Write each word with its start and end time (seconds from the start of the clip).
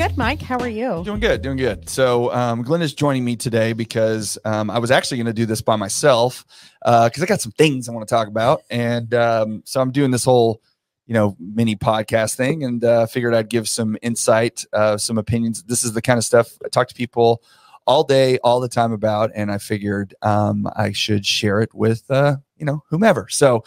Good, 0.00 0.16
Mike. 0.16 0.40
How 0.40 0.58
are 0.60 0.66
you? 0.66 1.02
Doing 1.04 1.20
good, 1.20 1.42
doing 1.42 1.58
good. 1.58 1.86
So, 1.86 2.32
um, 2.32 2.62
Glenda's 2.62 2.94
joining 2.94 3.22
me 3.22 3.36
today 3.36 3.74
because 3.74 4.38
um, 4.46 4.70
I 4.70 4.78
was 4.78 4.90
actually 4.90 5.18
going 5.18 5.26
to 5.26 5.34
do 5.34 5.44
this 5.44 5.60
by 5.60 5.76
myself 5.76 6.46
because 6.82 7.20
uh, 7.20 7.22
I 7.22 7.26
got 7.26 7.42
some 7.42 7.52
things 7.52 7.86
I 7.86 7.92
want 7.92 8.08
to 8.08 8.14
talk 8.14 8.26
about, 8.26 8.62
and 8.70 9.12
um, 9.12 9.62
so 9.66 9.78
I'm 9.78 9.90
doing 9.90 10.10
this 10.10 10.24
whole, 10.24 10.62
you 11.06 11.12
know, 11.12 11.36
mini 11.38 11.76
podcast 11.76 12.36
thing, 12.36 12.64
and 12.64 12.82
uh, 12.82 13.04
figured 13.08 13.34
I'd 13.34 13.50
give 13.50 13.68
some 13.68 13.98
insight, 14.00 14.64
uh, 14.72 14.96
some 14.96 15.18
opinions. 15.18 15.64
This 15.64 15.84
is 15.84 15.92
the 15.92 16.00
kind 16.00 16.16
of 16.16 16.24
stuff 16.24 16.50
I 16.64 16.68
talk 16.68 16.88
to 16.88 16.94
people 16.94 17.42
all 17.86 18.04
day, 18.04 18.38
all 18.38 18.60
the 18.60 18.68
time 18.68 18.92
about, 18.92 19.30
and 19.34 19.50
I 19.50 19.58
figured 19.58 20.14
um, 20.22 20.68
I 20.76 20.92
should 20.92 21.26
share 21.26 21.60
it 21.60 21.74
with 21.74 22.08
uh, 22.10 22.36
you 22.56 22.64
know 22.64 22.82
whomever. 22.88 23.26
So, 23.28 23.64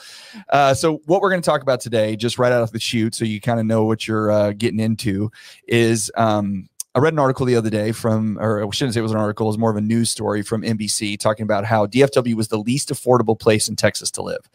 uh, 0.49 0.73
so 0.73 1.01
what 1.05 1.21
we're 1.21 1.29
going 1.29 1.41
to 1.41 1.45
talk 1.45 1.61
about 1.61 1.81
today, 1.81 2.15
just 2.15 2.37
right 2.37 2.51
out 2.51 2.61
of 2.61 2.71
the 2.71 2.79
chute, 2.79 3.15
so 3.15 3.25
you 3.25 3.41
kind 3.41 3.59
of 3.59 3.65
know 3.65 3.85
what 3.85 4.07
you're 4.07 4.31
uh, 4.31 4.51
getting 4.53 4.79
into, 4.79 5.31
is 5.67 6.11
um, 6.15 6.69
I 6.95 6.99
read 6.99 7.13
an 7.13 7.19
article 7.19 7.47
the 7.47 7.55
other 7.55 7.71
day 7.71 7.91
from, 7.91 8.37
or 8.39 8.63
I 8.63 8.69
shouldn't 8.69 8.93
say 8.93 8.99
it 8.99 9.03
was 9.03 9.11
an 9.11 9.17
article, 9.17 9.47
it 9.47 9.49
was 9.49 9.57
more 9.57 9.71
of 9.71 9.77
a 9.77 9.81
news 9.81 10.11
story 10.11 10.43
from 10.43 10.61
NBC 10.61 11.19
talking 11.19 11.43
about 11.43 11.65
how 11.65 11.87
DFW 11.87 12.35
was 12.35 12.49
the 12.49 12.59
least 12.59 12.89
affordable 12.89 13.37
place 13.37 13.67
in 13.67 13.75
Texas 13.75 14.11
to 14.11 14.21
live. 14.21 14.47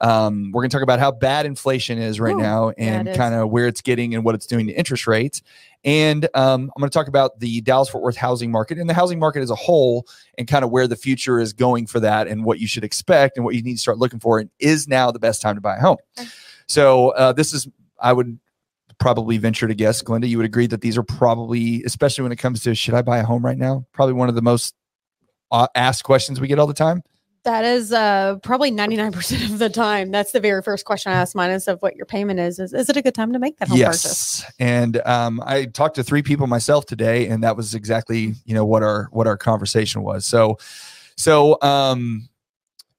Um, 0.00 0.52
we're 0.52 0.62
going 0.62 0.70
to 0.70 0.74
talk 0.74 0.82
about 0.82 1.00
how 1.00 1.10
bad 1.10 1.44
inflation 1.44 1.98
is 1.98 2.20
right 2.20 2.34
Ooh, 2.34 2.40
now 2.40 2.70
and 2.70 3.12
kind 3.14 3.34
of 3.34 3.50
where 3.50 3.66
it's 3.66 3.80
getting 3.80 4.14
and 4.14 4.24
what 4.24 4.34
it's 4.34 4.46
doing 4.46 4.68
to 4.68 4.72
interest 4.72 5.06
rates. 5.06 5.42
And 5.84 6.28
um, 6.34 6.70
I'm 6.74 6.80
going 6.80 6.90
to 6.90 6.96
talk 6.96 7.08
about 7.08 7.40
the 7.40 7.60
Dallas 7.62 7.88
Fort 7.88 8.02
Worth 8.02 8.16
housing 8.16 8.50
market 8.50 8.78
and 8.78 8.88
the 8.88 8.94
housing 8.94 9.18
market 9.18 9.42
as 9.42 9.50
a 9.50 9.56
whole 9.56 10.06
and 10.36 10.46
kind 10.46 10.64
of 10.64 10.70
where 10.70 10.86
the 10.86 10.96
future 10.96 11.40
is 11.40 11.52
going 11.52 11.86
for 11.86 12.00
that 12.00 12.28
and 12.28 12.44
what 12.44 12.60
you 12.60 12.66
should 12.66 12.84
expect 12.84 13.36
and 13.36 13.44
what 13.44 13.54
you 13.54 13.62
need 13.62 13.74
to 13.74 13.80
start 13.80 13.98
looking 13.98 14.20
for. 14.20 14.38
And 14.38 14.50
is 14.58 14.86
now 14.86 15.10
the 15.10 15.18
best 15.18 15.42
time 15.42 15.56
to 15.56 15.60
buy 15.60 15.76
a 15.76 15.80
home? 15.80 15.98
Okay. 16.18 16.28
So 16.68 17.10
uh, 17.10 17.32
this 17.32 17.52
is, 17.52 17.66
I 17.98 18.12
would 18.12 18.38
probably 18.98 19.38
venture 19.38 19.68
to 19.68 19.74
guess, 19.74 20.02
Glenda, 20.02 20.28
you 20.28 20.36
would 20.36 20.46
agree 20.46 20.66
that 20.66 20.80
these 20.80 20.98
are 20.98 21.02
probably, 21.02 21.82
especially 21.84 22.22
when 22.22 22.32
it 22.32 22.36
comes 22.36 22.62
to 22.64 22.74
should 22.74 22.94
I 22.94 23.02
buy 23.02 23.18
a 23.18 23.24
home 23.24 23.44
right 23.44 23.58
now, 23.58 23.86
probably 23.92 24.14
one 24.14 24.28
of 24.28 24.34
the 24.34 24.42
most 24.42 24.74
uh, 25.50 25.68
asked 25.74 26.04
questions 26.04 26.40
we 26.40 26.48
get 26.48 26.58
all 26.58 26.66
the 26.66 26.74
time. 26.74 27.02
That 27.48 27.64
is 27.64 27.92
uh, 27.92 28.36
probably 28.42 28.70
99% 28.70 29.50
of 29.50 29.58
the 29.58 29.70
time. 29.70 30.10
That's 30.10 30.32
the 30.32 30.40
very 30.40 30.62
first 30.62 30.84
question 30.84 31.12
I 31.12 31.14
ask 31.16 31.34
minus 31.34 31.66
of 31.66 31.80
what 31.80 31.96
your 31.96 32.04
payment 32.04 32.40
is. 32.40 32.58
Is, 32.58 32.74
is 32.74 32.90
it 32.90 32.96
a 32.98 33.02
good 33.02 33.14
time 33.14 33.32
to 33.32 33.38
make 33.38 33.56
that 33.58 33.68
home 33.68 33.78
purchase? 33.78 34.04
yes 34.04 34.52
and 34.58 35.00
um, 35.06 35.42
i 35.44 35.64
talked 35.64 35.96
to 35.96 36.04
three 36.04 36.22
people 36.22 36.46
myself 36.46 36.86
today 36.86 37.28
and 37.28 37.42
that 37.42 37.56
was 37.56 37.74
exactly 37.74 38.34
you 38.44 38.54
know 38.54 38.64
what 38.64 38.82
our 38.82 39.08
what 39.12 39.26
our 39.26 39.36
conversation 39.36 40.02
was 40.02 40.26
so 40.26 40.58
so 41.16 41.58
um 41.62 42.28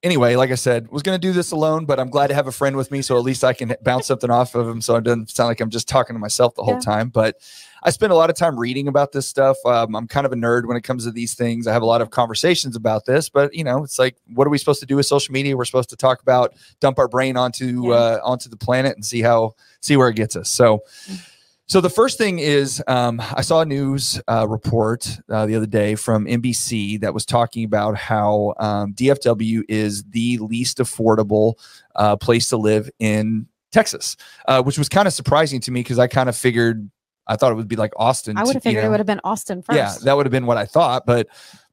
anyway 0.01 0.35
like 0.37 0.49
i 0.51 0.55
said 0.55 0.89
was 0.91 1.03
going 1.03 1.15
to 1.19 1.27
do 1.27 1.33
this 1.33 1.51
alone 1.51 1.83
but 1.85 1.99
i'm 1.99 2.09
glad 2.09 2.27
to 2.27 2.33
have 2.33 2.47
a 2.47 2.51
friend 2.51 2.75
with 2.77 2.89
me 2.89 3.01
so 3.01 3.17
at 3.17 3.23
least 3.23 3.43
i 3.43 3.51
can 3.53 3.75
bounce 3.83 4.07
something 4.07 4.29
off 4.29 4.55
of 4.55 4.67
him 4.67 4.79
so 4.81 4.95
it 4.95 5.03
doesn't 5.03 5.29
sound 5.29 5.47
like 5.49 5.59
i'm 5.59 5.69
just 5.69 5.89
talking 5.89 6.15
to 6.15 6.19
myself 6.19 6.55
the 6.55 6.63
whole 6.63 6.75
Yeah. 6.75 6.79
time 6.79 7.09
but 7.09 7.35
i 7.83 7.89
spend 7.89 8.11
a 8.13 8.15
lot 8.15 8.29
of 8.29 8.35
time 8.37 8.57
reading 8.57 8.87
about 8.87 9.11
this 9.11 9.27
stuff. 9.27 9.57
Um, 9.65 9.95
i'm 9.95 10.07
kind 10.07 10.25
of 10.25 10.31
a 10.31 10.35
nerd 10.35 10.65
when 10.67 10.77
it 10.77 10.81
comes 10.83 11.03
to 11.05 11.11
these 11.11 11.33
things. 11.33 11.67
I 11.67 11.73
have 11.73 11.81
a 11.81 11.85
lot 11.85 12.01
of 12.01 12.11
conversations 12.11 12.75
about 12.77 13.05
this 13.05 13.27
but 13.29 13.53
you 13.53 13.63
know 13.65 13.83
it's 13.83 13.99
like 13.99 14.15
what 14.33 14.47
are 14.47 14.49
we 14.49 14.57
supposed 14.57 14.79
to 14.79 14.85
do 14.85 14.95
with 14.95 15.05
social 15.05 15.33
media? 15.33 15.57
We're 15.57 15.65
supposed 15.65 15.89
to 15.89 15.97
talk 15.97 16.21
about 16.21 16.53
dump 16.79 16.97
our 16.99 17.07
brain 17.09 17.35
onto 17.35 17.89
Yeah. 17.89 17.95
uh, 17.95 18.19
onto 18.23 18.49
the 18.49 18.57
planet 18.57 18.95
and 18.95 19.05
see 19.05 19.21
how 19.21 19.53
see 19.81 19.97
where 19.97 20.07
it 20.09 20.15
gets 20.15 20.35
us. 20.37 20.49
So 20.49 20.79
so 21.69 21.81
the 21.81 21.89
first 21.89 22.17
thing 22.17 22.39
is, 22.39 22.83
um, 22.87 23.21
I 23.21 23.41
saw 23.41 23.61
a 23.61 23.65
news 23.65 24.19
uh, 24.27 24.47
report 24.47 25.19
uh, 25.29 25.45
the 25.45 25.55
other 25.55 25.67
day 25.67 25.93
from 25.93 26.25
NBC 26.25 26.99
that 27.01 27.13
was 27.13 27.27
talking 27.27 27.63
about 27.63 27.95
how 27.95 28.55
um, 28.59 28.93
DFW 28.93 29.63
is 29.69 30.03
the 30.05 30.39
least 30.39 30.79
affordable 30.79 31.59
uh, 31.95 32.15
place 32.15 32.49
to 32.49 32.57
live 32.57 32.89
in 32.97 33.47
Texas, 33.71 34.17
uh, 34.47 34.63
which 34.63 34.79
was 34.79 34.89
kind 34.89 35.07
of 35.07 35.13
surprising 35.13 35.61
to 35.61 35.71
me 35.71 35.81
because 35.81 35.99
I 35.99 36.07
kind 36.07 36.27
of 36.27 36.35
figured 36.35 36.89
I 37.27 37.35
thought 37.35 37.51
it 37.51 37.55
would 37.55 37.67
be 37.67 37.75
like 37.75 37.93
Austin. 37.97 38.35
I 38.35 38.43
would 38.43 38.55
have 38.55 38.63
figured 38.63 38.83
it 38.83 38.89
would 38.89 38.99
have 38.99 39.05
been 39.05 39.21
Austin 39.23 39.61
first. 39.61 39.77
Yeah, 39.77 39.93
that 40.03 40.17
would 40.17 40.25
have 40.25 40.31
been 40.31 40.47
what 40.47 40.57
I 40.57 40.65
thought, 40.65 41.05
but 41.05 41.27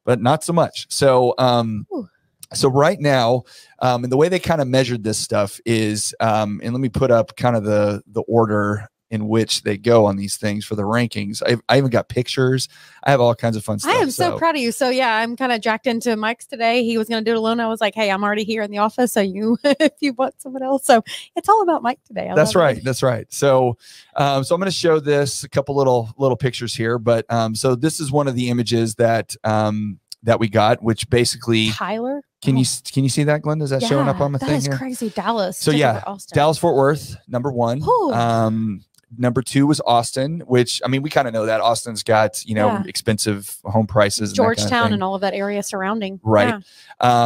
but 0.05 0.21
not 0.21 0.45
so 0.45 0.53
much. 0.53 0.87
So 0.91 1.35
um 1.39 1.87
Ooh. 1.95 2.07
so 2.53 2.69
right 2.69 3.01
now, 3.01 3.45
um, 3.79 4.05
and 4.05 4.13
the 4.13 4.19
way 4.19 4.29
they 4.29 4.39
kind 4.39 4.61
of 4.61 4.69
measured 4.69 5.03
this 5.03 5.17
stuff 5.19 5.59
is 5.65 6.15
um, 6.21 6.61
and 6.63 6.75
let 6.75 6.81
me 6.81 6.91
put 6.91 7.11
up 7.11 7.35
kind 7.37 7.57
of 7.57 7.65
the 7.65 8.03
the 8.09 8.21
order 8.29 8.91
in 9.11 9.29
which 9.29 9.63
they 9.63 9.77
go 9.77 10.05
on 10.07 10.17
these 10.17 10.37
things 10.37 10.65
for 10.65 10.75
the 10.75 10.83
rankings. 10.83 11.43
I, 11.47 11.57
I 11.69 11.79
even 11.79 11.91
got 11.91 12.09
pictures. 12.09 12.69
I 13.05 13.11
have 13.11 13.21
all 13.21 13.35
kinds 13.35 13.57
of 13.57 13.65
fun 13.65 13.79
stuff. 13.79 13.95
I 13.95 13.99
am 13.99 14.11
so, 14.11 14.37
proud 14.37 14.57
of 14.57 14.61
you. 14.61 14.73
So 14.73 14.89
yeah, 14.89 15.17
I'm 15.17 15.37
kind 15.37 15.53
of 15.53 15.61
jacked 15.61 15.87
into 15.87 16.17
Mike's 16.17 16.47
today. 16.47 16.85
He 16.85 16.99
was 16.99 17.09
going 17.09 17.25
to 17.25 17.29
do 17.29 17.35
it 17.35 17.39
alone. 17.39 17.61
I 17.61 17.69
was 17.69 17.81
like, 17.81 17.95
hey, 17.95 18.11
I'm 18.11 18.25
already 18.25 18.45
here 18.45 18.63
in 18.63 18.71
the 18.71 18.79
office. 18.79 19.13
So 19.13 19.21
you, 19.21 19.59
if 19.65 19.93
you 20.01 20.13
want 20.15 20.41
someone 20.41 20.63
else, 20.63 20.85
so 20.85 21.03
it's 21.37 21.49
all 21.49 21.63
about 21.63 21.83
Mike 21.83 22.01
today. 22.05 22.29
I 22.29 22.35
That's 22.35 22.55
love 22.55 22.63
it. 22.63 22.65
right. 22.65 22.85
That's 22.85 23.03
right. 23.03 23.33
So, 23.33 23.79
um, 24.17 24.43
so 24.43 24.55
I'm 24.55 24.61
going 24.61 24.71
to 24.71 24.77
show 24.77 24.99
this 24.99 25.45
a 25.45 25.49
couple 25.49 25.77
little 25.77 26.13
little 26.19 26.37
pictures 26.37 26.75
here, 26.75 26.99
but 26.99 27.31
um, 27.31 27.55
so 27.55 27.75
this 27.75 28.01
is 28.01 28.11
one 28.11 28.27
of 28.27 28.35
the 28.35 28.51
images 28.51 28.97
that 28.97 29.37
um, 29.45 30.01
that 30.23 30.41
we 30.41 30.49
got, 30.49 30.83
which 30.83 31.09
basically 31.09 31.71
Tyler. 31.71 32.23
can 32.43 32.57
Oh, 32.57 32.61
you 32.61 32.67
can 32.93 33.05
you 33.05 33.11
see 33.11 33.25
that, 33.25 33.43
Glenn? 33.43 33.61
Is 33.63 33.71
that 33.71 33.83
showing 33.83 34.09
up 34.09 34.21
on 34.21 34.33
the 34.33 34.39
that 34.39 34.47
thing 34.47 34.57
is 34.57 34.67
here? 34.67 34.77
crazy. 34.77 35.11
Dallas. 35.11 35.57
So, 35.57 35.71
yeah. 35.71 36.03
Dallas 36.33 36.59
Fort 36.59 36.77
Worth, 36.77 37.17
number 37.29 37.51
one. 37.53 37.83
Um, 38.13 38.83
number 39.17 39.43
two 39.43 39.67
was 39.67 39.81
Austin, 39.87 40.41
which 40.47 40.81
I 40.85 40.89
mean, 40.89 41.03
we 41.03 41.11
kind 41.11 41.29
of 41.29 41.35
know 41.35 41.47
that 41.47 41.61
Austin's 41.61 42.03
got 42.03 42.45
you 42.45 42.55
know 42.55 42.67
Yeah. 42.69 42.83
expensive 42.87 43.57
home 43.65 43.87
prices, 43.87 44.31
and 44.31 44.39
kind 44.39 44.51
of 44.53 44.57
Georgetown 44.59 44.93
and 44.93 45.03
all 45.03 45.15
of 45.15 45.21
that 45.21 45.35
area 45.35 45.63
surrounding. 45.63 46.21
Right. 46.23 46.49
Yeah. 46.49 46.61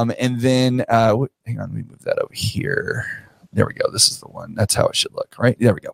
Um, 0.01 0.13
and 0.19 0.41
then 0.41 0.85
uh, 0.89 1.17
wh- 1.17 1.47
hang 1.47 1.59
on, 1.61 1.69
let 1.69 1.77
me 1.77 1.83
move 1.89 2.01
that 2.05 2.19
over 2.19 2.33
here. 2.35 3.07
There 3.53 3.67
we 3.67 3.73
go. 3.75 3.91
This 3.91 4.07
is 4.09 4.21
the 4.21 4.29
one. 4.29 4.55
That's 4.55 4.77
how 4.77 4.87
it 4.87 4.95
should 4.95 5.13
look, 5.13 5.35
right? 5.37 5.57
There 5.59 5.75
we 5.75 5.81
go. 5.81 5.91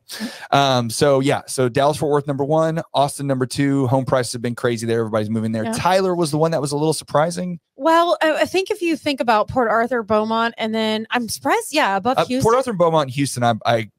Um, 0.51 0.91
so 0.91 1.21
yeah, 1.21 1.41
so 1.47 1.71
Dallas 1.71 1.97
Fort 1.97 2.13
Worth 2.13 2.27
number 2.27 2.45
one, 2.45 2.83
Austin 2.93 3.27
number 3.27 3.47
two. 3.47 3.87
Home 3.87 4.05
prices 4.05 4.35
have 4.35 4.43
been 4.43 4.55
crazy 4.55 4.87
there. 4.87 4.99
Everybody's 5.01 5.31
moving 5.31 5.53
there. 5.53 5.65
Yeah. 5.65 5.73
Tyler 5.73 6.15
was 6.15 6.31
the 6.31 6.37
one 6.37 6.51
that 6.51 6.61
was 6.61 6.73
a 6.73 6.77
little 6.77 6.93
surprising. 6.93 7.59
Well, 7.77 8.19
I, 8.21 8.43
I 8.43 8.45
think 8.45 8.71
if 8.71 8.83
you 8.83 8.95
think 8.95 9.21
about 9.21 9.49
Port 9.49 9.71
Arthur, 9.71 10.03
Beaumont, 10.03 10.55
and 10.59 10.75
then 10.75 11.07
I'm 11.11 11.31
surprised, 11.31 11.73
yeah, 11.73 11.97
above 11.97 12.19
Uh, 12.19 12.27
Houston. 12.27 12.43
Port 12.45 12.57
Arthur, 12.57 12.75
Beaumont, 12.75 13.07
and 13.09 13.15
Houston. 13.15 13.43
I, 13.43 13.55
I 13.65 13.91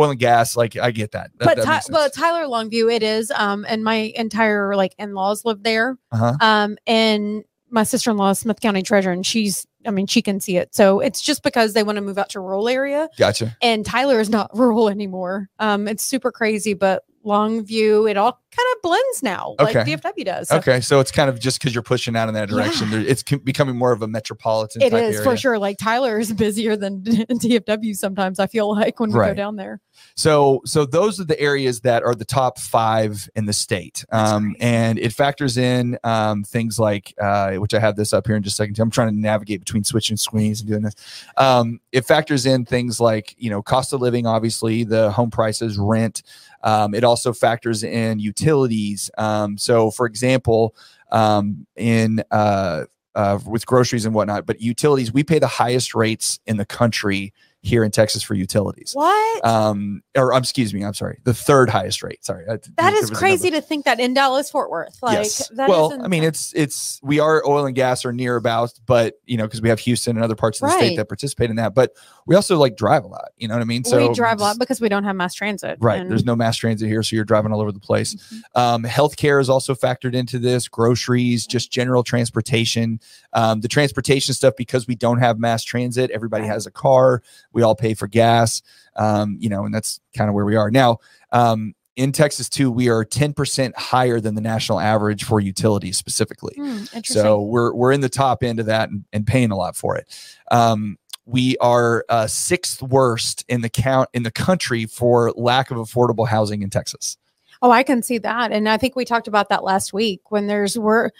oil 0.00 0.10
and 0.10 0.18
gas, 0.18 0.56
like 0.56 0.76
I 0.76 0.90
get 0.90 1.12
that. 1.12 1.30
That- 1.38 1.44
but 1.44 1.56
that 1.58 1.64
Ty- 1.64 1.92
but 1.92 2.12
Tyler 2.14 2.46
Longview, 2.46 2.92
it 2.94 3.02
is. 3.02 3.30
Um, 3.30 3.64
and 3.68 3.84
my 3.84 4.12
entire 4.16 4.74
like 4.76 4.94
in-laws 4.98 5.44
live 5.44 5.62
there. 5.62 5.96
uh-huh. 6.12 6.36
Um, 6.40 6.76
and 6.86 7.44
my 7.70 7.84
sister-in-law 7.84 8.30
is 8.30 8.38
Smith 8.40 8.60
County 8.60 8.82
Treasurer, 8.82 9.12
and 9.12 9.24
she's, 9.24 9.64
I 9.86 9.90
mean, 9.92 10.08
she 10.08 10.22
can 10.22 10.40
see 10.40 10.56
it. 10.56 10.74
So 10.74 10.98
it's 10.98 11.20
just 11.20 11.42
because 11.44 11.72
they 11.72 11.84
want 11.84 11.96
to 11.96 12.02
move 12.02 12.18
out 12.18 12.30
to 12.30 12.40
rural 12.40 12.68
area, 12.68 13.08
Gotcha. 13.16 13.56
and 13.62 13.86
Tyler 13.86 14.18
is 14.18 14.28
not 14.28 14.50
rural 14.56 14.88
anymore. 14.88 15.48
Um, 15.60 15.86
it's 15.86 16.02
super 16.02 16.32
crazy, 16.32 16.74
but 16.74 17.04
Longview, 17.24 18.10
it 18.10 18.16
all 18.16 18.40
kind 18.50 18.66
of 18.76 18.82
blends 18.82 19.22
now, 19.22 19.54
like 19.58 19.76
Okay. 19.76 19.96
DFW 19.96 20.24
does. 20.24 20.48
So 20.48 20.56
Okay, 20.56 20.80
so 20.80 21.00
it's 21.00 21.10
kind 21.10 21.30
of 21.30 21.38
just 21.38 21.58
because 21.58 21.74
you're 21.74 21.82
pushing 21.82 22.16
out 22.16 22.28
in 22.28 22.34
that 22.34 22.48
direction. 22.48 22.90
Yeah. 22.90 23.04
It's 23.06 23.22
becoming 23.22 23.76
more 23.76 23.92
of 23.92 24.02
a 24.02 24.08
metropolitan. 24.08 24.82
It 24.82 24.92
is 24.92 25.22
for 25.22 25.36
sure. 25.36 25.58
Like 25.58 25.78
Tyler 25.78 26.18
is 26.18 26.32
busier 26.40 26.76
than 26.76 27.02
DFW 27.04 27.96
sometimes. 27.96 28.38
I 28.38 28.46
feel 28.46 28.74
like 28.74 28.98
when 29.00 29.10
we 29.10 29.18
go 29.18 29.34
down 29.34 29.56
there. 29.56 29.80
So, 30.16 30.62
so 30.64 30.86
those 30.86 31.20
are 31.20 31.24
the 31.24 31.38
areas 31.38 31.80
that 31.82 32.02
are 32.02 32.14
the 32.14 32.24
top 32.24 32.58
five 32.58 33.28
in 33.36 33.46
the 33.46 33.52
state, 33.52 34.04
um, 34.10 34.56
and 34.58 34.98
it 34.98 35.12
factors 35.12 35.58
in 35.58 35.98
um, 36.04 36.42
things 36.42 36.78
like, 36.78 37.14
uh, 37.20 37.52
which 37.54 37.74
I 37.74 37.80
have 37.80 37.96
this 37.96 38.12
up 38.12 38.26
here 38.26 38.36
in 38.36 38.42
just 38.42 38.54
a 38.54 38.56
second. 38.62 38.78
I'm 38.78 38.90
trying 38.90 39.08
to 39.14 39.18
navigate 39.18 39.60
between 39.60 39.84
switching 39.84 40.16
screens 40.16 40.60
and 40.60 40.68
doing 40.70 40.82
this. 40.82 40.94
Um, 41.36 41.80
it 41.92 42.06
factors 42.06 42.46
in 42.46 42.64
things 42.64 42.98
like, 43.00 43.34
you 43.38 43.50
know, 43.50 43.62
cost 43.62 43.92
of 43.92 44.00
living, 44.00 44.26
obviously, 44.26 44.84
the 44.84 45.10
home 45.12 45.30
prices, 45.30 45.78
rent. 45.78 46.22
Um, 46.62 46.94
it 46.94 47.04
also 47.04 47.32
factors 47.32 47.82
in 47.82 48.18
utilities. 48.40 49.10
Um, 49.18 49.58
so, 49.58 49.90
for 49.90 50.06
example, 50.06 50.74
um, 51.12 51.66
in 51.76 52.22
uh, 52.30 52.84
uh, 53.14 53.38
with 53.46 53.66
groceries 53.66 54.04
and 54.04 54.14
whatnot, 54.14 54.46
but 54.46 54.60
utilities, 54.60 55.12
we 55.12 55.24
pay 55.24 55.38
the 55.38 55.46
highest 55.46 55.94
rates 55.94 56.38
in 56.46 56.56
the 56.56 56.64
country 56.64 57.32
here 57.62 57.84
in 57.84 57.90
Texas 57.90 58.22
for 58.22 58.34
utilities 58.34 58.92
What? 58.94 59.44
um 59.44 60.02
or 60.16 60.32
um, 60.32 60.38
excuse 60.42 60.72
me 60.72 60.82
i'm 60.82 60.94
sorry 60.94 61.18
the 61.24 61.34
third 61.34 61.68
highest 61.68 62.02
rate 62.02 62.24
sorry 62.24 62.44
I- 62.48 62.58
that 62.78 62.94
is 62.94 63.10
crazy 63.10 63.50
to 63.50 63.60
think 63.60 63.84
that 63.84 64.00
in 64.00 64.14
Dallas 64.14 64.50
Fort 64.50 64.70
Worth. 64.70 64.98
Like 65.02 65.16
yes 65.18 65.50
well 65.54 65.98
i 66.02 66.08
mean 66.08 66.24
it's 66.24 66.52
it's 66.54 66.98
we 67.02 67.20
are 67.20 67.42
oil 67.46 67.66
and 67.66 67.74
gas 67.74 68.04
or 68.04 68.12
near 68.12 68.36
about 68.36 68.72
but 68.86 69.14
you 69.26 69.36
know 69.36 69.44
because 69.44 69.60
we 69.60 69.68
have 69.68 69.78
houston 69.78 70.16
and 70.16 70.24
other 70.24 70.34
parts 70.36 70.58
of 70.62 70.68
the 70.68 70.74
Right. 70.74 70.78
state 70.86 70.96
that 70.96 71.08
participate 71.08 71.50
in 71.50 71.56
that 71.56 71.74
but 71.74 71.92
we 72.26 72.34
also 72.34 72.56
like 72.58 72.76
drive 72.76 73.04
a 73.04 73.08
lot 73.08 73.30
you 73.36 73.46
know 73.46 73.54
what 73.54 73.60
i 73.62 73.64
mean 73.64 73.82
we 73.92 74.12
drive 74.14 74.38
a 74.40 74.42
lot 74.42 74.58
because 74.58 74.80
we 74.80 74.88
don't 74.88 75.04
have 75.04 75.16
mass 75.16 75.34
transit. 75.34 75.76
Right. 75.80 76.08
There's 76.08 76.24
no 76.24 76.34
mass 76.36 76.56
transit 76.56 76.88
here, 76.88 77.02
so 77.02 77.16
you're 77.16 77.24
driving 77.24 77.52
all 77.52 77.60
over 77.60 77.72
the 77.72 77.80
place. 77.80 78.14
Mhm. 78.14 78.40
Um, 78.60 78.82
healthcare 78.84 79.40
is 79.40 79.48
also 79.50 79.74
factored 79.74 80.14
into 80.14 80.38
this, 80.38 80.68
groceries, 80.68 81.46
just 81.46 81.70
general 81.72 82.02
transportation. 82.02 83.00
Um, 83.32 83.60
the 83.60 83.68
transportation 83.68 84.34
stuff, 84.34 84.54
because 84.56 84.86
we 84.86 84.94
don't 84.94 85.18
have 85.18 85.38
mass 85.38 85.64
transit, 85.64 86.10
everybody 86.10 86.42
Right. 86.42 86.52
has 86.52 86.66
a 86.66 86.70
car, 86.70 87.22
we 87.52 87.62
all 87.62 87.74
pay 87.74 87.94
for 87.94 88.06
gas, 88.06 88.62
um, 88.96 89.36
you 89.40 89.48
know, 89.48 89.64
and 89.64 89.74
that's 89.74 90.00
kind 90.16 90.28
of 90.28 90.34
where 90.34 90.44
we 90.44 90.56
are. 90.56 90.70
Now, 90.70 90.98
um, 91.32 91.74
in 91.96 92.12
Texas, 92.12 92.48
too, 92.48 92.70
we 92.70 92.88
are 92.88 93.04
10% 93.04 93.74
higher 93.74 94.20
than 94.20 94.34
the 94.34 94.40
national 94.40 94.80
average 94.80 95.24
for 95.24 95.40
utilities 95.40 95.98
specifically. 95.98 96.54
Interesting. 96.56 97.02
So 97.02 97.42
we're 97.42 97.74
we're 97.74 97.92
in 97.92 98.00
the 98.00 98.08
top 98.08 98.42
end 98.42 98.58
of 98.58 98.66
that 98.66 98.88
and, 98.88 99.04
and 99.12 99.26
paying 99.26 99.50
a 99.50 99.56
lot 99.56 99.76
for 99.76 99.96
it. 99.96 100.06
Um, 100.50 100.98
we 101.26 101.56
are 101.58 102.04
uh, 102.08 102.26
sixth 102.26 102.82
worst 102.82 103.44
in 103.48 103.60
the 103.60 103.68
count 103.68 104.08
in 104.12 104.22
the 104.22 104.30
country 104.30 104.86
for 104.86 105.32
lack 105.32 105.70
of 105.70 105.76
affordable 105.76 106.26
housing 106.26 106.62
in 106.62 106.70
Texas. 106.70 107.18
Oh, 107.62 107.70
I 107.70 107.82
can 107.82 108.02
see 108.02 108.18
that. 108.18 108.52
And 108.52 108.68
I 108.68 108.78
think 108.78 108.96
we 108.96 109.04
talked 109.04 109.28
about 109.28 109.50
that 109.50 109.62
last 109.62 109.92
week 109.92 110.30
when 110.30 110.46
there's 110.46 110.78
we're 110.78 111.10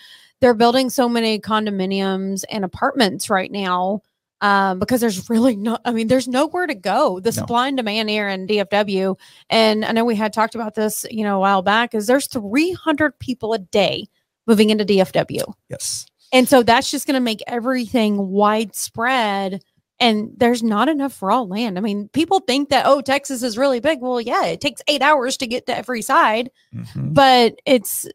they're 0.41 0.55
building 0.55 0.89
so 0.89 1.09
many 1.09 1.39
condominiums 1.39 2.45
and 2.51 2.65
apartments 2.65 3.29
right 3.29 3.53
now. 3.53 4.03
Um, 4.43 4.79
because 4.79 5.01
there's 5.03 5.29
really 5.29 5.55
no, 5.55 5.77
I 5.85 5.93
mean, 5.93 6.09
there's 6.09 6.27
nowhere 6.27 6.67
to 6.67 6.75
go. 6.75 7.21
The 7.21 7.29
No. 7.29 7.33
supply 7.33 7.69
and 7.69 7.77
demand 7.77 8.09
here 8.09 8.27
in 8.29 8.47
DFW, 8.47 9.17
and 9.51 9.85
I 9.85 9.93
know 9.93 10.05
we 10.05 10.17
had 10.17 10.33
talked 10.33 10.55
about 10.55 10.75
this, 10.75 11.05
you 11.11 11.25
know, 11.25 11.37
a 11.37 11.41
while 11.41 11.61
back. 11.63 11.95
Is 11.95 12.07
there's 12.07 12.27
300 12.27 13.19
people 13.19 13.53
a 13.53 13.59
day 13.59 14.07
moving 14.47 14.71
into 14.71 14.85
DFW, 14.87 15.45
Yes. 15.69 16.07
and 16.33 16.49
so 16.49 16.63
that's 16.63 16.91
just 16.91 17.07
going 17.07 17.15
to 17.15 17.21
make 17.21 17.43
everything 17.47 18.29
widespread. 18.29 19.63
And 20.03 20.31
there's 20.39 20.63
not 20.63 20.89
enough 20.89 21.21
raw 21.21 21.43
land. 21.43 21.77
I 21.77 21.83
mean, 21.83 22.09
people 22.15 22.41
think 22.41 22.71
that 22.71 22.87
oh, 22.87 23.03
Texas 23.03 23.43
is 23.43 23.59
really 23.59 23.81
big. 23.81 24.01
Well, 24.01 24.19
yeah, 24.19 24.47
it 24.47 24.63
takes 24.63 24.81
eight 24.89 25.03
hours 25.03 25.37
to 25.37 25.47
get 25.47 25.67
to 25.67 25.77
every 25.77 26.01
side 26.01 26.51
Mhm. 26.75 27.13
but 27.13 27.57
it's 27.67 28.07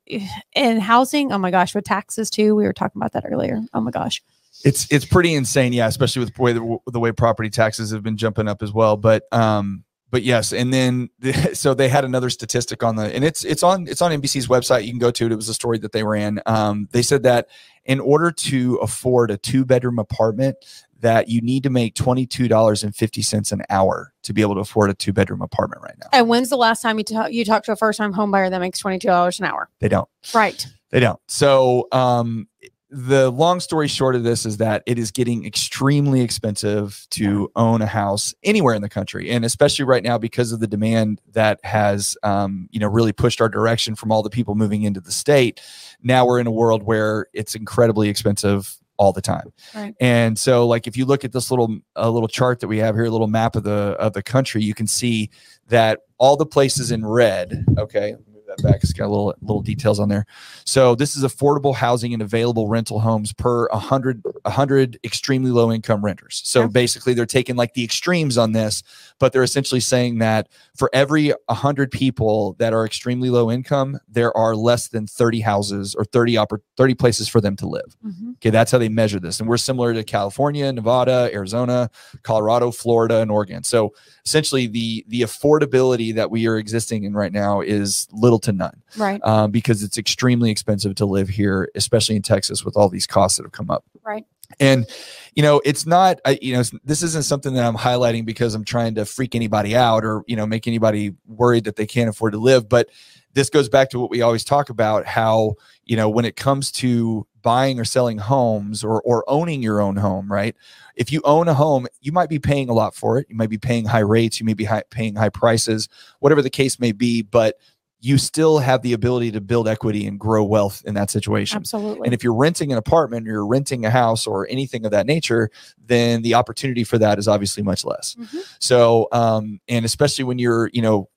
in 0.56 0.80
housing 0.80 1.31
oh 1.31 1.38
my 1.38 1.51
gosh 1.51 1.75
with 1.75 1.83
taxes 1.83 2.31
too 2.31 2.56
we 2.56 2.63
were 2.63 2.74
talking 2.74 3.00
about 3.00 3.12
that 3.12 3.25
earlier 3.30 3.62
oh 3.75 3.81
my 3.81 3.92
gosh 3.92 4.24
It's 4.65 4.91
it's 4.91 5.06
pretty 5.06 5.33
insane, 5.35 5.71
yeah, 5.73 5.88
especially 5.88 6.21
with 6.25 6.33
the 6.35 6.41
way 6.41 6.51
the, 6.53 6.77
the 6.91 7.00
way 7.00 7.12
property 7.12 7.50
taxes 7.50 7.91
have 7.91 8.03
been 8.03 8.17
jumping 8.17 8.47
up 8.47 8.62
as 8.63 8.73
well. 8.73 8.97
But 8.97 9.23
um, 9.31 9.83
but 10.12 10.23
yes, 10.23 10.51
and 10.53 10.73
then 10.73 11.09
so 11.53 11.73
they 11.73 11.88
had 11.88 12.03
another 12.03 12.29
statistic 12.29 12.83
on 12.83 12.95
the, 12.95 13.03
and 13.15 13.23
it's 13.23 13.45
it's 13.45 13.62
on 13.63 13.88
it's 13.88 14.01
on 14.01 14.12
NBC's 14.12 14.47
website. 14.47 14.83
You 14.85 14.91
can 14.91 15.00
go 15.00 15.12
to 15.12 15.25
it. 15.27 15.31
It 15.31 15.35
was 15.35 15.50
a 15.50 15.53
story 15.53 15.77
that 15.79 15.91
they 15.91 16.03
ran. 16.03 16.41
Um, 16.47 16.88
they 16.91 17.01
said 17.03 17.23
that 17.23 17.47
in 17.85 18.00
order 18.00 18.31
to 18.31 18.75
afford 18.77 19.29
a 19.29 19.38
two 19.38 19.65
bedroom 19.65 20.00
apartment, 20.00 20.57
that 21.00 21.29
you 21.29 21.41
need 21.41 21.62
to 21.63 21.69
make 21.69 21.94
twenty 21.94 22.25
two 22.25 22.47
dollars 22.47 22.83
and 22.83 22.95
fifty 22.95 23.21
cents 23.21 23.51
an 23.51 23.62
hour 23.69 24.13
to 24.23 24.33
be 24.33 24.41
able 24.41 24.56
to 24.56 24.62
afford 24.62 24.89
a 24.89 24.95
two 24.95 25.13
bedroom 25.13 25.44
apartment 25.44 25.83
right 25.83 25.95
now. 26.00 26.07
and 26.12 26.27
when's 26.27 26.50
the 26.50 26.57
last 26.57 26.81
time 26.81 26.97
you, 26.97 27.03
ta- 27.03 27.27
you 27.27 27.45
talked 27.45 27.65
to 27.67 27.71
a 27.71 27.75
first 27.75 27.97
time 28.00 28.13
home 28.13 28.31
buyer 28.31 28.50
that 28.50 28.57
makes 28.59 28.81
$22 28.81 29.39
an 29.39 29.45
hour 29.45 29.69
They 29.79 29.89
don't. 29.89 30.09
right 30.33 30.65
They 30.89 31.00
don't. 31.00 31.19
So, 31.27 31.88
um, 31.91 32.47
the 32.90 33.32
long 33.32 33.60
story 33.60 33.88
short 33.88 34.16
of 34.16 34.24
this 34.24 34.46
is 34.46 34.58
that 34.58 34.84
it 34.86 35.00
is 35.00 35.12
getting 35.12 35.46
extremely 35.46 36.22
expensive 36.22 37.08
to 37.12 37.52
own 37.56 37.82
a 37.82 37.88
house 37.88 38.34
anywhere 38.44 38.76
in 38.76 38.82
the 38.82 38.90
country, 38.90 39.30
and 39.32 39.44
especially 39.44 39.86
right 39.86 40.04
now 40.04 40.18
because 40.18 40.52
of 40.52 40.60
the 40.60 40.68
demand 40.68 41.20
that 41.32 41.60
has, 41.64 42.16
um, 42.24 42.70
you 42.72 42.80
know, 42.80 42.88
really 42.88 43.12
pushed 43.12 43.42
our 43.42 43.50
direction 43.50 43.96
from 43.96 44.12
all 44.12 44.22
the 44.22 44.30
people 44.30 44.56
moving 44.56 44.84
into 44.84 45.02
the 45.02 45.12
state. 45.12 45.62
Now 46.04 46.26
we're 46.26 46.40
in 46.40 46.48
a 46.48 46.52
world 46.52 46.84
where 46.84 47.28
it's 47.34 47.56
incredibly 47.56 48.08
expensive 48.08 48.78
all 48.98 49.12
the 49.12 49.22
time. 49.22 49.52
Right. 49.74 49.94
And 50.00 50.38
so, 50.38 50.68
like, 50.68 50.88
if 50.88 50.96
you 50.96 51.06
look 51.06 51.26
at 51.26 51.32
this 51.32 51.52
little 51.52 51.80
a 51.96 52.10
little 52.10 52.28
chart 52.28 52.60
that 52.60 52.68
we 52.68 52.78
have 52.78 52.96
here, 52.96 53.06
a 53.06 53.10
little 53.10 53.28
map 53.28 53.56
of 53.56 53.64
the 53.64 53.96
of 54.00 54.14
the 54.14 54.24
country, 54.24 54.64
you 54.64 54.74
can 54.74 54.88
see 54.88 55.30
that 55.68 56.02
all 56.18 56.38
the 56.38 56.46
places 56.46 56.92
in 56.92 57.06
red. 57.06 57.66
Okay, 57.78 58.16
that 58.47 58.62
back. 58.63 58.83
It's 58.83 58.94
got 58.94 59.06
a 59.06 59.09
little 59.09 59.33
little 59.42 59.62
details 59.62 60.00
on 60.00 60.09
there. 60.09 60.25
So 60.65 60.95
this 60.95 61.15
is 61.15 61.24
affordable 61.24 61.75
housing 61.75 62.13
and 62.13 62.21
available 62.21 62.68
rental 62.68 63.00
homes 63.00 63.33
per 63.33 63.68
100 63.69 64.24
100 64.44 65.00
extremely 65.03 65.51
low 65.51 65.71
income 65.71 66.03
renters. 66.03 66.42
So 66.45 66.62
Yeah. 66.62 66.68
basically 66.68 67.13
they're 67.13 67.25
taking 67.25 67.56
like 67.56 67.74
the 67.74 67.83
extremes 67.83 68.38
on 68.38 68.51
this, 68.51 68.83
but 69.19 69.33
they're 69.33 69.44
essentially 69.44 69.80
saying 69.81 70.19
that 70.19 70.47
for 70.75 70.89
every 70.94 71.33
100 71.50 71.92
people 71.92 72.56
that 72.59 72.74
are 72.74 72.86
extremely 72.86 73.30
low 73.30 73.50
income, 73.51 74.00
there 74.07 74.36
are 74.38 74.56
less 74.56 74.88
than 74.88 75.07
30 75.07 75.41
houses 75.41 75.95
or 75.95 76.06
30 76.06 76.33
oppor- 76.36 76.59
30 76.77 76.94
places 76.95 77.27
for 77.27 77.41
them 77.41 77.56
to 77.57 77.68
live. 77.68 77.95
Mhm. 78.06 78.36
Okay, 78.36 78.50
that's 78.50 78.71
how 78.71 78.77
they 78.77 78.89
measure 78.89 79.19
this. 79.19 79.39
And 79.39 79.50
we're 79.50 79.57
similar 79.57 79.94
to 79.94 80.03
California, 80.03 80.71
Nevada, 80.71 81.30
Arizona, 81.33 81.89
Colorado, 82.24 82.71
Florida, 82.71 83.18
and 83.21 83.31
Oregon. 83.31 83.63
So 83.63 83.94
essentially 84.25 84.68
the 84.68 85.06
the 85.07 85.22
affordability 85.22 86.13
that 86.16 86.31
we 86.31 86.48
are 86.48 86.57
existing 86.57 87.04
in 87.04 87.13
right 87.13 87.31
now 87.31 87.62
is 87.62 88.07
little 88.12 88.39
to 88.39 88.51
none. 88.51 88.81
Right. 88.98 89.24
Um, 89.24 89.51
because 89.51 89.83
it's 89.83 89.98
extremely 89.98 90.51
expensive 90.51 90.95
to 90.95 91.06
live 91.06 91.30
here, 91.30 91.69
especially 91.75 92.16
in 92.16 92.22
Texas 92.22 92.66
with 92.66 92.75
all 92.75 92.89
these 92.89 93.07
costs 93.07 93.38
that 93.38 93.44
have 93.44 93.51
come 93.51 93.69
up. 93.69 93.86
right. 94.04 94.25
And 94.60 94.86
you 95.33 95.44
know, 95.44 95.62
it's 95.66 95.86
not 95.86 96.19
I, 96.25 96.38
you 96.42 96.54
know 96.54 96.63
this 96.83 97.04
isn't 97.04 97.24
something 97.24 97.54
that 97.56 97.66
I'm 97.66 97.75
highlighting 97.75 98.25
because 98.25 98.54
I'm 98.54 98.63
trying 98.63 98.95
to 98.95 99.06
freak 99.06 99.36
anybody 99.36 99.75
out 99.75 100.06
or 100.06 100.24
you 100.27 100.36
know 100.36 100.45
make 100.45 100.68
anybody 100.68 101.13
worried 101.27 101.66
that 101.66 101.75
they 101.75 101.88
can't 101.88 102.10
afford 102.10 102.33
to 102.33 102.39
live, 102.39 102.69
but 102.69 102.89
this 103.33 103.50
goes 103.50 103.68
back 103.68 103.89
to 103.89 104.00
what 104.00 104.10
we 104.10 104.22
always 104.22 104.44
talk 104.44 104.69
about 104.69 105.06
how 105.06 105.56
you 105.83 105.98
know 105.98 106.10
when 106.10 106.25
it 106.25 106.36
comes 106.36 106.72
to 106.72 107.27
buying 107.45 107.80
or 107.80 107.86
selling 107.86 108.18
homes 108.18 108.83
or 108.83 109.01
or 109.03 109.24
owning 109.27 109.62
your 109.62 109.80
own 109.80 109.95
home, 109.97 110.30
right? 110.30 110.56
If 110.95 111.12
you 111.12 111.21
own 111.24 111.47
a 111.47 111.53
home, 111.53 111.86
you 112.01 112.12
might 112.12 112.27
be 112.30 112.39
paying 112.39 112.69
a 112.69 112.74
lot 112.74 112.95
for 112.95 113.19
it. 113.19 113.27
You 113.30 113.36
might 113.36 113.51
be 113.51 113.59
paying 113.59 113.86
high 113.86 114.00
rates, 114.00 114.39
you 114.39 114.45
may 114.45 114.56
be 114.56 114.65
high, 114.65 114.83
paying 114.89 115.15
high 115.15 115.30
prices, 115.30 115.88
whatever 116.19 116.42
the 116.42 116.50
case 116.50 116.80
may 116.80 116.92
be, 116.92 117.21
but 117.21 117.56
you 118.01 118.18
still 118.18 118.59
have 118.59 118.81
the 118.81 118.94
ability 118.94 119.31
to 119.31 119.42
build 119.42 119.68
equity 119.68 120.06
and 120.06 120.19
grow 120.19 120.44
wealth 120.44 120.83
in 120.86 120.94
that 120.95 121.09
situation. 121.09 121.57
absolutely 121.57 122.06
And 122.06 122.13
if 122.13 122.24
you're 122.24 122.36
renting 122.36 122.71
an 122.71 122.77
apartment 122.77 123.27
or 123.27 123.31
you're 123.31 123.48
renting 123.48 123.86
a 123.86 123.89
house 123.89 124.27
or 124.27 124.48
anything 124.48 124.86
of 124.86 124.91
that 124.91 125.06
nature, 125.07 125.50
then 125.83 126.21
the 126.21 126.33
opportunity 126.36 126.83
for 126.83 127.00
that 127.00 127.18
is 127.18 127.27
obviously 127.27 127.63
much 127.63 127.83
less. 127.83 128.15
Mhm. 128.19 128.44
So, 128.59 129.07
um, 129.12 129.59
and 129.68 129.86
especially 129.86 130.24
when 130.24 130.38
you're, 130.38 130.69
you 130.71 130.83
know, 130.83 131.09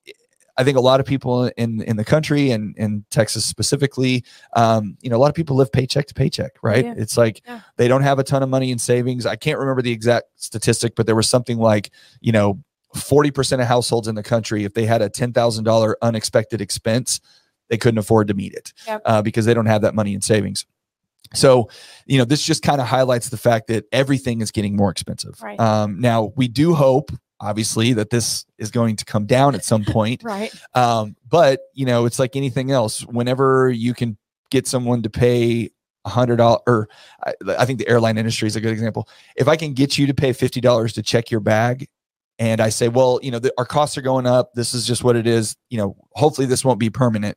I 0.58 0.64
think 0.64 0.76
a 0.76 0.80
lot 0.80 0.98
of 1.00 1.06
people 1.06 1.46
in 1.56 1.80
in 1.82 1.96
the 1.96 2.04
country 2.04 2.50
and 2.50 2.76
in 2.76 3.04
Texas 3.10 3.46
specifically, 3.46 4.24
um, 4.54 4.96
you 5.00 5.08
know, 5.08 5.16
a 5.16 5.18
lot 5.22 5.28
of 5.30 5.34
people 5.34 5.56
live 5.56 5.70
paycheck 5.72 6.06
to 6.08 6.14
paycheck, 6.14 6.52
right? 6.62 6.84
Yeah. 6.84 6.94
It's 6.96 7.16
like 7.16 7.40
Yeah. 7.46 7.60
they 7.76 7.88
don't 7.88 8.02
have 8.02 8.18
a 8.18 8.24
ton 8.24 8.42
of 8.42 8.48
money 8.48 8.70
in 8.70 8.78
savings. 8.78 9.24
I 9.24 9.36
can't 9.36 9.58
remember 9.58 9.82
the 9.82 9.92
exact 9.92 10.26
statistic, 10.36 10.94
but 10.96 11.06
there 11.06 11.14
was 11.16 11.28
something 11.28 11.58
like, 11.58 11.90
you 12.20 12.32
know, 12.32 12.60
40% 12.96 13.60
of 13.60 13.66
households 13.66 14.08
in 14.08 14.14
the 14.14 14.22
country, 14.22 14.64
if 14.64 14.74
they 14.74 14.84
had 14.86 15.00
a 15.02 15.08
$10,000 15.10 15.94
unexpected 16.02 16.60
expense, 16.60 17.20
they 17.68 17.76
couldn't 17.76 17.98
afford 17.98 18.28
to 18.28 18.34
meet 18.34 18.54
it 18.54 18.72
Yep. 18.86 19.02
uh, 19.04 19.22
because 19.22 19.44
they 19.44 19.54
don't 19.54 19.66
have 19.66 19.82
that 19.82 19.94
money 19.94 20.14
in 20.14 20.22
savings. 20.22 20.64
So, 21.34 21.68
you 22.06 22.16
know, 22.16 22.24
this 22.24 22.42
just 22.42 22.62
kind 22.62 22.80
of 22.80 22.86
highlights 22.86 23.28
the 23.28 23.36
fact 23.36 23.66
that 23.68 23.84
everything 23.92 24.40
is 24.40 24.50
getting 24.50 24.74
more 24.74 24.90
expensive. 24.90 25.40
Right. 25.42 25.60
Um, 25.60 26.00
now, 26.00 26.32
we 26.36 26.48
do 26.48 26.74
hope, 26.74 27.10
obviously, 27.40 27.92
that 27.94 28.10
this 28.10 28.44
is 28.58 28.70
going 28.70 28.96
to 28.96 29.04
come 29.04 29.26
down 29.26 29.54
at 29.54 29.64
some 29.64 29.84
point. 29.84 30.22
right 30.24 30.52
Um, 30.74 31.16
but, 31.28 31.60
you 31.74 31.86
know, 31.86 32.04
it's 32.06 32.18
like 32.18 32.36
anything 32.36 32.70
else. 32.70 33.04
Whenever 33.06 33.70
you 33.70 33.94
can 33.94 34.16
get 34.50 34.66
someone 34.66 35.02
to 35.02 35.10
pay 35.10 35.70
a 36.04 36.08
hundred 36.08 36.36
dollars, 36.36 36.60
or 36.66 36.88
I, 37.24 37.34
I 37.58 37.64
think 37.64 37.78
the 37.78 37.88
airline 37.88 38.18
industry 38.18 38.46
is 38.46 38.56
a 38.56 38.60
good 38.60 38.72
example. 38.72 39.08
If 39.36 39.48
I 39.48 39.56
can 39.56 39.74
get 39.74 39.98
you 39.98 40.06
to 40.06 40.14
pay 40.14 40.32
fifty 40.32 40.60
dollars 40.60 40.92
to 40.94 41.02
check 41.02 41.30
your 41.30 41.40
bag, 41.40 41.88
and 42.38 42.60
I 42.60 42.68
say, 42.68 42.88
well, 42.88 43.18
you 43.22 43.30
know, 43.30 43.40
the, 43.40 43.52
our 43.58 43.64
costs 43.64 43.98
are 43.98 44.02
going 44.02 44.26
up. 44.26 44.54
This 44.54 44.72
is 44.74 44.86
just 44.86 45.02
what 45.02 45.16
it 45.16 45.26
is. 45.26 45.56
You 45.70 45.78
know, 45.78 45.96
hopefully 46.12 46.46
this 46.46 46.64
won't 46.64 46.78
be 46.78 46.88
permanent. 46.88 47.36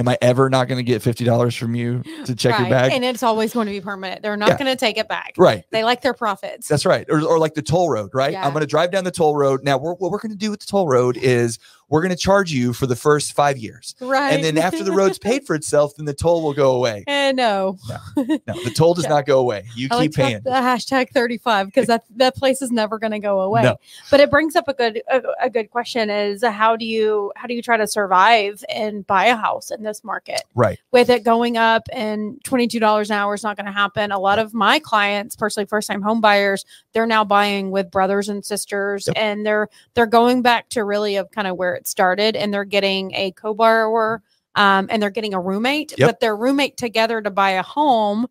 Am 0.00 0.08
I 0.08 0.16
ever 0.22 0.48
not 0.48 0.66
going 0.66 0.78
to 0.78 0.82
get 0.82 1.02
fifty 1.02 1.24
dollars 1.24 1.54
from 1.54 1.74
you 1.74 2.02
to 2.24 2.34
check 2.34 2.58
your 2.58 2.70
bag? 2.70 2.92
and 2.92 3.04
it's 3.04 3.22
always 3.22 3.52
going 3.52 3.66
to 3.66 3.72
be 3.72 3.82
permanent 3.82 4.22
they're 4.22 4.34
not 4.36 4.48
Yeah. 4.48 4.58
going 4.58 4.72
to 4.72 4.76
take 4.76 4.96
it 4.96 5.08
back 5.08 5.34
right. 5.36 5.62
they 5.70 5.84
like 5.84 6.00
their 6.00 6.14
profits 6.14 6.66
That's 6.68 6.86
right. 6.86 7.04
Or, 7.10 7.20
or 7.20 7.38
like 7.38 7.52
the 7.52 7.60
toll 7.62 7.90
road, 7.90 8.10
right? 8.14 8.32
Yeah. 8.32 8.46
I'm 8.46 8.52
going 8.52 8.62
to 8.62 8.66
drive 8.66 8.90
down 8.92 9.04
the 9.04 9.10
toll 9.10 9.36
road. 9.36 9.62
Now, 9.62 9.76
we're, 9.76 9.92
what 9.94 10.10
we're 10.10 10.18
going 10.18 10.32
to 10.32 10.38
do 10.38 10.50
with 10.50 10.60
the 10.60 10.66
toll 10.66 10.88
road 10.88 11.18
is 11.18 11.58
we're 11.90 12.00
going 12.00 12.10
to 12.10 12.16
charge 12.16 12.50
you 12.52 12.72
for 12.72 12.86
the 12.86 12.96
first 12.96 13.34
five 13.34 13.58
years. 13.58 13.94
right 14.00 14.32
And 14.32 14.42
then 14.42 14.56
after 14.56 14.82
the 14.82 14.92
road's 15.00 15.18
paid 15.18 15.44
for 15.46 15.54
itself, 15.54 15.94
then 15.96 16.06
the 16.06 16.14
toll 16.14 16.42
will 16.42 16.54
go 16.54 16.74
away. 16.76 17.04
Eh, 17.06 17.32
no 17.32 17.76
No, 18.16 18.34
the 18.64 18.72
toll 18.74 18.94
does 18.94 19.06
not 19.08 19.26
go 19.26 19.40
away. 19.40 19.64
You 19.74 19.88
I 19.90 20.02
keep 20.02 20.16
have 20.16 20.26
paying. 20.26 20.40
the 20.44 20.50
hashtag 20.50 21.10
35 21.10 21.66
because 21.66 21.86
that 21.88 22.04
that 22.16 22.36
place 22.36 22.62
is 22.62 22.70
never 22.70 22.98
going 22.98 23.10
to 23.12 23.18
go 23.18 23.40
away. 23.40 23.62
No. 23.62 23.76
But 24.10 24.20
it 24.20 24.30
brings 24.30 24.56
up 24.56 24.68
a 24.68 24.74
good 24.74 25.02
a, 25.10 25.20
a 25.42 25.50
good 25.50 25.70
question 25.70 26.08
is 26.10 26.42
how 26.44 26.76
do 26.76 26.84
you 26.86 27.32
how 27.36 27.46
do 27.46 27.54
you 27.54 27.62
try 27.62 27.76
to 27.76 27.86
survive 27.86 28.64
and 28.74 29.06
buy 29.06 29.26
a 29.26 29.36
house 29.36 29.70
in 29.70 29.82
this 29.82 30.02
market 30.04 30.42
Right. 30.54 30.78
with 30.92 31.10
it 31.10 31.24
going 31.24 31.56
up 31.56 31.82
and 31.92 32.40
$22 32.44 33.06
an 33.10 33.12
hour 33.12 33.34
is 33.34 33.42
not 33.42 33.56
going 33.56 33.66
to 33.66 33.72
happen. 33.72 34.12
A 34.12 34.18
lot 34.18 34.38
of 34.38 34.54
my 34.54 34.78
clients, 34.78 35.34
personally 35.36 35.66
first 35.66 35.88
time 35.88 36.02
home 36.02 36.20
buyers, 36.20 36.64
they're 36.92 37.06
now 37.06 37.24
buying 37.24 37.70
with 37.70 37.90
brothers 37.90 38.28
and 38.28 38.44
sisters 38.44 39.06
Yep. 39.08 39.16
and 39.16 39.46
they're 39.46 39.68
they're 39.94 40.06
going 40.06 40.42
back 40.42 40.68
to 40.70 40.84
really 40.84 41.16
of 41.16 41.30
kind 41.30 41.46
of 41.48 41.56
where 41.56 41.79
it 41.80 41.88
started 41.88 42.36
and 42.36 42.52
they're 42.52 42.64
getting 42.64 43.12
a 43.14 43.32
co-borrower 43.32 44.22
um, 44.54 44.86
and 44.90 45.02
they're 45.02 45.10
getting 45.10 45.34
a 45.34 45.40
roommate, 45.40 45.94
Yep. 45.98 46.08
but 46.08 46.20
their 46.20 46.36
roommate 46.36 46.76
together 46.76 47.20
to 47.22 47.30
buy 47.30 47.50
a 47.50 47.62
home 47.62 48.26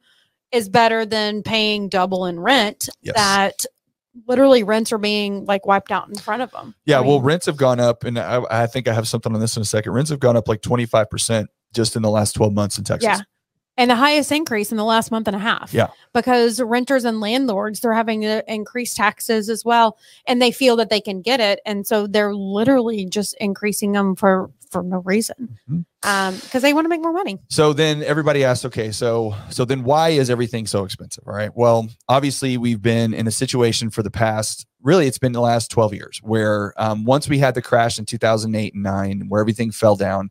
is 0.52 0.70
better 0.70 1.06
than 1.06 1.44
paying 1.44 1.90
double 1.90 2.26
in 2.26 2.40
rent 2.40 2.90
Yes. 3.02 3.16
that 3.16 3.66
literally 4.28 4.64
rents 4.64 4.92
are 4.92 4.98
being 4.98 5.46
like 5.46 5.66
wiped 5.66 5.92
out 5.92 6.10
in 6.10 6.16
front 6.16 6.42
of 6.42 6.52
them. 6.52 6.76
Yeah. 6.86 6.98
I 6.98 7.02
well, 7.02 7.22
rents 7.22 7.46
have 7.46 7.58
gone 7.58 7.80
up. 7.80 8.04
And 8.04 8.18
I, 8.20 8.42
I 8.50 8.68
think 8.68 8.88
I 8.88 8.94
have 8.94 9.08
something 9.08 9.34
on 9.34 9.40
this 9.40 9.56
in 9.56 9.62
a 9.62 9.66
second. 9.66 9.94
Rents 9.94 10.10
have 10.10 10.20
gone 10.20 10.36
up 10.36 10.48
like 10.48 10.62
25% 10.62 11.46
just 11.74 11.96
in 11.96 12.02
the 12.02 12.10
last 12.10 12.34
12 12.34 12.54
months 12.54 12.78
in 12.78 12.84
Texas. 12.84 13.06
Yeah. 13.08 13.22
And 13.80 13.90
the 13.90 13.96
highest 13.96 14.30
increase 14.34 14.72
in 14.72 14.78
the 14.78 14.84
last 14.84 15.10
month 15.10 15.26
and 15.26 15.36
a 15.36 15.40
half. 15.40 15.74
Yeah. 15.74 15.88
Because 16.14 16.62
renters 16.62 17.06
and 17.06 17.22
landlords, 17.22 17.80
they're 17.80 17.94
having 17.94 18.22
to 18.22 18.44
increase 18.54 18.94
taxes 18.94 19.50
as 19.50 19.64
well. 19.64 19.98
And 20.28 20.42
they 20.42 20.52
feel 20.52 20.76
that 20.76 20.90
they 20.90 21.00
can 21.00 21.22
get 21.22 21.40
it. 21.40 21.62
And 21.66 21.88
so 21.88 22.06
they're 22.06 22.36
literally 22.36 23.06
just 23.06 23.36
increasing 23.40 23.94
them 23.94 24.16
for 24.16 24.52
for 24.70 24.84
no 24.84 25.00
reason. 25.00 25.58
Mhm. 25.68 25.86
Um, 26.04 26.36
because 26.36 26.62
they 26.62 26.74
want 26.74 26.86
to 26.86 26.90
make 26.90 27.02
more 27.02 27.12
money. 27.12 27.40
So 27.50 27.74
then 27.74 28.04
everybody 28.04 28.44
asks, 28.44 28.66
okay, 28.66 28.92
so 28.92 29.34
so 29.50 29.66
then 29.66 29.84
why 29.84 30.10
is 30.10 30.30
everything 30.30 30.68
so 30.68 30.84
expensive? 30.84 31.24
All 31.26 31.34
right. 31.34 31.50
Well, 31.56 31.88
obviously 32.08 32.58
we've 32.58 32.82
been 32.82 33.14
in 33.14 33.28
a 33.28 33.32
situation 33.32 33.90
for 33.90 34.04
the 34.04 34.12
past, 34.12 34.68
really, 34.84 35.08
it's 35.08 35.18
been 35.18 35.32
the 35.32 35.42
last 35.42 35.72
12 35.72 35.94
years 35.94 36.20
where 36.22 36.74
um, 36.78 37.06
once 37.06 37.28
we 37.28 37.40
had 37.40 37.56
the 37.56 37.62
crash 37.62 37.98
in 37.98 38.06
2008 38.06 38.74
and 38.76 38.84
nine, 38.84 39.26
where 39.28 39.42
everything 39.42 39.72
fell 39.72 39.96
down, 39.96 40.30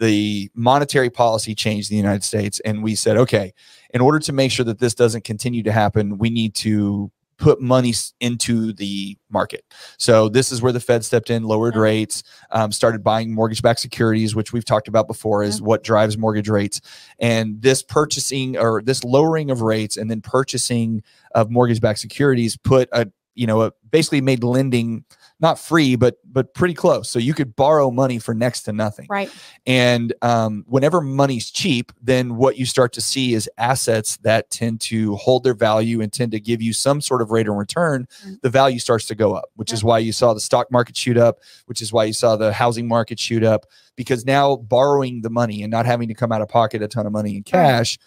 the 0.00 0.50
monetary 0.54 1.10
policy 1.10 1.54
changed 1.54 1.90
in 1.90 1.94
the 1.94 2.02
United 2.02 2.24
States, 2.24 2.58
and 2.60 2.82
we 2.82 2.94
said, 2.94 3.16
okay, 3.16 3.52
in 3.94 4.00
order 4.00 4.18
to 4.18 4.32
make 4.32 4.50
sure 4.50 4.64
that 4.64 4.78
this 4.78 4.94
doesn't 4.94 5.24
continue 5.24 5.62
to 5.62 5.72
happen, 5.72 6.18
we 6.18 6.30
need 6.30 6.54
to 6.56 7.12
put 7.36 7.60
money 7.60 7.94
into 8.20 8.72
the 8.74 9.16
market. 9.30 9.64
So 9.96 10.28
this 10.28 10.52
is 10.52 10.60
where 10.60 10.72
the 10.72 10.80
Fed 10.80 11.04
stepped 11.04 11.30
in, 11.30 11.44
lowered 11.44 11.74
Yeah. 11.74 11.80
rates, 11.80 12.22
um, 12.50 12.70
started 12.70 13.02
buying 13.02 13.32
mortgage-backed 13.32 13.80
securities, 13.80 14.34
which 14.34 14.52
we've 14.52 14.64
talked 14.64 14.88
about 14.88 15.06
before, 15.06 15.42
is 15.42 15.62
what 15.62 15.82
drives 15.82 16.18
mortgage 16.18 16.50
rates. 16.50 16.82
And 17.18 17.62
this 17.62 17.82
purchasing 17.82 18.58
or 18.58 18.82
this 18.82 19.04
lowering 19.04 19.50
of 19.50 19.62
rates 19.62 19.96
and 19.96 20.10
then 20.10 20.20
purchasing 20.20 21.02
of 21.34 21.50
mortgage-backed 21.50 21.98
securities 21.98 22.58
put 22.58 22.88
a 22.92 23.06
you 23.34 23.46
know 23.46 23.62
a, 23.62 23.72
basically 23.90 24.20
made 24.20 24.42
lending 24.44 25.04
not 25.40 25.58
free 25.58 25.96
but 25.96 26.16
but 26.24 26.54
pretty 26.54 26.74
close. 26.74 27.10
So 27.10 27.18
you 27.18 27.34
could 27.34 27.56
borrow 27.56 27.90
money 27.90 28.18
for 28.18 28.34
next 28.34 28.62
to 28.62 28.72
nothing. 28.72 29.06
Right. 29.08 29.30
And 29.66 30.12
um, 30.22 30.64
whenever 30.66 31.00
money's 31.00 31.50
cheap, 31.50 31.92
then 32.00 32.36
what 32.36 32.58
you 32.58 32.66
start 32.66 32.92
to 32.94 33.00
see 33.00 33.34
is 33.34 33.48
assets 33.58 34.18
that 34.18 34.50
tend 34.50 34.80
to 34.82 35.16
hold 35.16 35.44
their 35.44 35.54
value 35.54 36.00
and 36.00 36.12
tend 36.12 36.32
to 36.32 36.40
give 36.40 36.62
you 36.62 36.72
some 36.72 37.00
sort 37.00 37.22
of 37.22 37.30
rate 37.30 37.48
of 37.48 37.54
return. 37.54 38.06
Mm. 38.24 38.40
The 38.42 38.50
value 38.50 38.78
starts 38.78 39.06
to 39.06 39.14
go 39.14 39.34
up, 39.34 39.50
which 39.56 39.72
is 39.72 39.82
why 39.82 39.98
you 39.98 40.12
saw 40.12 40.34
the 40.34 40.40
stock 40.40 40.70
market 40.70 40.96
shoot 40.96 41.16
up, 41.16 41.38
which 41.66 41.82
is 41.82 41.92
why 41.92 42.04
you 42.04 42.12
saw 42.12 42.36
the 42.36 42.52
housing 42.52 42.86
market 42.86 43.18
shoot 43.18 43.42
up, 43.42 43.66
because 43.96 44.24
now 44.24 44.56
borrowing 44.56 45.22
the 45.22 45.30
money 45.30 45.62
and 45.62 45.70
not 45.70 45.86
having 45.86 46.08
to 46.08 46.14
come 46.14 46.32
out 46.32 46.42
of 46.42 46.48
pocket 46.48 46.82
a 46.82 46.88
ton 46.88 47.06
of 47.06 47.12
money 47.12 47.36
in 47.36 47.42
cash. 47.42 47.98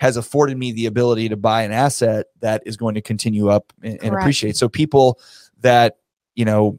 Has 0.00 0.16
afforded 0.16 0.56
me 0.56 0.70
the 0.70 0.86
ability 0.86 1.28
to 1.30 1.36
buy 1.36 1.62
an 1.62 1.72
asset 1.72 2.26
that 2.38 2.62
is 2.64 2.76
going 2.76 2.94
to 2.94 3.00
continue 3.00 3.48
up 3.48 3.72
and, 3.82 3.98
and 4.00 4.14
appreciate. 4.14 4.56
So 4.56 4.68
people 4.68 5.18
that 5.62 5.96
you 6.38 6.44
know 6.44 6.78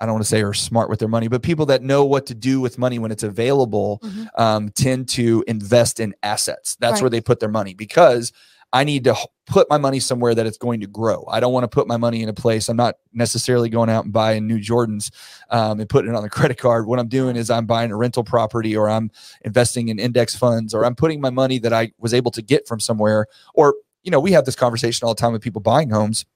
I 0.00 0.04
don't 0.04 0.14
want 0.16 0.24
to 0.24 0.28
say 0.28 0.42
are 0.42 0.52
smart 0.52 0.90
with 0.90 0.98
their 0.98 1.08
money, 1.08 1.26
but 1.28 1.42
people 1.42 1.64
that 1.66 1.82
know 1.82 2.04
what 2.04 2.26
to 2.26 2.34
do 2.34 2.60
with 2.60 2.76
money 2.78 2.98
when 2.98 3.10
it's 3.10 3.22
available 3.22 3.98
Mhm. 4.04 4.26
um, 4.38 4.68
tend 4.70 5.08
to 5.10 5.42
invest 5.46 6.00
in 6.00 6.14
assets. 6.22 6.76
That's 6.78 6.94
Right. 6.94 7.02
where 7.02 7.10
they 7.10 7.22
put 7.22 7.40
their 7.40 7.48
money 7.48 7.72
because 7.72 8.30
I 8.74 8.84
need 8.84 9.04
to 9.04 9.16
put 9.46 9.70
my 9.70 9.78
money 9.78 9.98
somewhere 10.00 10.34
that 10.34 10.44
it's 10.44 10.58
going 10.58 10.80
to 10.80 10.86
grow. 10.86 11.24
I 11.30 11.40
don't 11.40 11.54
want 11.54 11.64
to 11.64 11.68
put 11.68 11.86
my 11.88 11.96
money 11.96 12.22
in 12.22 12.28
a 12.28 12.34
place. 12.34 12.68
I'm 12.68 12.76
not 12.76 12.96
necessarily 13.14 13.70
going 13.70 13.88
out 13.88 14.04
and 14.04 14.12
buying 14.12 14.46
new 14.46 14.58
Jordans 14.58 15.10
um, 15.50 15.80
and 15.80 15.88
putting 15.88 16.10
it 16.10 16.16
on 16.16 16.22
the 16.22 16.28
credit 16.38 16.58
card. 16.58 16.86
What 16.86 16.98
I'm 16.98 17.08
doing 17.08 17.34
is 17.36 17.48
I'm 17.48 17.64
buying 17.64 17.90
a 17.90 17.96
rental 17.96 18.22
property 18.24 18.76
or 18.76 18.90
I'm 18.90 19.10
investing 19.46 19.88
in 19.88 19.98
index 19.98 20.34
funds 20.36 20.74
or 20.74 20.84
I'm 20.84 20.94
putting 20.94 21.22
my 21.22 21.30
money 21.30 21.58
that 21.60 21.72
I 21.72 21.92
was 21.98 22.12
able 22.12 22.32
to 22.32 22.42
get 22.42 22.68
from 22.68 22.80
somewhere. 22.80 23.28
Or, 23.54 23.76
you 24.02 24.10
know, 24.10 24.20
we 24.20 24.32
have 24.32 24.44
this 24.44 24.56
conversation 24.56 25.06
all 25.06 25.14
the 25.14 25.20
time 25.20 25.32
with 25.32 25.40
people 25.40 25.62
buying 25.62 25.88
homes 25.88 26.26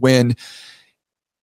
when 0.00 0.34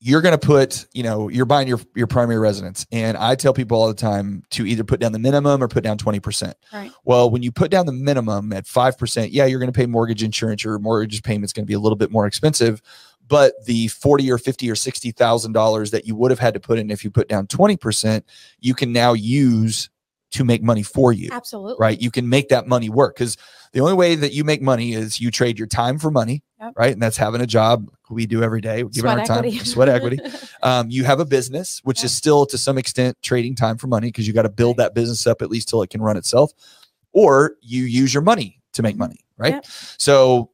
you're 0.01 0.21
going 0.21 0.37
to 0.37 0.45
put, 0.45 0.87
you 0.93 1.03
know, 1.03 1.27
you're 1.27 1.45
buying 1.45 1.67
your 1.67 1.79
your 1.95 2.07
primary 2.07 2.39
residence, 2.39 2.85
and 2.91 3.17
I 3.17 3.35
tell 3.35 3.53
people 3.53 3.79
all 3.79 3.87
the 3.87 3.93
time 3.93 4.43
to 4.51 4.65
either 4.65 4.83
put 4.83 4.99
down 4.99 5.11
the 5.11 5.19
minimum 5.19 5.61
or 5.61 5.67
put 5.67 5.83
down 5.83 5.97
twenty 5.97 6.19
percent. 6.19 6.55
Right. 6.73 6.91
Well, 7.03 7.29
when 7.29 7.43
you 7.43 7.51
put 7.51 7.69
down 7.69 7.85
the 7.85 7.91
minimum 7.91 8.53
at 8.53 8.65
five 8.65 8.97
percent, 8.97 9.31
yeah, 9.31 9.45
you're 9.45 9.59
going 9.59 9.71
to 9.71 9.77
pay 9.77 9.85
mortgage 9.85 10.23
insurance. 10.23 10.63
Your 10.63 10.79
mortgage 10.79 11.21
payment's 11.21 11.51
going 11.51 11.65
to 11.65 11.67
be 11.67 11.73
a 11.73 11.79
little 11.79 11.97
bit 11.97 12.11
more 12.11 12.25
expensive, 12.25 12.81
but 13.27 13.53
the 13.65 13.89
forty 13.89 14.31
or 14.31 14.37
fifty 14.37 14.69
or 14.71 14.75
sixty 14.75 15.11
thousand 15.11 15.51
dollars 15.51 15.91
that 15.91 16.07
you 16.07 16.15
would 16.15 16.31
have 16.31 16.39
had 16.39 16.53
to 16.53 16.59
put 16.59 16.79
in 16.79 16.91
if 16.91 17.03
you 17.03 17.11
put 17.11 17.27
down 17.27 17.47
twenty 17.47 17.75
percent, 17.75 18.25
you 18.59 18.73
can 18.73 18.93
now 18.93 19.13
use 19.13 19.89
to 20.31 20.43
make 20.43 20.61
money 20.61 20.83
for 20.83 21.11
you 21.11 21.29
Absolutely. 21.31 21.75
right? 21.79 21.99
You 21.99 22.11
can 22.11 22.29
make 22.29 22.49
that 22.49 22.67
money 22.67 22.89
work 22.89 23.15
because 23.15 23.35
the 23.73 23.81
only 23.81 23.93
way 23.93 24.15
that 24.15 24.31
you 24.31 24.43
make 24.43 24.61
money 24.61 24.93
is 24.93 25.19
you 25.19 25.31
trade 25.31 25.57
your 25.57 25.67
time 25.67 25.97
for 25.97 26.11
money, 26.11 26.43
Yep. 26.59 26.73
right? 26.77 26.91
And 26.93 27.01
that's 27.01 27.15
having 27.17 27.41
a 27.41 27.47
job 27.47 27.89
we 28.09 28.25
do 28.25 28.43
every 28.43 28.59
day, 28.61 28.77
giving 28.79 28.91
Sweat 28.93 29.19
our 29.19 29.25
time, 29.25 29.37
equity. 29.45 29.59
sweat 29.59 29.89
equity. 29.89 30.19
Um, 30.61 30.89
you 30.89 31.05
have 31.05 31.21
a 31.21 31.25
business, 31.25 31.79
which 31.85 32.03
is 32.03 32.13
still 32.13 32.45
to 32.47 32.57
some 32.57 32.77
extent 32.77 33.17
trading 33.21 33.55
time 33.55 33.77
for 33.77 33.87
money 33.87 34.07
because 34.09 34.27
you 34.27 34.33
got 34.33 34.41
to 34.41 34.49
build 34.49 34.75
that 34.77 34.93
business 34.93 35.25
up 35.25 35.41
at 35.41 35.49
least 35.49 35.69
till 35.69 35.81
it 35.83 35.89
can 35.89 36.01
run 36.01 36.17
itself, 36.17 36.51
or 37.13 37.55
you 37.61 37.83
use 37.83 38.13
your 38.13 38.21
money 38.23 38.61
to 38.73 38.81
make 38.83 38.95
Mhm. 38.95 38.99
money, 38.99 39.19
right? 39.37 39.53
Yep. 39.53 39.65
So 39.97 40.49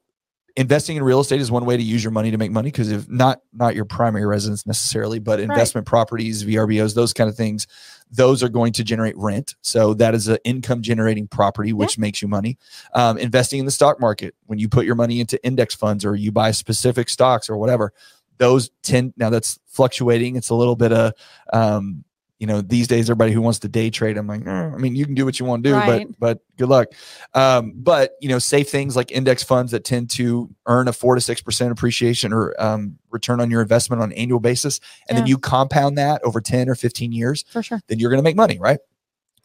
investing 0.55 0.97
in 0.97 1.03
real 1.03 1.19
estate 1.19 1.41
is 1.41 1.51
one 1.51 1.65
way 1.65 1.75
to 1.75 1.83
use 1.83 2.03
your 2.03 2.11
money 2.11 2.31
to 2.31 2.37
make 2.37 2.51
money 2.51 2.69
because 2.69 2.91
if 2.91 3.09
not 3.09 3.41
not 3.53 3.75
your 3.75 3.85
primary 3.85 4.25
residence 4.25 4.65
necessarily 4.65 5.19
but 5.19 5.39
investment 5.39 5.85
properties 5.85 6.45
vrbos 6.45 6.95
those 6.95 7.11
kind 7.11 7.29
of 7.29 7.35
things 7.35 7.67
those 8.11 8.43
are 8.43 8.49
going 8.49 8.73
to 8.73 8.83
generate 8.83 9.17
rent. 9.17 9.55
So 9.61 9.93
that 9.95 10.15
is 10.15 10.27
an 10.27 10.37
income 10.43 10.81
generating 10.81 11.27
property 11.27 11.73
which 11.73 11.97
makes 11.97 12.21
you 12.21 12.27
money. 12.27 12.57
Um, 12.93 13.17
investing 13.17 13.59
in 13.59 13.65
the 13.65 13.71
stock 13.71 13.99
market 13.99 14.35
when 14.45 14.59
you 14.59 14.69
put 14.69 14.85
your 14.85 14.95
money 14.95 15.19
into 15.19 15.43
index 15.43 15.75
funds 15.75 16.05
or 16.05 16.15
you 16.15 16.31
buy 16.31 16.51
specific 16.51 17.09
stocks 17.09 17.49
or 17.49 17.57
whatever 17.57 17.93
those 18.37 18.69
tend 18.83 19.13
now 19.15 19.29
that's 19.29 19.59
fluctuating 19.65 20.35
it's 20.35 20.49
a 20.49 20.55
little 20.55 20.75
bit 20.75 20.91
of 20.91 21.13
um, 21.53 22.03
you 22.39 22.45
know 22.47 22.59
these 22.61 22.87
days 22.87 23.09
everybody 23.09 23.31
who 23.31 23.41
wants 23.41 23.59
to 23.59 23.67
day 23.69 23.89
trade 23.89 24.17
i'm 24.17 24.27
like 24.27 24.45
eh, 24.45 24.51
i 24.51 24.75
mean 24.77 24.93
you 24.95 25.05
can 25.05 25.15
do 25.15 25.23
what 25.23 25.39
you 25.39 25.45
want 25.45 25.63
to 25.63 25.69
do 25.69 25.75
Right. 25.75 26.05
but 26.19 26.19
but 26.19 26.39
good 26.57 26.67
luck 26.69 26.87
um, 27.33 27.71
but 27.75 28.11
you 28.19 28.27
know 28.29 28.39
safe 28.39 28.69
things 28.69 28.95
like 28.95 29.09
index 29.11 29.41
funds 29.41 29.71
that 29.71 29.83
tend 29.85 30.09
to 30.11 30.49
earn 30.65 30.87
a 30.89 30.93
four 30.93 31.15
to 31.15 31.21
six 31.21 31.41
percent 31.41 31.71
appreciation 31.71 32.33
or 32.33 32.53
um, 32.61 32.97
return 33.09 33.39
on 33.39 33.49
your 33.49 33.61
investment 33.61 34.01
on 34.01 34.11
an 34.11 34.17
annual 34.17 34.39
basis 34.41 34.79
and 35.07 35.17
then 35.17 35.25
you 35.27 35.37
compound 35.37 35.97
that 35.97 36.21
over 36.23 36.41
10 36.41 36.67
or 36.69 36.75
15 36.75 37.11
years 37.13 37.45
For 37.51 37.63
sure. 37.63 37.81
then 37.87 37.99
you're 37.99 38.09
going 38.09 38.19
to 38.19 38.23
make 38.23 38.35
money, 38.35 38.59
right? 38.59 38.79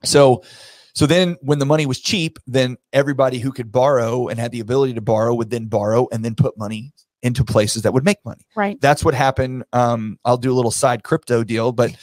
So, 0.02 0.42
so 0.94 1.06
then 1.06 1.36
when 1.42 1.58
the 1.60 1.66
money 1.66 1.86
was 1.86 2.00
cheap, 2.00 2.38
then 2.46 2.76
everybody 2.92 3.38
who 3.38 3.52
could 3.52 3.70
borrow 3.70 4.26
and 4.28 4.40
had 4.40 4.50
the 4.50 4.60
ability 4.60 4.94
to 4.94 5.00
borrow 5.00 5.34
would 5.34 5.50
then 5.50 5.66
borrow 5.66 6.08
and 6.10 6.24
then 6.24 6.34
put 6.34 6.58
money 6.58 6.92
into 7.22 7.44
places 7.44 7.82
that 7.82 7.92
would 7.92 8.04
make 8.04 8.16
money. 8.24 8.46
Right. 8.56 8.80
That's 8.80 9.04
what 9.04 9.14
happened. 9.14 9.64
Um, 9.72 10.18
I'll 10.24 10.38
do 10.38 10.50
a 10.50 10.54
little 10.56 10.70
side 10.70 11.02
crypto 11.04 11.44
deal, 11.44 11.70
but 11.70 11.94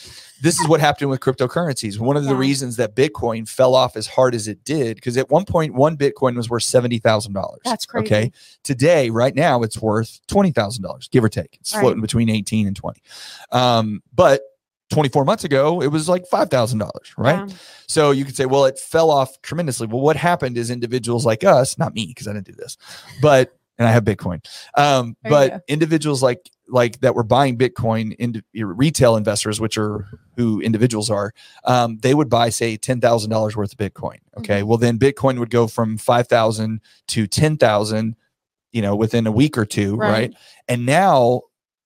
this 0.42 0.60
is 0.60 0.68
what 0.68 0.80
happened 0.80 1.10
with 1.10 1.20
cryptocurrencies. 1.20 1.98
One 2.00 2.16
of 2.18 2.24
the 2.26 2.32
Yeah. 2.32 2.38
reasons 2.38 2.76
that 2.78 2.96
Bitcoin 2.96 3.48
fell 3.48 3.76
off 3.76 3.96
as 3.96 4.08
hard 4.08 4.36
as 4.36 4.48
it 4.48 4.64
did, 4.64 4.96
because 4.96 5.18
at 5.18 5.30
one 5.30 5.46
point, 5.46 5.74
one 5.74 5.98
Bitcoin 5.98 6.36
was 6.36 6.50
worth 6.50 6.64
seventy 6.64 7.00
thousand 7.00 7.34
dollars. 7.34 7.62
That's 7.66 7.86
crazy. 7.86 8.06
Okay. 8.06 8.32
Today, 8.64 9.10
right 9.10 9.36
now, 9.36 9.64
it's 9.64 9.82
worth 9.82 10.20
twenty 10.28 10.52
thousand 10.52 10.84
dollars, 10.84 11.08
give 11.08 11.24
or 11.24 11.30
take. 11.30 11.58
It's 11.60 11.74
Right. 11.74 11.82
floating 11.82 12.02
between 12.02 12.30
eighteen 12.30 12.68
and 12.68 12.76
twenty. 12.76 13.02
Um, 13.52 14.02
but 14.14 14.42
24 14.90 15.26
months 15.26 15.44
ago, 15.44 15.82
it 15.82 15.88
was 15.88 16.08
like 16.08 16.24
$5,000, 16.30 16.90
right? 17.18 17.50
Yeah. 17.50 17.56
So 17.88 18.12
you 18.12 18.24
could 18.24 18.38
say, 18.38 18.46
well, 18.46 18.64
it 18.64 18.80
fell 18.80 19.12
off 19.12 19.42
tremendously. 19.42 19.86
Well, 19.86 20.00
what 20.00 20.16
happened 20.16 20.58
is 20.58 20.70
individuals 20.70 21.26
like 21.26 21.44
us, 21.44 21.78
not 21.78 21.94
me, 21.94 22.06
because 22.08 22.26
I 22.26 22.32
didn't 22.32 22.46
do 22.46 22.54
this, 22.54 22.78
but 23.22 23.52
and 23.78 23.88
I 23.88 23.92
have 23.92 24.04
Bitcoin. 24.04 24.46
Um, 24.76 25.16
but 25.30 25.64
individuals 25.68 26.24
like 26.24 26.50
like 26.70 27.00
that 27.00 27.16
were 27.16 27.24
buying 27.24 27.58
Bitcoin 27.58 28.16
into 28.18 28.42
retail 28.54 29.16
investors, 29.16 29.62
which 29.62 29.78
are 29.78 30.06
who 30.36 30.60
individuals 30.62 31.10
are, 31.10 31.34
um, 31.64 31.98
they 32.00 32.14
would 32.14 32.30
buy, 32.30 32.50
say, 32.50 32.76
ten 32.78 33.00
thousand 33.00 33.30
dollars 33.30 33.56
worth 33.56 33.72
of 33.74 33.78
Bitcoin. 33.78 34.18
Okay. 34.38 34.64
Well, 34.64 34.78
then 34.78 35.00
Bitcoin 35.00 35.40
would 35.40 35.50
go 35.50 35.68
from 35.68 35.98
five 35.98 36.28
thousand 36.28 36.82
to 37.10 37.26
ten 37.28 37.58
thousand, 37.58 38.16
you 38.72 38.82
know, 38.82 38.96
within 38.96 39.26
a 39.28 39.32
week 39.32 39.58
or 39.58 39.66
two, 39.66 39.96
Right. 39.96 40.10
right? 40.12 40.34
And 40.68 40.86
now 40.86 41.44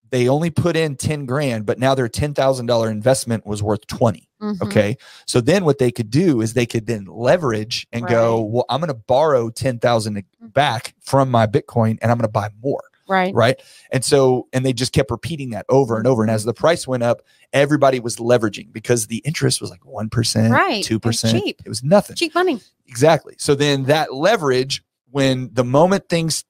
they 0.09 0.27
only 0.27 0.49
put 0.49 0.75
in 0.75 0.97
10 0.97 1.25
grand, 1.25 1.65
but 1.65 1.79
now 1.79 1.95
their 1.95 2.09
$10,000 2.09 2.91
investment 2.91 3.45
was 3.45 3.63
worth 3.63 3.87
20. 3.87 4.27
Mhm. 4.41 4.61
Okay. 4.61 4.97
So 5.27 5.39
then 5.41 5.65
what 5.65 5.77
they 5.77 5.91
could 5.91 6.09
do 6.09 6.41
is 6.41 6.53
they 6.53 6.65
could 6.65 6.87
then 6.87 7.05
leverage 7.05 7.87
and 7.91 8.07
go, 8.07 8.41
well, 8.41 8.65
I'm 8.69 8.79
going 8.81 8.87
to 8.87 8.93
borrow 8.95 9.49
10,000 9.49 10.23
back 10.41 10.95
from 10.99 11.29
my 11.29 11.45
Bitcoin 11.47 11.97
and 12.01 12.11
I'm 12.11 12.17
going 12.17 12.27
to 12.27 12.31
buy 12.31 12.49
more. 12.63 12.81
Right. 13.07 13.33
Right. 13.35 13.61
And 13.91 14.03
so, 14.05 14.47
and 14.53 14.65
they 14.65 14.71
just 14.73 14.93
kept 14.93 15.11
repeating 15.11 15.49
that 15.49 15.65
over 15.69 15.97
and 15.97 16.07
over. 16.07 16.21
And 16.23 16.31
as 16.31 16.43
the 16.45 16.53
price 16.53 16.87
went 16.87 17.03
up, 17.03 17.21
everybody 17.51 17.99
was 17.99 18.17
leveraging 18.17 18.71
because 18.71 19.07
the 19.07 19.17
interest 19.25 19.59
was 19.59 19.69
like 19.69 19.81
1%, 19.81 20.51
Right. 20.51 20.83
2%. 20.83 21.31
cheap. 21.31 21.61
It 21.65 21.69
was 21.69 21.83
nothing. 21.83 22.15
Cheap 22.15 22.33
money. 22.33 22.59
Exactly. 22.87 23.35
So 23.37 23.53
then 23.53 23.83
that 23.85 24.13
leverage, 24.13 24.81
when 25.09 25.49
the 25.53 25.65
moment 25.65 26.07
things 26.09 26.45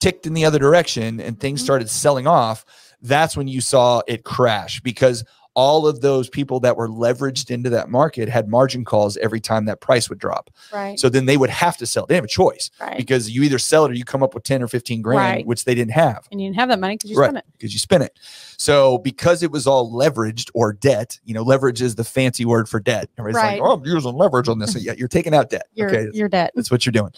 ticked 0.00 0.26
in 0.26 0.32
the 0.34 0.44
other 0.46 0.58
direction 0.58 1.20
and 1.20 1.38
things 1.38 1.60
Mhm. 1.60 1.64
started 1.64 1.90
selling 1.90 2.26
off, 2.26 2.64
that's 3.02 3.36
when 3.36 3.46
you 3.46 3.60
saw 3.60 4.00
it 4.06 4.24
crash 4.24 4.80
because 4.80 5.22
all 5.56 5.86
of 5.86 6.02
those 6.02 6.28
people 6.28 6.60
that 6.60 6.76
were 6.76 6.86
leveraged 6.86 7.50
into 7.50 7.70
that 7.70 7.88
market 7.88 8.28
had 8.28 8.46
margin 8.46 8.84
calls 8.84 9.16
every 9.16 9.40
time 9.40 9.64
that 9.64 9.80
price 9.80 10.08
would 10.10 10.18
drop. 10.18 10.50
Right. 10.72 11.00
So 11.00 11.08
then 11.08 11.24
they 11.24 11.38
would 11.38 11.48
have 11.48 11.78
to 11.78 11.86
sell. 11.86 12.04
They 12.04 12.14
didn't 12.14 12.24
have 12.24 12.24
a 12.26 12.28
choice 12.28 12.70
right. 12.78 12.96
because 12.98 13.30
you 13.30 13.42
either 13.42 13.58
sell 13.58 13.86
it 13.86 13.90
or 13.90 13.94
you 13.94 14.04
come 14.04 14.22
up 14.22 14.34
with 14.34 14.44
10 14.44 14.62
or 14.62 14.68
15 14.68 15.00
grand, 15.00 15.18
Right. 15.18 15.46
which 15.46 15.64
they 15.64 15.74
didn't 15.74 15.92
have 15.92 16.28
and 16.30 16.40
you 16.42 16.46
didn't 16.48 16.60
have 16.60 16.68
that 16.68 16.78
money 16.78 16.96
because 16.96 17.10
you 17.10 17.16
Right. 17.16 17.28
spent 17.30 17.38
it. 17.38 17.44
because 17.56 17.72
you 17.72 17.78
spent 17.78 18.04
it. 18.04 18.18
So 18.58 18.98
because 18.98 19.42
it 19.42 19.50
was 19.50 19.66
all 19.66 19.90
leveraged 19.90 20.50
or 20.52 20.74
debt, 20.74 21.18
you 21.24 21.32
know, 21.32 21.42
leverage 21.42 21.80
is 21.80 21.94
the 21.94 22.04
fancy 22.04 22.44
word 22.44 22.68
for 22.68 22.78
debt. 22.78 23.08
Everybody's 23.18 23.42
Right. 23.42 23.60
like, 23.60 23.68
oh, 23.68 23.72
I'm 23.72 23.84
using 23.86 24.12
leverage 24.14 24.48
on 24.48 24.58
this. 24.58 24.76
Yeah, 24.86 24.92
you're 24.96 25.08
taking 25.08 25.34
out 25.34 25.48
debt. 25.48 25.68
You're 25.74 25.88
okay. 25.88 26.08
you're 26.12 26.28
dead. 26.28 26.50
That's 26.54 26.70
what 26.70 26.84
you're 26.84 26.92
doing. 26.92 27.10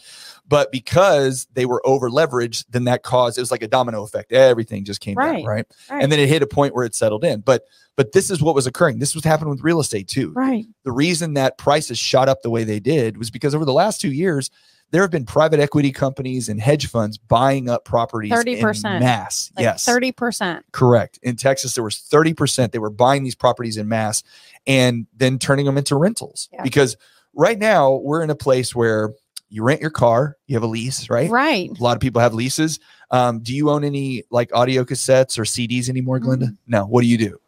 But 0.49 0.73
because 0.73 1.47
they 1.53 1.67
were 1.67 1.83
over 1.87 2.09
leveraged, 2.09 2.65
then 2.71 2.85
that 2.85 3.03
caused 3.03 3.37
it 3.37 3.43
was 3.43 3.51
like 3.51 3.63
a 3.63 3.69
domino 3.69 4.03
effect. 4.03 4.33
Everything 4.33 4.85
just 4.85 5.01
came 5.01 5.17
Right. 5.17 5.37
down, 5.39 5.45
right? 5.45 5.67
Right. 5.91 6.03
And 6.03 6.11
then 6.11 6.19
it 6.19 6.29
hit 6.29 6.43
a 6.43 6.47
point 6.47 6.75
where 6.75 6.85
it 6.87 6.95
settled 6.95 7.23
in. 7.25 7.41
But 7.41 7.65
but 7.97 8.13
this 8.13 8.31
is 8.31 8.41
what 8.41 8.55
was 8.55 8.67
occurring. 8.67 8.99
This 9.01 9.15
was 9.15 9.25
happening 9.25 9.51
with 9.51 9.63
real 9.63 9.81
estate 9.81 10.09
too. 10.09 10.33
right. 10.33 10.65
The 10.85 10.93
reason 10.93 11.35
that 11.35 11.59
prices 11.59 11.99
shot 11.99 12.29
up 12.29 12.43
the 12.43 12.51
way 12.51 12.65
they 12.65 12.81
did 12.81 13.17
was 13.19 13.31
because 13.31 13.55
over 13.55 13.65
the 13.65 13.73
last 13.73 14.01
two 14.01 14.13
years, 14.13 14.51
there 14.91 15.03
have 15.03 15.11
been 15.11 15.27
private 15.27 15.61
equity 15.61 15.93
companies 15.93 16.49
and 16.49 16.59
hedge 16.61 16.87
funds 16.87 17.19
buying 17.19 17.69
up 17.69 17.85
properties 17.85 18.33
30%. 18.33 19.01
mass. 19.01 19.51
Like 19.57 19.65
yes. 19.65 19.85
Thirty 19.85 20.13
percent. 20.13 20.65
Correct. 20.73 21.19
In 21.23 21.37
Texas, 21.37 21.75
there 21.75 21.85
was 21.85 21.97
30%. 21.97 22.73
They 22.73 22.79
were 22.79 22.89
buying 22.89 23.23
these 23.23 23.35
properties 23.35 23.77
in 23.77 23.87
mass 23.89 24.23
and 24.67 25.07
then 25.15 25.39
turning 25.39 25.67
them 25.67 25.77
into 25.77 25.95
rentals 25.97 26.49
Yeah. 26.55 26.63
because 26.63 26.97
right 27.35 27.59
now 27.59 27.97
we're 27.97 28.23
in 28.23 28.31
a 28.31 28.35
place 28.35 28.75
where 28.75 29.13
you 29.49 29.63
rent 29.63 29.81
your 29.81 29.91
car, 29.91 30.37
you 30.47 30.57
have 30.57 30.63
a 30.63 30.67
lease, 30.67 31.09
right? 31.09 31.31
Right. 31.31 31.71
A 31.71 31.83
lot 31.83 31.97
of 31.97 32.01
people 32.01 32.21
have 32.21 32.35
leases. 32.35 32.79
Um, 33.11 33.41
do 33.41 33.55
you 33.55 33.71
own 33.71 33.85
any 33.85 34.25
like 34.31 34.55
audio 34.55 34.85
cassettes 34.85 35.39
or 35.39 35.43
CDs 35.43 35.89
anymore, 35.89 36.21
Glenda? 36.21 36.57
No. 36.67 36.85
What 36.85 37.01
do 37.03 37.07
you 37.07 37.19
do? 37.19 37.39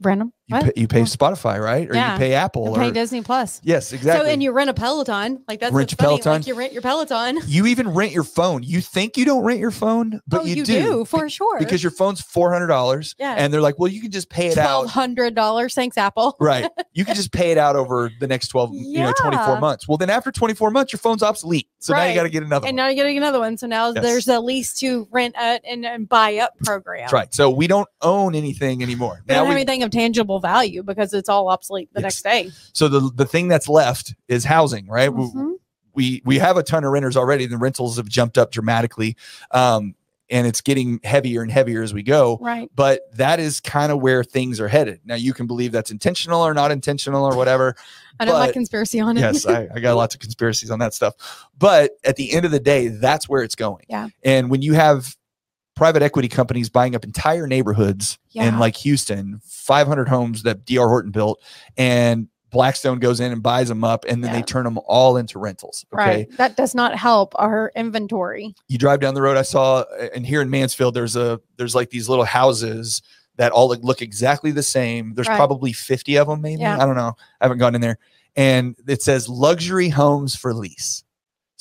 Rent 0.00 0.20
them. 0.20 0.32
You 0.48 0.58
pay, 0.60 0.72
you 0.76 0.88
pay 0.88 1.02
Spotify, 1.02 1.62
right? 1.62 1.88
Or 1.88 1.94
Yeah. 1.94 2.12
you 2.14 2.18
pay 2.18 2.34
Apple 2.34 2.68
or 2.70 2.76
pay 2.76 2.90
Disney 2.90 3.22
Plus. 3.22 3.60
yes, 3.62 3.92
exactly. 3.92 4.26
So 4.26 4.32
and 4.32 4.42
you 4.42 4.50
rent 4.50 4.68
a 4.70 4.74
Peloton, 4.74 5.42
like 5.46 5.60
that's 5.60 5.72
Rent 5.72 5.90
funny. 5.92 6.08
Peloton. 6.08 6.32
Like 6.32 6.46
you 6.48 6.54
rent 6.54 6.72
your 6.72 6.82
Peloton. 6.82 7.38
you 7.46 7.66
even 7.66 7.88
rent 7.94 8.10
your 8.12 8.24
phone. 8.24 8.62
You 8.64 8.80
think 8.80 9.16
you 9.16 9.24
don't 9.24 9.44
rent 9.44 9.60
your 9.60 9.70
phone, 9.70 10.20
but 10.26 10.40
oh, 10.40 10.44
you, 10.44 10.56
you, 10.56 10.64
do, 10.64 10.82
do, 10.82 11.04
for 11.04 11.28
sure. 11.30 11.58
because 11.60 11.82
your 11.82 11.92
phone's 11.92 12.20
four 12.20 12.52
hundred 12.52 12.66
dollars. 12.66 13.14
Yeah. 13.18 13.34
and 13.38 13.52
they're 13.54 13.60
like, 13.60 13.78
well, 13.78 13.90
you 13.90 14.00
can 14.02 14.10
just 14.10 14.28
pay 14.30 14.48
it 14.48 14.54
twelve 14.54 14.86
out. 14.86 14.90
hundred 14.90 15.34
dollars. 15.36 15.74
Thanks, 15.74 15.96
Apple. 15.96 16.36
Right. 16.40 16.68
You 16.92 17.04
can 17.04 17.14
just 17.14 17.32
pay 17.32 17.52
it 17.52 17.58
out 17.58 17.76
over 17.76 18.10
the 18.20 18.26
next 18.26 18.48
12, 18.48 18.74
you 18.74 18.98
know, 18.98 19.12
24 19.16 19.60
months. 19.60 19.86
Well, 19.88 19.96
then 19.96 20.10
after 20.10 20.30
24 20.32 20.70
months, 20.72 20.92
your 20.92 20.98
phone's 20.98 21.22
obsolete. 21.22 21.68
So 21.78 21.94
now 21.94 22.04
you 22.04 22.14
got 22.14 22.24
to 22.24 22.28
get 22.30 22.42
another 22.42 22.66
And 22.66 22.76
one. 22.76 22.84
now 22.84 22.86
you're 22.88 22.96
getting 22.96 23.16
another 23.16 23.38
one. 23.38 23.56
So 23.56 23.66
now 23.66 23.92
Yes. 23.92 24.02
there's 24.02 24.28
a 24.28 24.40
lease 24.40 24.74
to 24.80 25.06
rent 25.10 25.34
a, 25.36 25.60
and, 25.68 25.86
and 25.86 26.08
buy 26.08 26.36
up 26.38 26.52
program. 26.64 27.02
That's 27.02 27.12
right. 27.12 27.32
So 27.34 27.48
we 27.48 27.66
don't 27.68 27.88
own 28.02 28.34
anything 28.34 28.82
anymore. 28.82 29.22
Now 29.28 29.36
don't 29.36 29.46
have 29.46 29.54
we, 29.54 29.60
anything 29.62 29.82
of 29.82 29.90
tangible 29.90 30.31
value 30.40 30.82
because 30.82 31.12
it's 31.14 31.28
all 31.28 31.48
obsolete 31.48 31.88
the 31.92 32.00
Yes. 32.00 32.02
next 32.02 32.22
day. 32.22 32.50
so 32.72 32.88
the, 32.88 33.10
the 33.14 33.26
thing 33.26 33.48
that's 33.48 33.68
left 33.68 34.14
is 34.28 34.44
housing, 34.44 34.86
right? 34.86 35.12
We- 35.12 35.24
Mhm. 35.24 35.52
We, 35.94 36.22
we 36.24 36.38
have 36.38 36.56
a 36.56 36.62
ton 36.62 36.84
of 36.84 36.90
renters 36.90 37.18
already. 37.18 37.44
The 37.44 37.58
rentals 37.58 37.98
have 37.98 38.08
jumped 38.08 38.38
up 38.38 38.50
dramatically. 38.50 39.14
Um, 39.50 39.94
and 40.30 40.46
it's 40.46 40.62
getting 40.62 40.98
heavier 41.04 41.42
and 41.42 41.52
heavier 41.52 41.82
as 41.82 41.92
we 41.92 42.02
go. 42.02 42.38
Right. 42.40 42.70
But 42.74 43.02
that 43.16 43.38
is 43.40 43.60
kind 43.60 43.92
of 43.92 44.00
where 44.00 44.24
things 44.24 44.58
are 44.58 44.68
headed. 44.68 45.00
Now 45.04 45.16
you 45.16 45.34
can 45.34 45.46
believe 45.46 45.70
that's 45.70 45.90
intentional 45.90 46.40
or 46.40 46.54
not 46.54 46.70
intentional 46.70 47.26
or 47.26 47.36
whatever. 47.36 47.74
I 48.20 48.24
my 48.24 48.46
But- 48.46 48.54
conspiracy 48.54 49.00
on 49.00 49.18
it. 49.18 49.20
yes, 49.20 49.44
I, 49.46 49.68
I 49.74 49.80
got 49.80 49.94
lots 49.96 50.14
of 50.14 50.22
conspiracies 50.22 50.70
on 50.70 50.78
that 50.78 50.94
stuff. 50.94 51.12
But 51.58 51.90
at 52.04 52.16
the 52.16 52.32
end 52.32 52.46
of 52.46 52.52
the 52.52 52.60
day, 52.60 52.88
that's 52.88 53.28
where 53.28 53.42
it's 53.42 53.54
going. 53.54 53.84
Yeah. 53.90 54.08
And 54.24 54.48
when 54.50 54.62
you 54.62 54.72
have 54.72 55.14
private 55.74 56.02
equity 56.02 56.28
companies 56.28 56.68
buying 56.68 56.94
up 56.94 57.04
entire 57.04 57.46
neighborhoods 57.46 58.18
in 58.34 58.58
like 58.58 58.76
Houston, 58.76 59.40
500 59.44 60.08
homes 60.08 60.42
that 60.42 60.64
DR 60.66 60.88
Horton 60.88 61.10
built, 61.10 61.40
and 61.76 62.28
Blackstone 62.50 62.98
goes 62.98 63.18
in 63.20 63.32
and 63.32 63.42
buys 63.42 63.68
them 63.68 63.82
up, 63.82 64.04
and 64.06 64.22
then 64.22 64.30
they 64.34 64.42
turn 64.42 64.64
them 64.64 64.78
all 64.86 65.16
into 65.16 65.38
rentals. 65.38 65.86
Okay. 65.94 66.04
Right. 66.04 66.36
That 66.36 66.54
does 66.56 66.74
not 66.74 66.94
help 66.96 67.32
our 67.36 67.72
inventory. 67.74 68.54
You 68.68 68.76
drive 68.76 69.00
down 69.00 69.14
the 69.14 69.22
road. 69.22 69.38
I 69.38 69.42
saw, 69.42 69.84
and 70.14 70.26
here 70.26 70.42
in 70.42 70.50
Mansfield, 70.50 70.92
there's 70.92 71.16
a 71.16 71.40
there's 71.56 71.74
like 71.74 71.88
these 71.88 72.10
little 72.10 72.26
houses 72.26 73.00
that 73.36 73.52
all 73.52 73.68
look- 73.68 73.82
look 73.82 74.02
exactly 74.02 74.50
the 74.50 74.62
same. 74.62 75.14
There's 75.14 75.26
Right. 75.28 75.36
probably 75.36 75.72
50 75.72 76.16
of 76.18 76.28
them, 76.28 76.42
maybe. 76.42 76.60
Yeah. 76.60 76.76
I 76.78 76.84
don't 76.84 76.96
know. 76.96 77.14
I 77.40 77.44
haven't 77.46 77.56
gone 77.58 77.74
in 77.74 77.80
there. 77.80 77.96
And 78.36 78.76
it 78.86 79.02
says 79.02 79.26
luxury 79.30 79.88
homes 79.88 80.36
for 80.36 80.52
lease. 80.52 81.04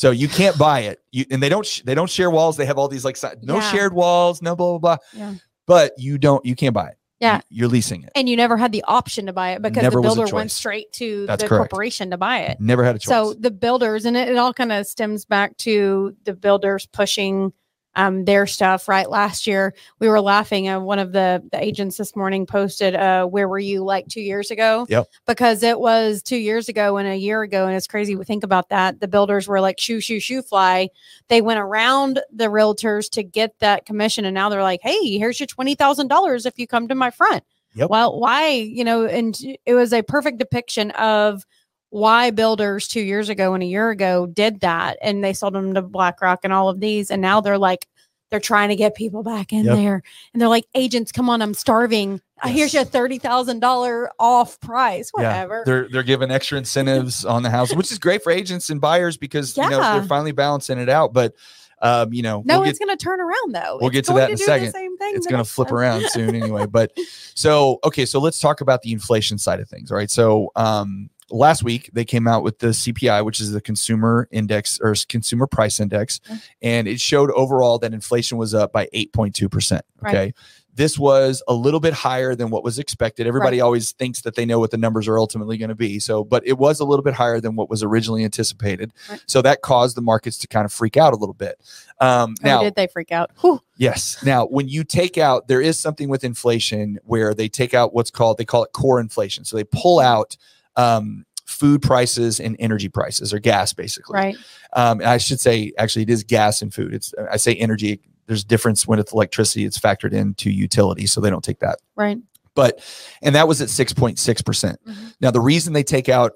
So 0.02 0.10
you 0.10 0.28
can't 0.28 0.58
buy 0.58 0.80
it. 0.80 1.00
You 1.12 1.26
and 1.30 1.44
they 1.44 1.50
don't 1.50 1.64
sh- 1.64 1.82
they 1.86 1.94
don't 1.94 2.10
share 2.10 2.32
walls. 2.32 2.58
They 2.58 2.66
have 2.66 2.80
all 2.80 2.88
these 2.88 3.06
like 3.06 3.18
no 3.44 3.58
Yeah. 3.58 3.72
shared 3.72 3.94
walls, 3.94 4.42
no 4.42 4.56
blah 4.56 4.78
blah 4.80 4.98
blah. 4.98 4.98
Yeah. 5.14 5.34
But 5.68 5.94
you 6.00 6.18
don't 6.18 6.44
you 6.44 6.56
can't 6.56 6.74
buy 6.74 6.88
it. 6.88 6.98
Yeah. 7.20 7.36
You- 7.52 7.60
You're 7.60 7.68
leasing 7.68 8.02
it. 8.02 8.10
And 8.16 8.28
you 8.28 8.36
never 8.36 8.58
had 8.58 8.72
the 8.72 8.84
option 8.88 9.28
to 9.28 9.34
buy 9.34 9.52
it 9.52 9.62
because 9.62 9.84
Never 9.84 9.98
the 9.98 10.02
builder 10.02 10.34
went 10.34 10.50
straight 10.50 10.92
to 10.94 11.28
That's 11.28 11.44
the 11.44 11.50
correct. 11.50 11.70
corporation 11.70 12.10
to 12.10 12.18
buy 12.18 12.40
it. 12.40 12.60
Never 12.60 12.84
had 12.84 12.96
a 12.96 13.00
choice. 13.00 13.10
So 13.10 13.36
the 13.36 13.52
builders, 13.52 14.06
and 14.06 14.18
it, 14.18 14.30
it 14.30 14.38
all 14.38 14.54
kind 14.56 14.72
of 14.72 14.88
stems 14.88 15.24
back 15.26 15.56
to 15.58 16.16
the 16.26 16.34
builders 16.34 16.88
pushing 16.88 17.54
um, 17.96 18.26
their 18.26 18.46
stuff. 18.46 18.88
Right, 18.88 19.10
last 19.10 19.48
year 19.48 19.74
we 20.00 20.08
were 20.08 20.22
laughing. 20.22 20.70
Uh, 20.70 20.80
one 20.80 21.00
of 21.00 21.12
the 21.12 21.44
the 21.52 21.64
agents 21.64 21.98
this 21.98 22.16
morning 22.16 22.46
posted, 22.46 22.96
uh, 22.96 23.26
"Where 23.26 23.48
were 23.48 23.60
you 23.60 23.84
like 23.84 24.08
two 24.08 24.22
years 24.22 24.52
ago?" 24.52 24.86
Yep. 24.90 25.08
Because 25.26 25.64
it 25.64 25.80
was 25.80 26.22
two 26.22 26.38
years 26.38 26.70
ago 26.70 26.98
and 26.98 27.08
a 27.08 27.16
year 27.16 27.42
ago, 27.42 27.68
and 27.68 27.76
it's 27.76 27.88
crazy 27.88 28.16
to 28.16 28.24
think 28.24 28.44
about 28.44 28.70
that. 28.70 29.00
The 29.00 29.08
builders 29.08 29.48
were 29.48 29.62
like 29.62 29.80
shoo 29.80 30.00
shoo 30.00 30.20
shoo 30.20 30.42
fly. 30.42 30.90
They 31.28 31.42
went 31.42 31.60
around 31.60 32.22
the 32.32 32.46
realtors 32.46 33.10
to 33.12 33.24
get 33.24 33.60
that 33.60 33.86
commission, 33.86 34.26
and 34.26 34.34
now 34.34 34.50
they're 34.50 34.64
like, 34.64 34.82
"Hey, 34.84 35.18
here's 35.18 35.40
your 35.40 35.48
twenty 35.48 35.76
thousand 35.76 36.08
dollars 36.08 36.46
if 36.46 36.58
you 36.58 36.68
come 36.68 36.88
to 36.88 36.96
my 36.96 37.12
front." 37.12 37.44
Yep. 37.74 37.90
Well, 37.90 38.20
why? 38.20 38.50
You 38.50 38.84
know, 38.84 39.06
and 39.06 39.38
it 39.66 39.74
was 39.74 39.94
a 39.94 40.02
perfect 40.02 40.40
depiction 40.40 40.92
of 40.92 41.46
why 41.92 42.32
builders 42.32 42.88
two 42.88 43.02
years 43.02 43.30
ago 43.30 43.54
and 43.54 43.62
a 43.62 43.66
year 43.68 43.90
ago 43.92 44.26
did 44.26 44.62
that 44.62 44.98
and 45.02 45.24
they 45.24 45.34
sold 45.34 45.54
them 45.54 45.74
to 45.76 45.82
BlackRock 45.82 46.40
and 46.44 46.52
all 46.52 46.68
of 46.70 46.80
these. 46.80 47.12
And 47.12 47.22
now 47.22 47.40
they're 47.42 47.58
like, 47.58 47.88
they're 48.30 48.40
trying 48.40 48.70
to 48.70 48.78
get 48.78 48.96
people 48.96 49.24
back 49.24 49.52
in 49.52 49.66
Yep. 49.66 49.76
there. 49.76 50.02
And 50.34 50.42
they're 50.42 50.48
like, 50.50 50.66
agents, 50.74 51.12
come 51.12 51.30
on, 51.30 51.42
I'm 51.42 51.54
starving. 51.54 52.22
Uh, 52.42 52.48
Here's 52.48 52.74
your 52.74 52.84
Yes. 52.84 52.92
$30,000 52.92 54.08
off 54.20 54.58
price, 54.62 55.12
Yeah, 55.18 55.22
whatever. 55.46 55.64
they're 55.66 55.90
they're 55.90 56.04
giving 56.04 56.32
extra 56.32 56.58
incentives 56.58 57.26
on 57.26 57.44
the 57.44 57.50
house, 57.50 57.76
which 57.76 57.92
is 57.92 58.00
great 58.00 58.24
for 58.24 58.32
agents 58.32 58.70
and 58.70 58.80
buyers 58.80 59.18
because 59.18 59.56
you 59.58 59.70
know 59.70 59.80
Yeah. 59.82 59.94
they're 60.00 60.08
finally 60.08 60.32
balancing 60.32 60.78
it 60.80 60.90
out. 60.90 61.14
But 61.14 61.36
um, 61.84 62.14
you 62.14 62.22
know, 62.22 62.42
no, 62.46 62.60
we'll 62.62 62.70
it's 62.70 62.78
going 62.80 62.96
to 62.96 63.04
turn 63.04 63.20
around 63.20 63.54
though. 63.56 63.80
we'll 63.82 63.88
It's 63.90 63.96
get 63.96 64.06
to 64.06 64.14
that 64.14 64.30
in 64.30 64.36
a 64.36 64.38
second. 64.38 64.74
it's 65.02 65.28
going 65.28 65.44
to 65.44 65.50
flip 65.50 65.70
time. 65.70 65.78
around 65.78 66.06
soon 66.10 66.36
anyway. 66.36 66.68
But 66.72 66.92
so, 67.34 67.80
okay, 67.84 68.06
so 68.06 68.20
let's 68.20 68.40
talk 68.40 68.62
about 68.62 68.84
the 68.84 68.94
inflation 68.94 69.38
side 69.40 69.60
of 69.60 69.68
things. 69.68 69.92
All 69.92 69.98
right. 69.98 70.10
So, 70.10 70.52
um, 70.56 71.10
last 71.32 71.64
week 71.64 71.90
they 71.94 72.06
came 72.06 72.28
out 72.28 72.44
with 72.44 72.60
the 72.60 72.68
CPI, 72.68 73.24
which 73.26 73.40
is 73.40 73.52
the 73.52 73.62
consumer 73.62 74.28
index 74.32 74.80
or 74.82 74.94
consumer 75.08 75.48
price 75.48 75.80
index, 75.80 76.20
Okay. 76.30 76.40
and 76.62 76.88
it 76.88 77.00
showed 77.00 77.32
overall 77.32 77.80
that 77.80 77.94
inflation 77.94 78.38
was 78.38 78.54
up 78.54 78.72
by 78.72 78.88
8.2%. 78.94 79.82
Right. 80.02 80.16
Okay. 80.16 80.34
This 80.74 80.98
was 80.98 81.44
a 81.50 81.54
little 81.54 81.82
bit 81.82 81.92
higher 81.94 82.34
than 82.34 82.50
what 82.50 82.64
was 82.64 82.80
expected. 82.80 83.28
Everybody 83.28 83.58
Right. 83.58 83.64
always 83.66 83.92
thinks 83.92 84.22
that 84.22 84.36
they 84.36 84.46
know 84.46 84.58
what 84.58 84.72
the 84.72 84.78
numbers 84.78 85.06
are 85.06 85.20
ultimately 85.20 85.58
going 85.58 85.68
to 85.70 85.76
be. 85.76 86.00
So, 86.00 86.24
but 86.24 86.48
it 86.48 86.58
was 86.58 86.80
a 86.80 86.86
little 86.86 87.04
bit 87.04 87.14
higher 87.14 87.42
than 87.42 87.58
what 87.58 87.70
was 87.70 87.84
originally 87.84 88.24
anticipated. 88.24 88.94
Right. 89.10 89.20
So 89.26 89.42
that 89.42 89.64
caused 89.64 89.98
the 89.98 90.02
markets 90.02 90.38
to 90.40 90.48
kind 90.48 90.64
of 90.64 90.72
freak 90.72 90.96
out 90.96 91.12
a 91.12 91.18
little 91.18 91.34
bit. 91.34 91.60
Um, 92.00 92.36
Oh, 92.42 92.48
now, 92.48 92.64
did 92.64 92.76
they 92.76 92.88
freak 92.88 93.12
out? 93.12 93.32
Whew. 93.42 93.60
Yes. 93.76 94.18
Now, 94.24 94.46
when 94.46 94.70
you 94.70 94.86
take 94.86 95.18
out, 95.18 95.50
there 95.50 95.62
is 95.62 95.78
something 95.78 96.08
with 96.08 96.24
inflation 96.24 97.00
where 97.04 97.34
they 97.34 97.50
take 97.50 97.74
out 97.74 97.94
what's 97.94 98.10
called, 98.10 98.38
they 98.38 98.46
call 98.46 98.64
it 98.64 98.72
core 98.72 99.02
inflation. 99.02 99.44
So 99.44 99.58
they 99.58 99.66
pull 99.66 100.00
out 100.00 100.38
um, 100.76 101.26
food 101.46 101.82
prices 101.82 102.40
and 102.40 102.56
energy 102.60 102.90
prices 102.90 103.34
or 103.34 103.40
gas, 103.40 103.74
basically. 103.74 104.16
Right. 104.16 104.38
Um, 104.74 105.02
I 105.04 105.18
should 105.18 105.40
say, 105.40 105.72
actually, 105.78 106.04
it 106.04 106.10
is 106.10 106.24
gas 106.24 106.62
and 106.62 106.74
food. 106.74 106.94
It's, 106.94 107.14
I 107.32 107.38
say 107.38 107.54
energy. 107.56 108.00
There's 108.28 108.44
difference 108.44 108.88
when 108.88 109.00
it's 109.00 109.12
electricity, 109.12 109.66
it's 109.66 109.78
factored 109.80 110.14
into 110.14 110.50
utility. 110.50 111.06
So 111.08 111.20
they 111.22 111.30
don't 111.30 111.44
take 111.44 111.60
that. 111.60 111.80
Right. 111.96 112.18
But, 112.56 112.80
and 113.22 113.36
that 113.36 113.48
was 113.48 113.62
at 113.62 113.68
6.6%. 113.70 114.46
percent 114.46 114.80
Mhm. 114.88 115.14
Now, 115.22 115.32
the 115.32 115.42
reason 115.42 115.74
they 115.74 115.84
take 115.84 116.10
out 116.10 116.34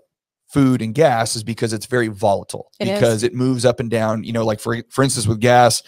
food 0.48 0.82
and 0.82 0.94
gas 0.94 1.36
is 1.36 1.44
because 1.44 1.74
it's 1.74 1.86
very 1.88 2.08
volatile 2.08 2.72
It 2.80 2.88
is. 2.88 2.94
because 3.00 3.24
it 3.24 3.34
moves 3.34 3.66
up 3.66 3.80
and 3.80 3.90
down. 3.90 4.24
You 4.24 4.32
know, 4.32 4.46
like 4.46 4.60
for 4.60 4.78
for 4.90 5.04
instance, 5.04 5.28
with 5.28 5.40
gas, 5.42 5.82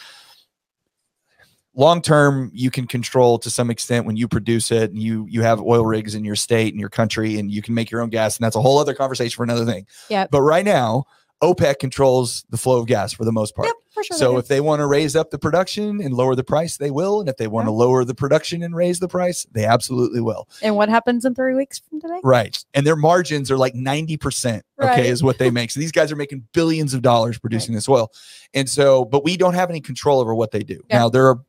long 1.78 2.02
term 2.02 2.52
you 2.54 2.70
can 2.70 2.86
control 2.88 3.40
to 3.40 3.50
some 3.50 3.70
extent 3.70 4.06
when 4.06 4.18
you 4.18 4.28
produce 4.28 4.72
it 4.72 4.92
and 4.92 5.02
you 5.02 5.26
you 5.30 5.44
have 5.44 5.62
oil 5.62 5.86
rigs 5.86 6.16
in 6.16 6.26
your 6.26 6.36
state 6.36 6.74
and 6.74 6.80
your 6.80 6.90
country 6.90 7.40
and 7.40 7.50
you 7.52 7.62
can 7.62 7.74
make 7.74 7.90
your 7.90 8.02
own 8.02 8.10
gas 8.10 8.36
and 8.38 8.44
that's 8.44 8.56
a 8.58 8.62
whole 8.62 8.80
other 8.80 8.94
conversation 8.94 9.36
for 9.38 9.44
another 9.44 9.64
thing. 9.66 9.86
Yep. 10.10 10.32
But 10.32 10.42
right 10.42 10.66
now, 10.66 11.06
OPEC 11.44 11.78
controls 11.80 12.44
the 12.50 12.58
flow 12.58 12.80
of 12.80 12.88
gas 12.88 13.14
for 13.14 13.24
the 13.24 13.32
most 13.32 13.56
part. 13.56 13.68
Yep. 13.68 13.76
For 13.92 14.04
sure. 14.04 14.18
So 14.18 14.38
if 14.38 14.48
they 14.48 14.60
want 14.60 14.80
to 14.80 14.88
raise 14.88 15.16
up 15.16 15.30
the 15.30 15.38
production 15.40 16.02
and 16.02 16.14
lower 16.14 16.36
the 16.36 16.44
price, 16.44 16.78
they 16.78 16.90
will. 16.92 17.20
And 17.20 17.30
if 17.30 17.38
they 17.38 17.48
want 17.48 17.68
to 17.68 17.72
Yeah. 17.72 17.78
lower 17.78 18.04
the 18.06 18.16
production 18.16 18.64
and 18.64 18.76
raise 18.76 19.00
the 19.00 19.08
price, 19.08 19.46
they 19.52 19.66
absolutely 19.66 20.22
will. 20.22 20.48
and 20.64 20.76
what 20.76 20.90
happens 20.90 21.26
in 21.26 21.36
three 21.36 21.54
weeks 21.56 21.80
from 21.88 22.02
today? 22.02 22.20
Right. 22.24 22.64
And 22.74 22.86
their 22.88 22.96
margins 22.96 23.52
are 23.52 23.58
like 23.58 23.76
90%. 23.76 24.64
Okay. 24.82 25.08
Is 25.08 25.24
what 25.24 25.38
they 25.38 25.52
make. 25.52 25.70
So 25.72 25.80
these 25.80 25.92
guys 25.92 26.12
are 26.12 26.16
making 26.16 26.44
billions 26.54 26.94
of 26.96 27.02
dollars 27.04 27.38
producing 27.38 27.76
this 27.76 27.88
oil. 27.88 28.12
And 28.56 28.68
so, 28.68 29.06
but 29.06 29.24
we 29.24 29.38
don't 29.38 29.54
have 29.54 29.70
any 29.70 29.82
control 29.82 30.20
over 30.20 30.34
what 30.34 30.52
they 30.52 30.64
do. 30.64 30.82
Yeah. 30.90 31.00
Now, 31.00 31.10
there 31.10 31.28
are 31.28 31.40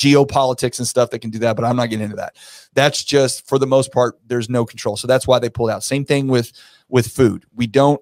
geopolitics 0.00 0.78
and 0.78 0.88
stuff 0.88 1.10
that 1.10 1.18
can 1.18 1.30
do 1.30 1.38
that, 1.40 1.56
but 1.56 1.64
I'm 1.64 1.76
not 1.76 1.90
getting 1.90 2.04
into 2.04 2.16
that. 2.16 2.36
That's 2.74 3.04
just 3.04 3.46
for 3.46 3.58
the 3.58 3.66
most 3.66 3.92
part, 3.92 4.18
there's 4.26 4.48
no 4.48 4.64
control. 4.64 4.96
So 4.96 5.06
that's 5.06 5.26
why 5.26 5.38
they 5.38 5.50
pulled 5.50 5.70
out. 5.70 5.84
Same 5.84 6.04
thing 6.04 6.26
with 6.26 6.52
with 6.88 7.06
food. 7.06 7.44
We 7.54 7.66
don't 7.66 8.00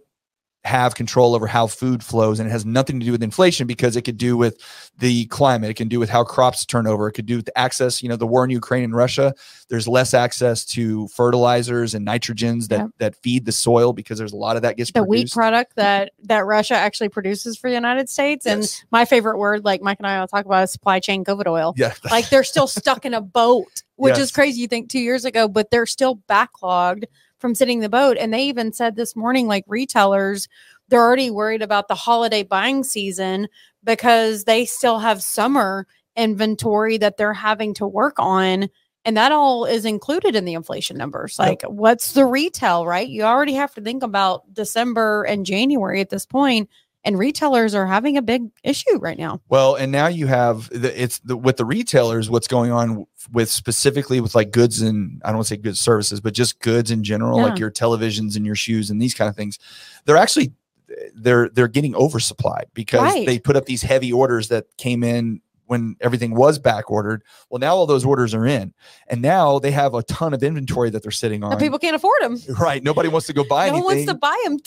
have 0.68 0.94
control 0.94 1.34
over 1.34 1.46
how 1.46 1.66
food 1.66 2.02
flows 2.04 2.38
and 2.38 2.48
it 2.48 2.52
has 2.52 2.64
nothing 2.66 3.00
to 3.00 3.06
do 3.06 3.12
with 3.12 3.22
inflation 3.22 3.66
because 3.66 3.96
it 3.96 4.02
could 4.02 4.18
do 4.18 4.36
with 4.36 4.54
the 4.98 5.24
climate 5.26 5.70
it 5.70 5.74
can 5.74 5.88
do 5.88 5.98
with 5.98 6.10
how 6.10 6.22
crops 6.22 6.64
turn 6.66 6.86
over 6.86 7.08
it 7.08 7.12
could 7.12 7.26
do 7.26 7.36
with 7.36 7.46
the 7.46 7.58
access 7.58 8.02
you 8.02 8.08
know 8.08 8.16
the 8.16 8.26
war 8.26 8.44
in 8.44 8.50
ukraine 8.50 8.84
and 8.84 8.94
russia 8.94 9.34
there's 9.70 9.88
less 9.88 10.12
access 10.14 10.64
to 10.64 11.08
fertilizers 11.08 11.94
and 11.94 12.06
nitrogens 12.06 12.68
that 12.68 12.78
Yeah. 12.80 12.86
that 12.98 13.16
feed 13.16 13.44
the 13.46 13.52
soil 13.52 13.92
because 13.92 14.18
there's 14.18 14.32
a 14.32 14.36
lot 14.36 14.56
of 14.56 14.62
that 14.62 14.76
gets 14.76 14.90
The 14.92 15.02
wheat 15.04 15.30
product 15.32 15.74
that 15.76 16.12
that 16.24 16.44
Russia 16.46 16.74
actually 16.74 17.08
produces 17.08 17.56
for 17.58 17.68
the 17.70 17.74
United 17.74 18.08
States, 18.08 18.46
and 18.46 18.62
Yes. 18.62 18.84
my 18.90 19.04
favorite 19.04 19.38
word, 19.38 19.64
like 19.64 19.80
Mike 19.82 19.98
and 19.98 20.06
I 20.06 20.20
will 20.20 20.26
talk 20.28 20.44
about, 20.46 20.64
is 20.64 20.72
supply 20.72 21.00
chain 21.00 21.24
COVID 21.24 21.46
oil. 21.46 21.74
yeah 21.76 21.92
like 22.10 22.28
they're 22.30 22.44
still 22.44 22.66
stuck 22.66 23.04
in 23.04 23.14
a 23.14 23.20
boat, 23.20 23.82
which 23.96 24.12
Yes. 24.16 24.24
is 24.26 24.30
crazy. 24.32 24.60
You 24.60 24.68
think 24.68 24.88
two 24.90 25.00
years 25.00 25.24
ago, 25.24 25.48
but 25.48 25.70
they're 25.70 25.86
still 25.86 26.16
backlogged 26.28 27.04
from 27.38 27.54
sitting 27.54 27.80
the 27.80 27.88
boat. 27.88 28.16
And 28.18 28.32
they 28.32 28.44
even 28.44 28.72
said 28.72 28.96
this 28.96 29.14
morning, 29.16 29.46
like 29.46 29.64
retailers, 29.66 30.48
they're 30.88 31.00
already 31.02 31.30
worried 31.30 31.62
about 31.62 31.88
the 31.88 31.94
holiday 31.94 32.42
buying 32.42 32.84
season 32.84 33.48
because 33.84 34.44
they 34.44 34.64
still 34.64 34.98
have 34.98 35.22
summer 35.22 35.86
inventory 36.16 36.98
that 36.98 37.16
they're 37.16 37.32
having 37.32 37.74
to 37.74 37.86
work 37.86 38.14
on. 38.18 38.68
And 39.04 39.16
that 39.16 39.32
all 39.32 39.64
is 39.64 39.84
included 39.84 40.34
in 40.34 40.44
the 40.44 40.54
inflation 40.54 40.98
numbers. 40.98 41.36
Yep. 41.38 41.48
Like, 41.48 41.62
what's 41.62 42.12
the 42.12 42.26
retail, 42.26 42.86
right? 42.86 43.08
You 43.08 43.22
already 43.22 43.54
have 43.54 43.74
to 43.74 43.80
think 43.80 44.02
about 44.02 44.52
December 44.52 45.22
and 45.22 45.46
January 45.46 46.00
at 46.00 46.10
this 46.10 46.26
point, 46.26 46.68
and 47.08 47.18
retailers 47.18 47.74
are 47.74 47.86
having 47.86 48.18
a 48.18 48.22
big 48.22 48.50
issue 48.62 48.98
right 48.98 49.18
now. 49.18 49.40
Well, 49.48 49.76
and 49.76 49.90
now 49.90 50.08
you 50.08 50.26
have 50.26 50.68
the, 50.68 51.02
it's 51.02 51.20
the, 51.20 51.36
with 51.36 51.56
the 51.56 51.64
retailers. 51.64 52.28
What's 52.28 52.46
going 52.48 52.70
on 52.70 53.06
with 53.32 53.48
specifically 53.50 54.20
with 54.20 54.34
like 54.34 54.50
goods 54.50 54.82
and 54.82 55.22
I 55.24 55.28
don't 55.28 55.38
want 55.38 55.48
to 55.48 55.54
say 55.54 55.56
goods 55.56 55.80
services, 55.80 56.20
but 56.20 56.34
just 56.34 56.60
goods 56.60 56.90
in 56.90 57.02
general, 57.02 57.40
like 57.40 57.58
your 57.58 57.70
televisions 57.70 58.36
and 58.36 58.44
your 58.44 58.54
shoes 58.54 58.90
and 58.90 59.00
these 59.00 59.14
kind 59.14 59.28
of 59.30 59.34
things. 59.36 59.58
They're 60.04 60.18
actually 60.18 60.52
they're 61.14 61.48
they're 61.48 61.68
getting 61.68 61.94
oversupplied 61.94 62.64
because 62.74 63.00
Right. 63.00 63.26
they 63.26 63.38
put 63.38 63.56
up 63.56 63.64
these 63.64 63.82
heavy 63.82 64.12
orders 64.12 64.48
that 64.48 64.66
came 64.76 65.02
in 65.02 65.40
when 65.68 65.96
everything 66.00 66.34
was 66.34 66.58
back 66.58 66.90
ordered. 66.90 67.22
Well, 67.50 67.60
now 67.60 67.76
all 67.76 67.86
those 67.86 68.04
orders 68.04 68.34
are 68.34 68.46
in, 68.46 68.74
and 69.06 69.22
now 69.22 69.58
they 69.58 69.70
have 69.70 69.94
a 69.94 70.02
ton 70.02 70.34
of 70.34 70.42
inventory 70.42 70.90
that 70.90 71.02
they're 71.02 71.12
sitting 71.12 71.44
on. 71.44 71.58
People 71.58 71.78
can't 71.78 71.94
afford 71.94 72.20
them. 72.22 72.38
right? 72.58 72.82
Nobody 72.82 73.08
wants 73.08 73.26
to 73.28 73.32
go 73.32 73.44
buy 73.44 73.68
no 73.68 73.74
one 73.74 73.84
wants 73.84 74.06
to 74.06 74.14
buy 74.14 74.36
them. 74.44 74.58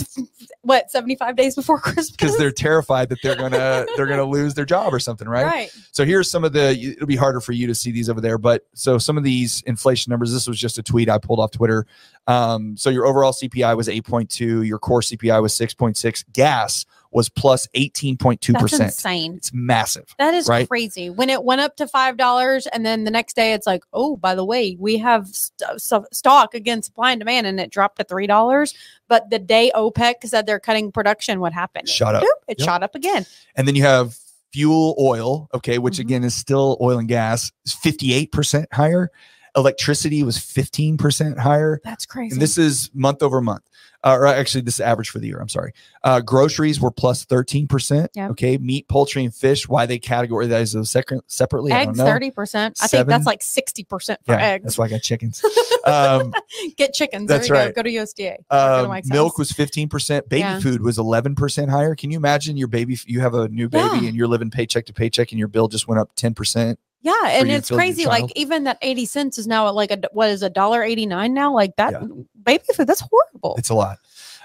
What 0.61 0.91
seventy 0.91 1.15
five 1.15 1.35
days 1.35 1.55
before 1.55 1.79
Christmas? 1.79 2.11
because 2.11 2.37
they're 2.37 2.51
terrified 2.51 3.09
that 3.09 3.19
they're 3.21 3.35
gonna 3.35 3.85
they're 3.97 4.05
gonna 4.05 4.23
lose 4.23 4.53
their 4.53 4.65
job 4.65 4.93
or 4.93 4.99
something, 4.99 5.27
right? 5.27 5.45
right. 5.45 5.75
So 5.91 6.05
here's 6.05 6.29
some 6.29 6.43
of 6.43 6.53
the. 6.53 6.69
It'll 6.71 7.07
be 7.07 7.15
harder 7.15 7.41
for 7.41 7.51
you 7.51 7.67
to 7.67 7.75
see 7.75 7.91
these 7.91 8.09
over 8.09 8.21
there, 8.21 8.37
but 8.37 8.65
so 8.73 8.97
some 8.97 9.17
of 9.17 9.23
these 9.23 9.61
inflation 9.63 10.11
numbers. 10.11 10.31
This 10.31 10.47
was 10.47 10.59
just 10.59 10.77
a 10.77 10.83
tweet 10.83 11.09
I 11.09 11.17
pulled 11.17 11.39
off 11.39 11.51
Twitter. 11.51 11.87
Um, 12.27 12.77
so 12.77 12.89
your 12.89 13.05
overall 13.05 13.33
CPI 13.33 13.75
was 13.75 13.87
8.2. 13.87 14.65
Your 14.67 14.79
core 14.79 15.01
CPI 15.01 15.41
was 15.41 15.53
6.6. 15.57 16.25
Gas 16.31 16.85
was 17.11 17.29
plus 17.29 17.67
18.2%. 17.75 18.79
insane. 18.81 19.35
It's 19.35 19.51
massive. 19.53 20.05
That 20.17 20.33
is 20.33 20.47
right? 20.47 20.67
crazy. 20.67 21.09
When 21.09 21.29
it 21.29 21.43
went 21.43 21.61
up 21.61 21.75
to 21.77 21.87
five 21.87 22.17
dollars, 22.17 22.67
and 22.67 22.85
then 22.85 23.03
the 23.03 23.11
next 23.11 23.35
day 23.35 23.53
it's 23.53 23.67
like, 23.67 23.83
oh, 23.93 24.15
by 24.15 24.33
the 24.35 24.45
way, 24.45 24.75
we 24.79 24.97
have 24.97 25.27
st- 25.27 25.81
so- 25.81 26.05
stock 26.11 26.53
against 26.53 26.87
supply 26.87 27.11
and 27.11 27.19
demand, 27.19 27.47
and 27.47 27.59
it 27.59 27.69
dropped 27.71 27.97
to 27.97 28.03
three 28.03 28.27
dollars. 28.27 28.73
But 29.07 29.29
the 29.29 29.39
day 29.39 29.71
OPEC 29.75 30.23
said 30.25 30.45
they're 30.45 30.59
cutting 30.59 30.91
production, 30.91 31.39
what 31.39 31.53
happened? 31.53 31.89
Shot 31.89 32.15
up. 32.15 32.23
Boop, 32.23 32.27
it 32.47 32.59
Yep. 32.59 32.65
shot 32.65 32.83
up 32.83 32.95
again. 32.95 33.25
And 33.55 33.67
then 33.67 33.75
you 33.75 33.83
have 33.83 34.15
fuel 34.53 34.95
oil, 34.99 35.49
okay, 35.53 35.77
which 35.79 35.95
Mhm. 35.97 35.99
again 36.01 36.23
is 36.23 36.35
still 36.35 36.77
oil 36.81 36.97
and 36.97 37.07
gas, 37.07 37.51
is 37.65 37.73
58% 37.73 38.67
higher. 38.73 39.11
Electricity 39.55 40.23
was 40.23 40.37
15% 40.37 41.37
higher. 41.37 41.81
That's 41.83 42.05
crazy. 42.05 42.33
And 42.33 42.41
this 42.41 42.57
is 42.57 42.89
month 42.93 43.21
over 43.21 43.41
month. 43.41 43.63
Uh, 44.03 44.15
or 44.19 44.25
actually, 44.25 44.61
this 44.61 44.75
is 44.75 44.79
average 44.81 45.09
for 45.09 45.19
the 45.19 45.27
year. 45.27 45.39
I'm 45.39 45.49
sorry. 45.49 45.73
Uh, 46.03 46.21
groceries 46.21 46.79
were 46.79 46.89
plus 46.91 47.23
13%. 47.25 48.07
Yeah. 48.15 48.29
Okay. 48.29 48.57
Meat, 48.57 48.87
poultry, 48.87 49.23
and 49.23 49.33
fish. 49.33 49.67
Why 49.69 49.85
they 49.85 49.99
categorize 49.99 50.73
those 50.73 50.89
sec- 50.89 51.09
separately? 51.27 51.71
I 51.71 51.79
don't 51.85 51.89
eggs 51.89 51.97
know. 51.99 52.05
thirty 52.05 52.31
percent. 52.31 52.77
I 52.81 52.87
think 52.87 53.07
that's 53.07 53.25
like 53.27 53.43
sixty 53.43 53.83
percent 53.83 54.19
for 54.25 54.33
Yeah, 54.33 54.41
eggs. 54.41 54.63
that's 54.63 54.77
why 54.77 54.85
I 54.85 54.89
got 54.89 55.01
chickens. 55.01 55.43
um, 55.85 56.33
Get 56.77 56.93
chickens. 56.93 57.27
That's 57.27 57.47
there 57.47 57.57
you 57.57 57.61
right. 57.65 57.75
Go. 57.75 57.83
Go 57.83 57.89
to 57.89 57.95
USDA. 57.95 58.33
or 58.33 58.37
go 58.49 58.87
to 58.87 58.91
um, 58.91 59.01
milk 59.09 59.37
was 59.37 59.51
15%. 59.51 60.29
Baby 60.29 60.39
Yeah. 60.39 60.59
food 60.59 60.81
was 60.81 60.97
11% 60.97 61.69
higher. 61.69 61.95
Can 61.95 62.09
you 62.11 62.17
imagine 62.17 62.57
your 62.57 62.67
baby? 62.67 62.97
You 63.05 63.19
have 63.21 63.33
a 63.35 63.47
new 63.49 63.69
baby 63.69 64.07
and 64.07 64.15
you're 64.15 64.27
living 64.27 64.49
paycheck 64.51 64.85
to 64.87 64.93
paycheck 64.93 65.31
and 65.31 65.39
your 65.39 65.47
bill 65.47 65.67
just 65.67 65.87
went 65.87 65.99
up 65.99 66.15
10%. 66.15 66.77
Yeah, 67.01 67.13
and 67.27 67.49
it's 67.49 67.69
crazy. 67.69 68.05
Like 68.05 68.31
even 68.35 68.65
that 68.65 68.77
eighty 68.81 69.05
cents 69.05 69.37
is 69.37 69.47
now 69.47 69.67
at 69.67 69.75
like 69.75 69.91
a 69.91 69.99
what 70.13 70.29
is 70.29 70.43
a 70.43 70.49
dollar 70.49 70.83
eighty 70.83 71.05
nine 71.05 71.33
now? 71.33 71.53
Like 71.53 71.75
that 71.77 71.93
Yeah. 71.93 72.03
baby 72.43 72.63
food. 72.75 72.87
That's 72.87 73.01
horrible. 73.01 73.55
It's 73.57 73.69
a 73.69 73.73
lot. 73.75 73.97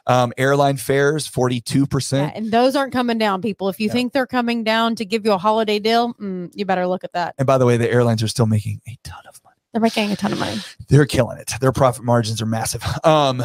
Um, 0.09 0.33
airline 0.39 0.77
fares, 0.77 1.29
42%. 1.29 2.13
Yeah, 2.13 2.31
and 2.33 2.53
those 2.53 2.77
aren't 2.77 2.93
coming 2.93 3.19
down, 3.19 3.43
people. 3.43 3.69
If 3.69 3.81
you 3.81 3.89
No. 3.89 3.93
think 3.93 4.13
they're 4.13 4.25
coming 4.25 4.63
down 4.63 4.95
to 4.95 5.05
give 5.05 5.25
you 5.27 5.33
a 5.33 5.39
holiday 5.39 5.81
deal, 5.81 6.15
mm, 6.15 6.49
you 6.55 6.65
better 6.65 6.87
look 6.87 7.03
at 7.03 7.13
that. 7.15 7.35
And 7.39 7.45
by 7.47 7.59
the 7.59 7.67
way, 7.67 7.77
the 7.77 7.91
airlines 7.91 8.23
are 8.23 8.29
still 8.29 8.47
making 8.47 8.81
a 8.87 8.97
ton 9.03 9.19
of 9.29 9.41
money. 9.43 9.57
They're 9.73 9.81
making 9.83 10.13
a 10.13 10.17
ton 10.17 10.33
of 10.33 10.39
money. 10.39 10.59
They're 10.89 11.07
killing 11.07 11.39
it. 11.39 11.51
Their 11.61 11.73
profit 11.73 12.05
margins 12.05 12.41
are 12.41 12.47
massive. 12.47 12.85
Um, 13.05 13.43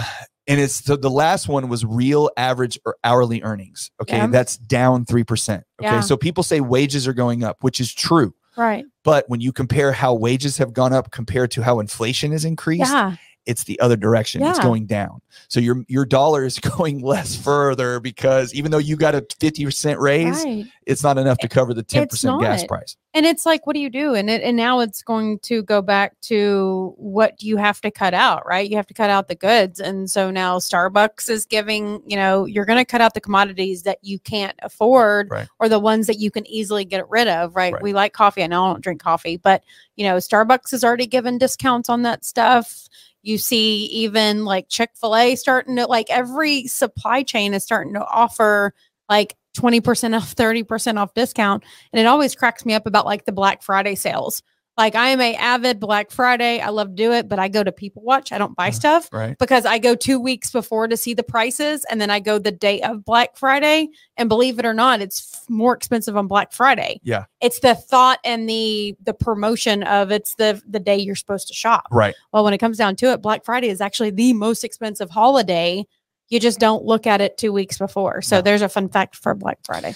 and 0.48 0.60
it's 0.62 0.82
the, 0.82 0.98
the 0.98 1.10
last 1.10 1.48
one 1.48 1.68
was 1.68 1.84
real 1.84 2.30
average 2.38 2.78
or 2.86 2.96
hourly 3.04 3.42
earnings. 3.42 3.90
Okay. 4.00 4.18
Yeah. 4.18 4.28
That's 4.28 4.58
down 4.58 5.06
3%. 5.06 5.54
Okay. 5.56 5.64
Yeah. 5.82 6.00
So 6.02 6.16
people 6.16 6.44
say 6.44 6.62
wages 6.62 7.08
are 7.08 7.14
going 7.14 7.44
up, 7.44 7.58
which 7.62 7.80
is 7.80 7.92
true. 7.92 8.36
Right. 8.62 8.86
But 9.04 9.28
when 9.28 9.42
you 9.42 9.52
compare 9.52 9.92
how 9.92 10.14
wages 10.14 10.58
have 10.60 10.74
gone 10.74 10.94
up 10.94 11.12
compared 11.12 11.52
to 11.52 11.64
how 11.64 11.80
inflation 11.80 12.32
has 12.32 12.46
increased, 12.46 12.92
Yeah. 12.92 13.16
It's 13.52 13.66
the 13.66 13.80
other 13.82 13.98
direction. 13.98 14.42
It's 14.44 14.60
going 14.60 14.86
down. 14.88 15.22
So 15.50 15.60
your 15.60 15.84
your 15.88 16.06
dollar 16.06 16.46
is 16.46 16.58
going 16.78 17.02
less 17.02 17.36
further 17.36 18.00
because 18.00 18.54
even 18.54 18.72
though 18.72 18.78
you 18.78 18.96
got 18.96 19.14
a 19.14 19.22
50% 19.22 20.00
raise, 20.00 20.44
Right. 20.44 20.66
it's 20.86 21.04
not 21.04 21.18
enough 21.18 21.38
to 21.40 21.48
cover 21.50 21.74
the 21.74 21.84
10% 21.84 22.42
gas 22.42 22.66
price. 22.66 22.96
And 23.14 23.26
it's 23.26 23.46
like, 23.46 23.68
what 23.68 23.74
do 23.74 23.82
you 23.82 23.90
do? 23.90 24.14
And 24.16 24.30
it 24.30 24.42
and 24.42 24.56
now 24.56 24.80
it's 24.80 25.04
going 25.04 25.40
to 25.40 25.62
go 25.64 25.82
back 25.82 26.18
to 26.22 26.94
what 26.98 27.38
do 27.38 27.46
you 27.48 27.58
have 27.58 27.82
to 27.82 27.92
cut 27.92 28.14
out, 28.14 28.46
right? 28.48 28.70
You 28.70 28.78
have 28.78 28.88
to 28.88 28.94
cut 28.94 29.10
out 29.10 29.28
the 29.28 29.36
goods. 29.36 29.82
And 29.82 30.10
so 30.10 30.32
now 30.32 30.60
Starbucks 30.60 31.30
is 31.30 31.46
giving, 31.46 32.02
you 32.08 32.16
know, 32.16 32.46
you're 32.46 32.64
gonna 32.66 32.86
cut 32.86 33.02
out 33.02 33.14
the 33.14 33.20
commodities 33.22 33.84
that 33.84 34.00
you 34.02 34.18
can't 34.20 34.58
afford 34.64 35.30
Right. 35.30 35.48
or 35.60 35.68
the 35.68 35.80
ones 35.80 36.08
that 36.08 36.20
you 36.20 36.32
can 36.32 36.48
easily 36.48 36.86
get 36.86 37.10
rid 37.10 37.28
of, 37.28 37.54
right? 37.54 37.74
Right. 37.74 37.84
We 37.84 37.92
like 37.92 38.14
coffee. 38.14 38.44
I 38.44 38.48
know 38.48 38.64
I 38.66 38.72
don't 38.72 38.82
drink 38.82 39.02
coffee, 39.02 39.36
but 39.36 39.64
you 39.98 40.06
know, 40.06 40.16
Starbucks 40.16 40.72
has 40.72 40.84
already 40.86 41.06
given 41.06 41.38
discounts 41.38 41.90
on 41.90 42.04
that 42.04 42.24
stuff. 42.24 42.88
You 43.24 43.38
see 43.38 43.86
even 43.86 44.46
like 44.46 44.68
Chick-fil-A 44.70 45.36
starting 45.36 45.76
to 45.76 45.86
like 45.86 46.10
every 46.10 46.68
supply 46.68 47.24
chain 47.24 47.54
is 47.54 47.64
starting 47.64 47.94
to 47.94 48.06
offer 48.06 48.74
like 49.10 49.36
20% 49.58 50.16
off, 50.16 50.36
30% 50.36 50.98
off 50.98 51.14
discount. 51.14 51.64
And 51.92 52.00
it 52.00 52.06
always 52.06 52.36
cracks 52.36 52.66
me 52.66 52.74
up 52.74 52.88
about 52.88 53.06
like 53.06 53.26
the 53.26 53.32
Black 53.32 53.62
Friday 53.62 53.96
sales. 53.96 54.42
Like 54.82 54.96
I 54.96 55.10
am 55.10 55.22
a 55.22 55.36
avid 55.36 55.80
Black 55.80 56.10
Friday. 56.10 56.60
I 56.60 56.70
love 56.70 56.88
to 56.88 56.96
do 56.96 57.12
it, 57.14 57.30
but 57.30 57.38
I 57.38 57.50
go 57.50 57.64
to 57.64 57.72
People 57.72 58.02
Watch. 58.02 58.32
I 58.32 58.40
don't 58.40 58.56
buy 58.56 58.70
Uh, 58.70 58.72
stuff 58.72 59.10
Right. 59.14 59.38
because 59.38 59.64
I 59.64 59.78
go 59.78 59.94
two 59.94 60.20
weeks 60.20 60.50
before 60.50 60.88
to 60.88 60.98
see 60.98 61.14
the 61.14 61.22
prices, 61.22 61.86
and 61.92 62.02
then 62.02 62.10
I 62.10 62.20
go 62.20 62.40
the 62.40 62.52
day 62.52 62.82
of 62.82 63.06
Black 63.06 63.38
Friday. 63.38 63.90
And 64.18 64.28
believe 64.28 64.58
it 64.58 64.66
or 64.66 64.74
not, 64.74 65.00
it's 65.00 65.44
more 65.48 65.76
expensive 65.76 66.18
on 66.18 66.26
Black 66.26 66.52
Friday. 66.52 67.00
Yeah. 67.04 67.26
It's 67.42 67.60
the 67.60 67.76
thought 67.76 68.18
and 68.26 68.50
the 68.50 68.96
the 69.04 69.14
promotion 69.14 69.84
of 69.84 70.10
it's 70.10 70.34
the 70.36 70.60
the 70.68 70.80
day 70.80 70.98
you're 70.98 71.14
supposed 71.16 71.48
to 71.50 71.54
shop. 71.54 71.84
Right. 71.92 72.16
Well, 72.34 72.44
when 72.44 72.56
it 72.56 72.58
comes 72.58 72.80
down 72.80 72.96
to 72.98 73.12
it, 73.12 73.22
Black 73.22 73.46
Friday 73.46 73.70
is 73.70 73.82
actually 73.82 74.10
the 74.10 74.34
most 74.34 74.64
expensive 74.64 75.12
holiday. 75.12 75.86
You 76.30 76.40
just 76.40 76.60
don't 76.60 76.84
look 76.86 77.06
at 77.06 77.22
it 77.22 77.38
two 77.38 77.54
weeks 77.54 77.78
before. 77.78 78.24
So 78.24 78.38
No. 78.38 78.42
there's 78.42 78.64
a 78.64 78.70
fun 78.70 78.90
fact 78.90 79.16
for 79.16 79.36
Black 79.36 79.60
Friday. 79.64 79.94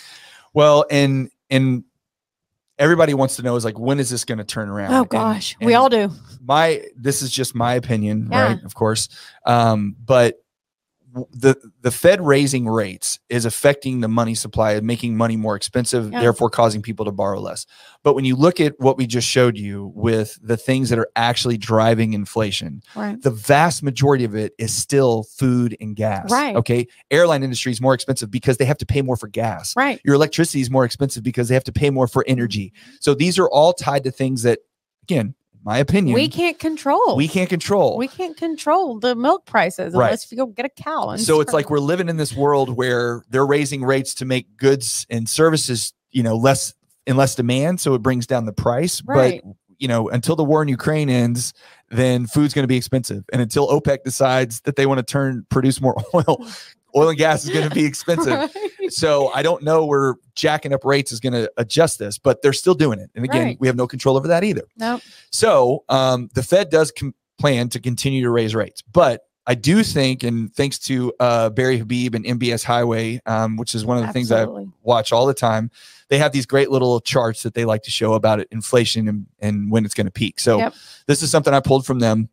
Well, 0.54 0.86
and 0.92 1.32
and 1.50 1.86
everybody 2.78 3.14
wants 3.14 3.36
to 3.38 3.42
know 3.44 3.56
is 3.56 3.66
like 3.66 3.80
when 3.80 4.00
is 4.00 4.10
this 4.10 4.26
going 4.26 4.38
to 4.38 4.44
turn 4.44 4.70
around? 4.70 4.94
Oh 4.94 5.02
And- 5.02 5.10
gosh, 5.10 5.56
we 5.62 5.74
all 5.76 5.90
do. 5.90 6.12
my 6.46 6.84
this 6.96 7.22
is 7.22 7.32
just 7.32 7.56
my 7.56 7.74
opinion, 7.76 8.30
Yeah. 8.32 8.42
right? 8.42 8.64
Of 8.64 8.76
course. 8.76 9.10
Um, 9.46 9.96
but 10.04 10.36
the 11.32 11.56
the 11.82 11.92
Fed 11.92 12.20
raising 12.20 12.68
rates 12.68 13.20
is 13.30 13.46
affecting 13.46 14.02
the 14.02 14.08
money 14.08 14.36
supply 14.36 14.74
and 14.74 14.86
making 14.86 15.16
money 15.16 15.38
more 15.38 15.56
expensive, 15.56 16.12
Yeah. 16.12 16.20
therefore 16.20 16.50
causing 16.50 16.82
people 16.82 17.06
to 17.06 17.12
borrow 17.12 17.40
less. 17.40 17.66
But 18.04 18.16
when 18.16 18.26
you 18.26 18.36
look 18.36 18.60
at 18.60 18.74
what 18.80 18.98
we 18.98 19.08
just 19.08 19.28
showed 19.28 19.58
you 19.58 19.92
with 19.96 20.38
the 20.42 20.58
things 20.58 20.90
that 20.90 21.00
are 21.00 21.08
actually 21.16 21.58
driving 21.58 22.14
inflation, 22.14 22.82
Right. 22.96 23.22
the 23.22 23.32
vast 23.32 23.82
majority 23.82 24.26
of 24.26 24.36
it 24.36 24.54
is 24.58 24.74
still 24.74 25.24
food 25.24 25.78
and 25.80 25.96
gas. 25.96 26.30
Right. 26.32 26.56
Okay. 26.56 26.88
Airline 27.12 27.44
industry 27.44 27.72
is 27.72 27.80
more 27.80 27.94
expensive 27.94 28.30
because 28.30 28.58
they 28.58 28.66
have 28.66 28.78
to 28.80 28.86
pay 28.86 29.02
more 29.02 29.16
for 29.16 29.28
gas. 29.28 29.74
Right. 29.78 30.02
Your 30.04 30.16
electricity 30.16 30.62
is 30.62 30.70
more 30.70 30.86
expensive 30.86 31.24
because 31.24 31.48
they 31.48 31.54
have 31.54 31.64
to 31.64 31.72
pay 31.74 31.90
more 31.90 32.08
for 32.08 32.26
energy. 32.28 32.74
Mm-hmm. 32.76 32.96
So 33.00 33.14
these 33.14 33.40
are 33.40 33.48
all 33.50 33.72
tied 33.74 34.04
to 34.04 34.12
things 34.12 34.44
that, 34.44 34.60
again, 35.04 35.36
my 35.66 35.80
opinion, 35.80 36.14
We 36.14 36.30
can't 36.30 36.58
control. 36.60 37.16
we 37.18 37.28
can't 37.28 37.50
control. 37.50 37.98
we 37.98 38.08
can't 38.08 38.38
control 38.38 39.00
the 39.00 39.16
milk 39.16 39.46
prices 39.46 39.94
Right. 39.94 40.06
unless 40.06 40.32
you 40.32 40.38
go 40.38 40.46
get 40.46 40.66
a 40.66 40.70
cow. 40.70 41.10
And 41.10 41.20
so 41.22 41.42
it's 41.42 41.52
like 41.54 41.70
we're 41.70 41.80
living 41.80 42.08
in 42.08 42.18
this 42.18 42.34
world 42.36 42.70
where 42.70 43.24
they're 43.30 43.46
raising 43.46 43.84
rates 43.84 44.14
to 44.16 44.26
make 44.26 44.56
goods 44.58 45.06
and 45.10 45.28
services, 45.28 45.92
you 46.12 46.22
know, 46.24 46.36
less 46.38 46.74
and 47.08 47.18
less 47.18 47.36
demand. 47.36 47.80
So 47.82 47.94
it 47.96 48.00
brings 48.04 48.28
down 48.28 48.46
the 48.46 48.54
price. 48.54 49.02
Right. 49.06 49.42
But 49.44 49.54
you 49.78 49.88
know, 49.90 50.08
until 50.08 50.36
the 50.38 50.44
war 50.44 50.62
in 50.62 50.70
Ukraine 50.70 51.10
ends, 51.10 51.54
then 51.90 52.28
food's 52.28 52.54
going 52.54 52.64
to 52.64 52.68
be 52.68 52.78
expensive. 52.78 53.26
And 53.34 53.42
until 53.42 53.68
OPEC 53.68 54.04
decides 54.06 54.62
that 54.62 54.76
they 54.78 54.86
want 54.86 55.00
to 55.00 55.04
turn 55.04 55.46
produce 55.50 55.82
more 55.82 55.96
oil, 56.14 56.46
oil 56.96 57.10
and 57.10 57.18
gas 57.18 57.44
is 57.44 57.50
going 57.50 57.68
to 57.68 57.76
be 57.76 57.84
expensive. 57.92 58.34
Right. 58.34 58.65
So 58.92 59.30
I 59.34 59.42
don't 59.42 59.64
know 59.64 59.86
where 59.86 60.16
jacking 60.36 60.74
up 60.74 60.84
rates 60.86 61.12
is 61.12 61.20
going 61.20 61.34
to 61.34 61.52
adjust 61.58 62.00
this, 62.00 62.18
but 62.18 62.42
they're 62.42 62.54
still 62.54 62.74
doing 62.76 63.00
it. 63.00 63.10
And 63.16 63.24
again, 63.26 63.44
Right. 63.46 63.58
we 63.60 63.68
have 63.68 63.76
no 63.76 63.88
control 63.88 64.18
over 64.18 64.28
that 64.30 64.44
either. 64.44 64.64
Nope. 64.78 65.02
So 65.32 65.84
um, 65.90 66.30
the 66.34 66.44
Fed 66.44 66.70
does 66.70 66.92
com- 66.92 67.16
plan 67.40 67.70
to 67.70 67.80
continue 67.80 68.22
to 68.24 68.30
raise 68.30 68.56
rates, 68.56 68.82
but 68.92 69.22
I 69.48 69.54
do 69.54 69.84
think, 69.84 70.24
and 70.24 70.52
thanks 70.56 70.80
to 70.80 71.14
uh, 71.20 71.50
Barry 71.52 71.78
Habib 71.78 72.16
and 72.16 72.26
MBS 72.26 72.64
Highway, 72.64 73.22
um, 73.28 73.58
which 73.58 73.76
is 73.76 73.86
one 73.86 73.98
of 73.98 74.08
the 74.08 74.12
things 74.12 74.32
I 74.32 74.48
watch 74.82 75.12
all 75.12 75.28
the 75.28 75.36
time, 75.36 75.70
they 76.10 76.18
have 76.18 76.32
these 76.32 76.48
great 76.48 76.72
little 76.72 77.00
charts 77.00 77.44
that 77.44 77.54
they 77.54 77.64
like 77.64 77.84
to 77.84 77.92
show 77.92 78.14
about 78.14 78.40
it, 78.40 78.48
inflation 78.52 79.08
and, 79.08 79.28
and 79.40 79.70
when 79.70 79.86
it's 79.86 79.94
going 79.94 80.08
to 80.08 80.12
peak. 80.12 80.40
So 80.40 80.58
Yep. 80.58 80.74
this 81.06 81.22
is 81.22 81.30
something 81.30 81.54
I 81.54 81.60
pulled 81.60 81.86
from 81.86 82.00
them. 82.00 82.30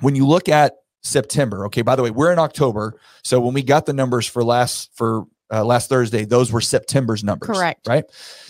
When 0.00 0.16
you 0.16 0.26
look 0.26 0.48
at 0.48 0.74
September, 1.02 1.66
okay, 1.66 1.82
by 1.82 1.94
the 1.94 2.02
way, 2.02 2.10
we're 2.10 2.32
in 2.32 2.38
October. 2.40 2.98
So 3.22 3.38
when 3.40 3.54
we 3.54 3.62
got 3.62 3.86
the 3.86 3.92
numbers 3.92 4.26
for 4.26 4.42
last 4.42 4.90
for 4.94 5.26
uh, 5.52 5.64
last 5.64 5.88
Thursday, 5.88 6.24
those 6.24 6.52
were 6.52 6.60
September's 6.60 7.24
numbers. 7.24 7.48
Correct. 7.48 7.86
Right. 7.86 8.04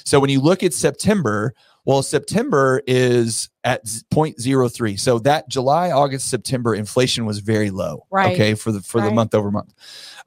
So 0.05 0.21
when 0.21 0.31
you 0.31 0.41
look 0.41 0.63
at 0.63 0.75
September, 0.75 1.55
well, 1.85 2.03
September 2.03 2.83
is 2.87 3.49
at 3.65 3.87
z- 3.87 4.03
0.03. 4.11 4.99
So 4.99 5.19
that 5.21 5.49
July, 5.49 5.91
August, 5.91 6.31
September 6.31 6.75
inflation 6.75 7.27
was 7.27 7.41
very 7.41 7.71
low. 7.71 8.07
Right. 8.11 8.35
Okay, 8.35 8.55
for 8.55 8.73
the 8.73 8.81
for 8.81 9.01
the 9.01 9.11
month 9.11 9.35
over 9.35 9.51
month. 9.51 9.75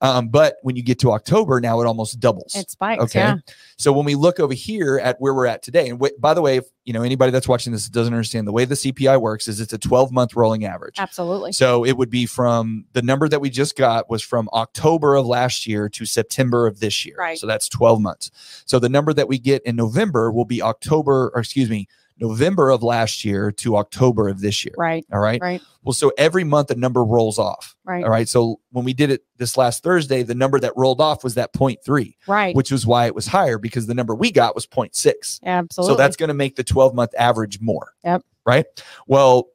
Um, 0.01 0.27
but 0.27 0.57
when 0.63 0.75
you 0.75 0.83
get 0.83 0.99
to 0.99 1.11
October, 1.13 1.61
now 1.61 1.79
it 1.79 1.87
almost 1.87 2.19
doubles. 2.19 2.55
It 2.55 2.69
spikes. 2.69 3.03
Okay. 3.03 3.19
Yeah. 3.19 3.37
So 3.77 3.93
when 3.93 4.05
we 4.05 4.15
look 4.15 4.39
over 4.39 4.53
here 4.53 4.99
at 5.01 5.19
where 5.19 5.33
we're 5.33 5.45
at 5.45 5.63
today, 5.63 5.87
and 5.89 5.99
wait, 5.99 6.19
by 6.19 6.33
the 6.33 6.41
way, 6.41 6.57
if 6.57 6.65
you 6.83 6.91
know 6.91 7.03
anybody 7.03 7.31
that's 7.31 7.47
watching 7.47 7.71
this 7.71 7.87
doesn't 7.87 8.13
understand 8.13 8.45
the 8.45 8.51
way 8.51 8.65
the 8.65 8.75
CPI 8.75 9.19
works 9.19 9.47
is 9.47 9.61
it's 9.61 9.73
a 9.73 9.77
12 9.77 10.11
month 10.11 10.35
rolling 10.35 10.65
average. 10.65 10.99
Absolutely. 10.99 11.53
So 11.53 11.85
it 11.85 11.93
would 11.93 12.09
be 12.09 12.25
from 12.25 12.85
the 12.93 13.01
number 13.01 13.29
that 13.29 13.39
we 13.39 13.49
just 13.49 13.77
got 13.77 14.09
was 14.09 14.21
from 14.21 14.49
October 14.53 15.15
of 15.15 15.25
last 15.25 15.65
year 15.65 15.87
to 15.89 16.05
September 16.05 16.67
of 16.67 16.81
this 16.81 17.05
year. 17.05 17.15
Right. 17.17 17.37
So 17.37 17.47
that's 17.47 17.69
12 17.69 18.01
months. 18.01 18.29
So 18.65 18.79
the 18.79 18.89
number 18.89 19.13
that 19.13 19.27
we 19.27 19.39
get 19.39 19.63
in 19.63 19.75
November 19.77 20.31
will 20.31 20.45
be 20.45 20.61
October, 20.61 21.31
or 21.33 21.39
excuse 21.39 21.69
me, 21.69 21.87
November 22.19 22.69
of 22.69 22.83
last 22.83 23.25
year 23.25 23.51
to 23.51 23.75
October 23.77 24.29
of 24.29 24.39
this 24.41 24.63
year. 24.63 24.73
Right. 24.77 25.05
All 25.11 25.19
right. 25.19 25.41
Right. 25.41 25.61
Well, 25.83 25.93
so 25.93 26.11
every 26.17 26.43
month 26.43 26.71
a 26.71 26.75
number 26.75 27.03
rolls 27.03 27.37
off. 27.39 27.75
Right. 27.83 28.03
All 28.03 28.09
right. 28.09 28.27
So 28.29 28.59
when 28.71 28.85
we 28.85 28.93
did 28.93 29.09
it 29.09 29.21
this 29.37 29.57
last 29.57 29.83
Thursday, 29.83 30.23
the 30.23 30.35
number 30.35 30.59
that 30.59 30.73
rolled 30.77 31.01
off 31.01 31.23
was 31.23 31.35
that 31.35 31.53
0.3, 31.53 32.15
Right. 32.27 32.55
which 32.55 32.71
was 32.71 32.85
why 32.85 33.07
it 33.07 33.15
was 33.15 33.27
higher 33.27 33.57
because 33.57 33.87
the 33.87 33.93
number 33.93 34.15
we 34.15 34.31
got 34.31 34.55
was 34.55 34.65
0.6. 34.65 35.39
Absolutely. 35.43 35.93
So 35.93 35.97
that's 35.97 36.15
going 36.15 36.29
to 36.29 36.33
make 36.33 36.55
the 36.55 36.63
12 36.63 36.93
month 36.93 37.11
average 37.17 37.59
more. 37.59 37.93
Yep. 38.03 38.21
Right. 38.45 38.65
Well, 39.07 39.47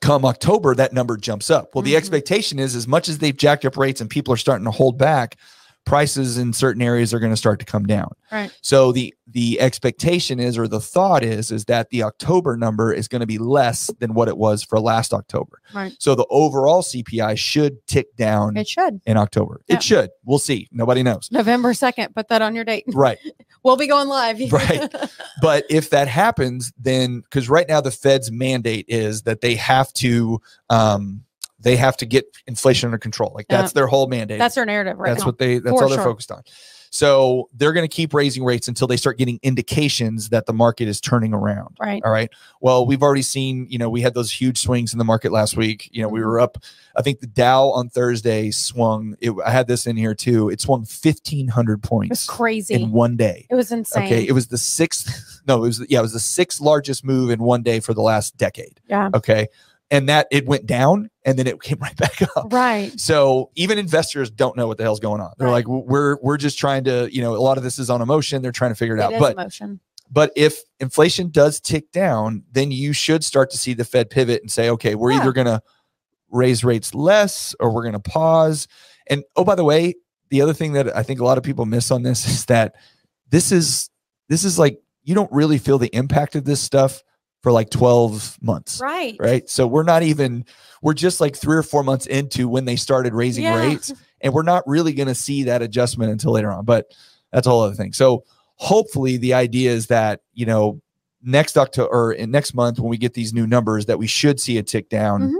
come 0.00 0.24
October, 0.24 0.74
that 0.74 0.92
number 0.92 1.16
jumps 1.16 1.50
up. 1.50 1.74
Well, 1.74 1.82
the 1.82 1.94
Mhm. 1.94 1.98
expectation 1.98 2.58
is 2.58 2.74
as 2.74 2.88
much 2.88 3.08
as 3.08 3.18
they've 3.18 3.36
jacked 3.36 3.64
up 3.64 3.76
rates 3.76 4.00
and 4.00 4.10
people 4.10 4.34
are 4.34 4.38
starting 4.38 4.64
to 4.64 4.70
hold 4.72 4.98
back, 4.98 5.36
prices 5.84 6.38
in 6.38 6.52
certain 6.52 6.80
areas 6.82 7.12
are 7.12 7.18
going 7.18 7.32
to 7.32 7.36
start 7.36 7.58
to 7.60 7.64
come 7.66 7.84
down. 7.84 8.12
Right. 8.32 8.50
So 8.62 8.90
the 8.92 9.14
the 9.26 9.60
expectation 9.60 10.38
is 10.40 10.56
or 10.58 10.66
the 10.68 10.80
thought 10.80 11.22
is 11.22 11.50
is 11.50 11.64
that 11.66 11.90
the 11.90 12.02
October 12.02 12.56
number 12.56 12.92
is 12.92 13.08
going 13.08 13.20
to 13.20 13.26
be 13.26 13.38
less 13.38 13.90
than 13.98 14.14
what 14.14 14.28
it 14.28 14.36
was 14.36 14.62
for 14.62 14.80
last 14.80 15.12
October. 15.12 15.60
Right. 15.74 15.92
So 15.98 16.14
the 16.14 16.26
overall 16.30 16.82
CPI 16.82 17.36
should 17.38 17.86
tick 17.86 18.16
down 18.16 18.56
It 18.56 18.68
should. 18.68 19.00
in 19.06 19.16
October. 19.16 19.60
Yeah. 19.66 19.76
It 19.76 19.82
should. 19.82 20.10
We'll 20.24 20.38
see. 20.38 20.68
Nobody 20.72 21.02
knows. 21.02 21.28
November 21.30 21.72
2nd. 21.72 22.14
Put 22.14 22.28
that 22.28 22.42
on 22.42 22.54
your 22.54 22.64
date. 22.64 22.84
Right. 22.88 23.18
We'll 23.62 23.78
be 23.78 23.86
going 23.86 24.08
live. 24.08 24.38
Right. 24.52 24.94
But 25.40 25.64
if 25.70 25.88
that 25.88 26.06
happens, 26.06 26.70
then 26.78 27.20
because 27.20 27.48
right 27.48 27.66
now 27.66 27.80
the 27.80 27.90
Fed's 27.90 28.30
mandate 28.30 28.84
is 28.88 29.22
that 29.22 29.40
they 29.40 29.54
have 29.54 29.90
to 29.94 30.38
um 30.68 31.24
they 31.64 31.76
have 31.76 31.96
to 31.98 32.06
get 32.06 32.26
inflation 32.46 32.86
under 32.86 32.98
control. 32.98 33.32
Like 33.34 33.48
that's 33.48 33.72
their 33.72 33.86
whole 33.88 34.06
mandate. 34.06 34.38
That's 34.38 34.54
their 34.54 34.66
narrative 34.66 34.98
right 34.98 35.08
that's 35.08 35.22
now. 35.22 35.26
what 35.26 35.38
they 35.38 35.58
that's 35.58 35.76
For 35.76 35.82
all 35.82 35.88
they're 35.88 35.98
sure. 35.98 36.04
focused 36.04 36.30
on. 36.30 36.42
So 36.90 37.48
they're 37.52 37.72
going 37.72 37.82
to 37.82 37.92
keep 37.92 38.14
raising 38.14 38.44
rates 38.44 38.68
until 38.68 38.86
they 38.86 38.96
start 38.96 39.18
getting 39.18 39.40
indications 39.42 40.28
that 40.28 40.46
the 40.46 40.52
market 40.52 40.86
is 40.86 41.00
turning 41.00 41.34
around. 41.34 41.76
right. 41.80 42.00
All 42.04 42.12
right. 42.12 42.30
Well, 42.60 42.86
we've 42.86 43.02
already 43.02 43.22
seen, 43.22 43.66
you 43.68 43.78
know, 43.78 43.90
we 43.90 44.00
had 44.00 44.14
those 44.14 44.30
huge 44.30 44.60
swings 44.60 44.92
in 44.92 45.00
the 45.00 45.04
market 45.04 45.32
last 45.32 45.56
week. 45.56 45.88
You 45.90 46.02
know, 46.02 46.08
we 46.08 46.20
Mhm. 46.20 46.24
were 46.26 46.38
up, 46.38 46.56
I 46.94 47.02
think 47.02 47.18
the 47.18 47.26
Dow 47.26 47.70
on 47.70 47.88
Thursday 47.88 48.52
swung, 48.52 49.16
it, 49.20 49.32
I 49.44 49.50
had 49.50 49.66
this 49.66 49.88
in 49.88 49.96
here 49.96 50.14
too. 50.14 50.50
It 50.50 50.60
swung 50.60 50.84
1,500 50.84 51.82
points. 51.82 52.06
It 52.10 52.30
was 52.30 52.36
crazy. 52.38 52.74
in 52.74 52.92
one 52.92 53.16
day. 53.16 53.48
it 53.50 53.56
was 53.56 53.72
insane. 53.72 54.04
Okay. 54.04 54.24
It 54.28 54.32
was 54.32 54.46
the 54.46 54.58
sixth, 54.58 55.40
no, 55.48 55.56
it 55.64 55.66
was, 55.66 55.84
yeah, 55.88 55.98
it 55.98 56.02
was 56.02 56.12
the 56.12 56.20
sixth 56.20 56.60
largest 56.60 57.04
move 57.04 57.30
in 57.30 57.42
one 57.42 57.64
day 57.64 57.80
for 57.80 57.92
the 57.92 58.02
last 58.02 58.36
decade. 58.36 58.78
yeah. 58.88 59.10
Okay. 59.14 59.48
And 59.90 60.08
that 60.08 60.26
it 60.30 60.46
went 60.46 60.66
down 60.66 61.10
and 61.24 61.38
then 61.38 61.46
it 61.46 61.60
came 61.62 61.78
right 61.78 61.96
back 61.96 62.22
up. 62.36 62.52
Right. 62.52 62.98
So 62.98 63.50
even 63.54 63.78
investors 63.78 64.30
don't 64.30 64.56
know 64.56 64.66
what 64.66 64.78
the 64.78 64.82
hell's 64.84 65.00
going 65.00 65.20
on. 65.20 65.32
They're 65.38 65.46
Right. 65.48 65.66
like, 65.66 65.68
we're 65.68 66.16
we're 66.22 66.36
just 66.38 66.58
trying 66.58 66.84
to, 66.84 67.08
you 67.14 67.20
know, 67.22 67.36
a 67.36 67.38
lot 67.38 67.58
of 67.58 67.62
this 67.64 67.78
is 67.78 67.90
on 67.90 68.00
emotion. 68.02 68.42
They're 68.42 68.50
trying 68.52 68.70
to 68.72 68.74
figure 68.76 68.96
it, 68.96 69.00
It 69.00 69.02
out. 69.14 69.20
But 69.20 69.32
emotion. 69.34 69.80
but 70.10 70.32
if 70.36 70.58
inflation 70.80 71.30
does 71.30 71.60
tick 71.60 71.92
down, 71.92 72.44
then 72.50 72.70
you 72.70 72.92
should 72.92 73.22
start 73.22 73.50
to 73.50 73.58
see 73.58 73.74
the 73.74 73.84
Fed 73.84 74.08
pivot 74.10 74.40
and 74.42 74.50
say, 74.50 74.70
okay, 74.70 74.94
we're 74.94 75.12
Yeah. 75.12 75.20
either 75.20 75.32
going 75.32 75.46
to 75.46 75.60
raise 76.30 76.64
rates 76.64 76.94
less 76.94 77.54
or 77.60 77.70
we're 77.72 77.82
going 77.82 77.92
to 77.92 78.00
pause. 78.00 78.66
And 79.06 79.22
oh, 79.36 79.44
by 79.44 79.54
the 79.54 79.64
way, 79.64 79.94
the 80.30 80.40
other 80.40 80.54
thing 80.54 80.72
that 80.72 80.96
I 80.96 81.02
think 81.02 81.20
a 81.20 81.24
lot 81.24 81.38
of 81.38 81.44
people 81.44 81.66
miss 81.66 81.90
on 81.90 82.02
this 82.02 82.26
is 82.26 82.46
that 82.46 82.74
this 83.28 83.52
is 83.52 83.90
this 84.28 84.44
is 84.44 84.58
like 84.58 84.80
you 85.04 85.14
don't 85.14 85.30
really 85.30 85.58
feel 85.58 85.78
the 85.78 85.94
impact 85.94 86.34
of 86.34 86.44
this 86.44 86.60
stuff 86.60 87.02
for 87.44 87.52
like 87.52 87.68
12 87.68 88.38
months. 88.40 88.80
Right. 88.80 89.16
Right. 89.20 89.46
So 89.50 89.66
we're 89.66 89.82
not 89.82 90.02
even, 90.02 90.46
we're 90.80 90.94
just 90.94 91.20
like 91.20 91.36
three 91.36 91.58
or 91.58 91.62
four 91.62 91.84
months 91.84 92.06
into 92.06 92.48
when 92.48 92.64
they 92.64 92.74
started 92.74 93.12
raising 93.12 93.44
Yeah. 93.44 93.56
rates. 93.56 93.92
And 94.22 94.32
we're 94.32 94.42
not 94.44 94.66
really 94.66 94.94
going 94.94 95.08
to 95.08 95.14
see 95.14 95.42
that 95.42 95.60
adjustment 95.60 96.10
until 96.10 96.32
later 96.32 96.50
on. 96.50 96.64
But 96.64 96.86
that's 97.32 97.46
a 97.46 97.50
whole 97.50 97.60
other 97.60 97.74
thing. 97.74 97.92
So 97.92 98.24
hopefully 98.54 99.18
the 99.18 99.34
idea 99.34 99.72
is 99.72 99.88
that, 99.88 100.22
you 100.32 100.46
know, 100.46 100.80
next 101.22 101.58
October 101.58 101.90
or 101.92 102.12
in 102.14 102.30
next 102.30 102.54
month 102.54 102.78
when 102.80 102.88
we 102.88 102.96
get 102.96 103.12
these 103.12 103.34
new 103.34 103.46
numbers, 103.46 103.84
that 103.86 103.98
we 103.98 104.06
should 104.06 104.40
see 104.40 104.56
a 104.56 104.62
tick 104.62 104.88
down, 104.88 105.28
Mhm. 105.32 105.34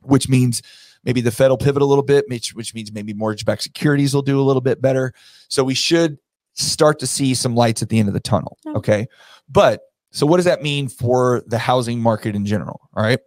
which 0.00 0.30
means 0.30 0.62
maybe 1.04 1.20
the 1.20 1.30
Fed 1.30 1.50
will 1.50 1.58
pivot 1.58 1.82
a 1.82 1.84
little 1.86 2.02
bit, 2.02 2.24
which, 2.28 2.54
which 2.54 2.72
means 2.72 2.90
maybe 2.94 3.12
mortgage 3.12 3.44
backed 3.44 3.62
securities 3.62 4.14
will 4.14 4.22
do 4.22 4.40
a 4.40 4.42
little 4.42 4.62
bit 4.62 4.80
better. 4.80 5.12
So 5.48 5.64
we 5.64 5.74
should 5.74 6.16
start 6.54 6.98
to 7.00 7.06
see 7.06 7.34
some 7.34 7.54
lights 7.54 7.82
at 7.82 7.90
the 7.90 7.98
end 7.98 8.08
of 8.08 8.14
the 8.14 8.20
tunnel. 8.20 8.56
Yeah. 8.64 8.72
Okay. 8.72 9.06
But 9.50 9.82
so 10.12 10.26
what 10.26 10.36
does 10.36 10.44
that 10.44 10.62
mean 10.62 10.88
for 10.88 11.42
the 11.46 11.58
housing 11.58 12.00
market 12.00 12.36
in 12.36 12.46
general? 12.46 12.80
All 12.94 13.02
right. 13.02 13.18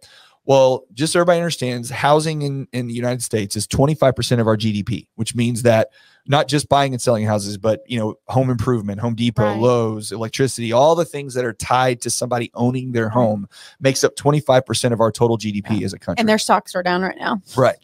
Well, 0.44 0.84
just 0.94 1.12
so 1.12 1.18
everybody 1.18 1.40
understands, 1.40 1.90
housing 1.90 2.42
in, 2.42 2.68
in 2.72 2.86
the 2.86 2.94
United 2.94 3.20
States 3.20 3.56
is 3.56 3.66
25% 3.66 4.38
of 4.38 4.46
our 4.46 4.56
GDP, 4.56 5.08
which 5.16 5.34
means 5.34 5.62
that 5.62 5.88
not 6.28 6.46
just 6.46 6.68
buying 6.68 6.92
and 6.92 7.02
selling 7.02 7.26
houses, 7.26 7.58
but 7.58 7.82
you 7.86 7.98
know, 7.98 8.14
home 8.28 8.48
improvement, 8.48 9.00
Home 9.00 9.16
Depot, 9.16 9.42
Right. 9.42 9.58
Lowe's, 9.58 10.12
electricity, 10.12 10.72
all 10.72 10.94
the 10.94 11.04
things 11.04 11.34
that 11.34 11.44
are 11.44 11.52
tied 11.52 12.00
to 12.02 12.10
somebody 12.10 12.52
owning 12.54 12.92
their 12.92 13.08
home 13.08 13.48
makes 13.80 14.04
up 14.04 14.14
25% 14.14 14.92
of 14.92 15.00
our 15.00 15.10
total 15.10 15.36
GDP 15.36 15.82
as 15.82 15.92
a 15.92 15.98
country. 15.98 16.20
And 16.20 16.28
their 16.28 16.38
stocks 16.38 16.76
are 16.76 16.82
down 16.82 17.02
right 17.02 17.18
now. 17.18 17.42
Right. 17.56 17.76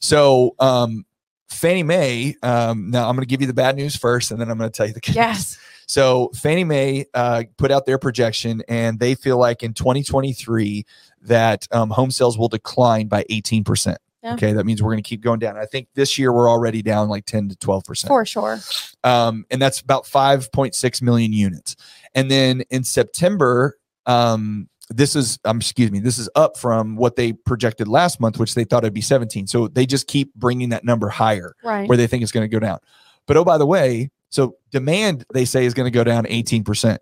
So, 0.00 0.54
um, 0.60 1.04
Fannie 1.48 1.82
Mae, 1.82 2.36
um, 2.42 2.90
now 2.90 3.08
I'm 3.08 3.16
going 3.16 3.22
to 3.22 3.28
give 3.28 3.40
you 3.40 3.46
the 3.46 3.54
bad 3.54 3.76
news 3.76 3.96
first, 3.96 4.30
and 4.30 4.40
then 4.40 4.50
I'm 4.50 4.58
going 4.58 4.70
to 4.70 4.76
tell 4.76 4.86
you 4.86 4.92
the 4.92 5.00
good 5.00 5.16
news. 5.16 5.58
So 5.86 6.30
Fannie 6.34 6.64
Mae 6.64 7.06
uh, 7.14 7.44
put 7.56 7.70
out 7.70 7.86
their 7.86 7.98
projection, 7.98 8.62
and 8.68 8.98
they 8.98 9.14
feel 9.14 9.38
like 9.38 9.62
in 9.62 9.72
2023 9.72 10.84
that 11.22 11.66
um, 11.72 11.90
home 11.90 12.10
sales 12.10 12.36
will 12.38 12.48
decline 12.48 13.06
by 13.08 13.24
18 13.30 13.64
percent. 13.64 13.98
Yeah. 14.22 14.34
Okay, 14.34 14.52
that 14.54 14.66
means 14.66 14.82
we're 14.82 14.90
going 14.90 15.02
to 15.02 15.08
keep 15.08 15.20
going 15.20 15.38
down. 15.38 15.56
I 15.56 15.66
think 15.66 15.86
this 15.94 16.18
year 16.18 16.32
we're 16.32 16.50
already 16.50 16.82
down 16.82 17.08
like 17.08 17.26
10 17.26 17.50
to 17.50 17.56
12 17.56 17.84
percent, 17.84 18.08
For 18.08 18.24
sure. 18.26 18.58
um, 19.04 19.44
and 19.50 19.62
that's 19.62 19.80
about 19.80 20.04
5.6 20.04 21.02
million 21.02 21.32
units. 21.32 21.76
And 22.14 22.28
then 22.28 22.62
in 22.70 22.82
September, 22.82 23.78
um, 24.06 24.68
this 24.88 25.14
is 25.14 25.38
um, 25.44 25.58
excuse 25.58 25.92
me, 25.92 26.00
this 26.00 26.18
is 26.18 26.28
up 26.34 26.56
from 26.56 26.96
what 26.96 27.14
they 27.14 27.32
projected 27.34 27.86
last 27.86 28.18
month, 28.20 28.38
which 28.40 28.56
they 28.56 28.64
thought 28.64 28.82
it'd 28.82 28.94
be 28.94 29.00
17. 29.00 29.46
So 29.46 29.68
they 29.68 29.86
just 29.86 30.08
keep 30.08 30.34
bringing 30.34 30.70
that 30.70 30.84
number 30.84 31.08
higher 31.08 31.54
Right. 31.62 31.88
where 31.88 31.96
they 31.98 32.08
think 32.08 32.24
it's 32.24 32.32
going 32.32 32.44
to 32.44 32.48
go 32.52 32.58
down. 32.58 32.78
But 33.26 33.36
oh, 33.36 33.44
by 33.44 33.58
the 33.58 33.66
way, 33.66 34.10
so 34.28 34.56
demand 34.70 35.24
they 35.32 35.44
say 35.44 35.64
is 35.64 35.74
going 35.74 35.86
to 35.86 35.94
go 35.94 36.04
down 36.04 36.24
18%, 36.24 36.98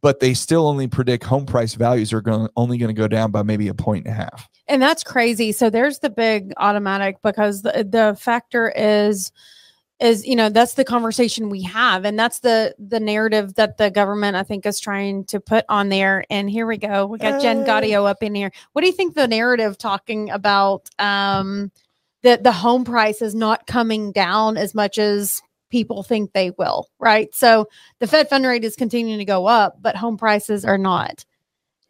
but 0.00 0.20
they 0.20 0.34
still 0.34 0.66
only 0.66 0.88
predict 0.88 1.24
home 1.24 1.46
price 1.46 1.74
values 1.74 2.12
are 2.12 2.20
going 2.20 2.48
only 2.56 2.78
going 2.78 2.94
to 2.94 2.98
go 2.98 3.08
down 3.08 3.30
by 3.30 3.42
maybe 3.42 3.68
a 3.68 3.74
point 3.74 4.06
and 4.06 4.14
a 4.14 4.16
half. 4.16 4.48
And 4.68 4.80
that's 4.80 5.04
crazy. 5.04 5.52
So 5.52 5.70
there's 5.70 6.00
the 6.00 6.10
big 6.10 6.52
automatic 6.56 7.16
because 7.22 7.62
the 7.62 7.86
the 7.88 8.16
factor 8.18 8.72
is 8.76 9.32
is 10.02 10.26
you 10.26 10.34
know 10.34 10.48
that's 10.48 10.74
the 10.74 10.84
conversation 10.84 11.48
we 11.48 11.62
have 11.62 12.04
and 12.04 12.18
that's 12.18 12.40
the 12.40 12.74
the 12.78 12.98
narrative 12.98 13.54
that 13.54 13.78
the 13.78 13.90
government 13.90 14.36
I 14.36 14.42
think 14.42 14.66
is 14.66 14.80
trying 14.80 15.24
to 15.26 15.38
put 15.40 15.64
on 15.68 15.88
there 15.88 16.24
and 16.28 16.50
here 16.50 16.66
we 16.66 16.76
go 16.76 17.06
we 17.06 17.18
got 17.18 17.40
Jen 17.40 17.62
Uh. 17.62 17.64
Gaudio 17.64 18.08
up 18.08 18.22
in 18.22 18.34
here 18.34 18.50
what 18.72 18.82
do 18.82 18.88
you 18.88 18.92
think 18.92 19.14
the 19.14 19.28
narrative 19.28 19.78
talking 19.78 20.28
about 20.30 20.88
um 20.98 21.70
that 22.22 22.42
the 22.42 22.52
home 22.52 22.84
price 22.84 23.22
is 23.22 23.34
not 23.34 23.66
coming 23.66 24.10
down 24.12 24.56
as 24.56 24.74
much 24.74 24.98
as 24.98 25.40
people 25.72 26.02
think 26.02 26.32
they 26.34 26.50
will 26.58 26.88
right 27.00 27.34
so 27.34 27.66
the 27.98 28.06
Fed 28.06 28.28
fund 28.28 28.46
rate 28.46 28.62
is 28.62 28.76
continuing 28.76 29.18
to 29.18 29.24
go 29.24 29.46
up 29.46 29.78
but 29.80 29.96
home 29.96 30.18
prices 30.18 30.64
are 30.64 30.78
not 30.78 31.24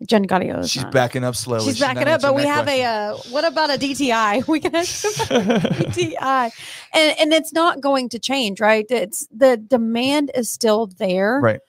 Jen 0.06 0.26
Gaudio 0.26 0.68
She's 0.68 0.82
not. 0.82 0.92
backing 0.92 1.22
up 1.22 1.36
slowly. 1.36 1.64
She's 1.64 1.80
not 1.80 1.94
backing 1.94 2.08
up, 2.08 2.20
but 2.22 2.34
we 2.34 2.42
have 2.42 2.66
that 2.66 2.72
a 2.72 2.84
uh, 2.84 3.16
what 3.30 3.44
about 3.44 3.70
a 3.70 3.78
DTI? 3.78 4.46
We 4.48 4.58
can 4.58 4.74
ask 4.74 5.04
about 5.30 5.64
a. 5.64 5.68
DTI, 5.68 6.50
and 6.92 7.16
and 7.20 7.32
it's 7.32 7.52
not 7.52 7.80
going 7.80 8.08
to 8.08 8.18
change, 8.18 8.58
right? 8.60 8.84
It's 8.90 9.28
the 9.30 9.56
demand 9.56 10.32
is 10.34 10.50
still 10.50 10.88
there, 10.98 11.38
Right. 11.40 11.60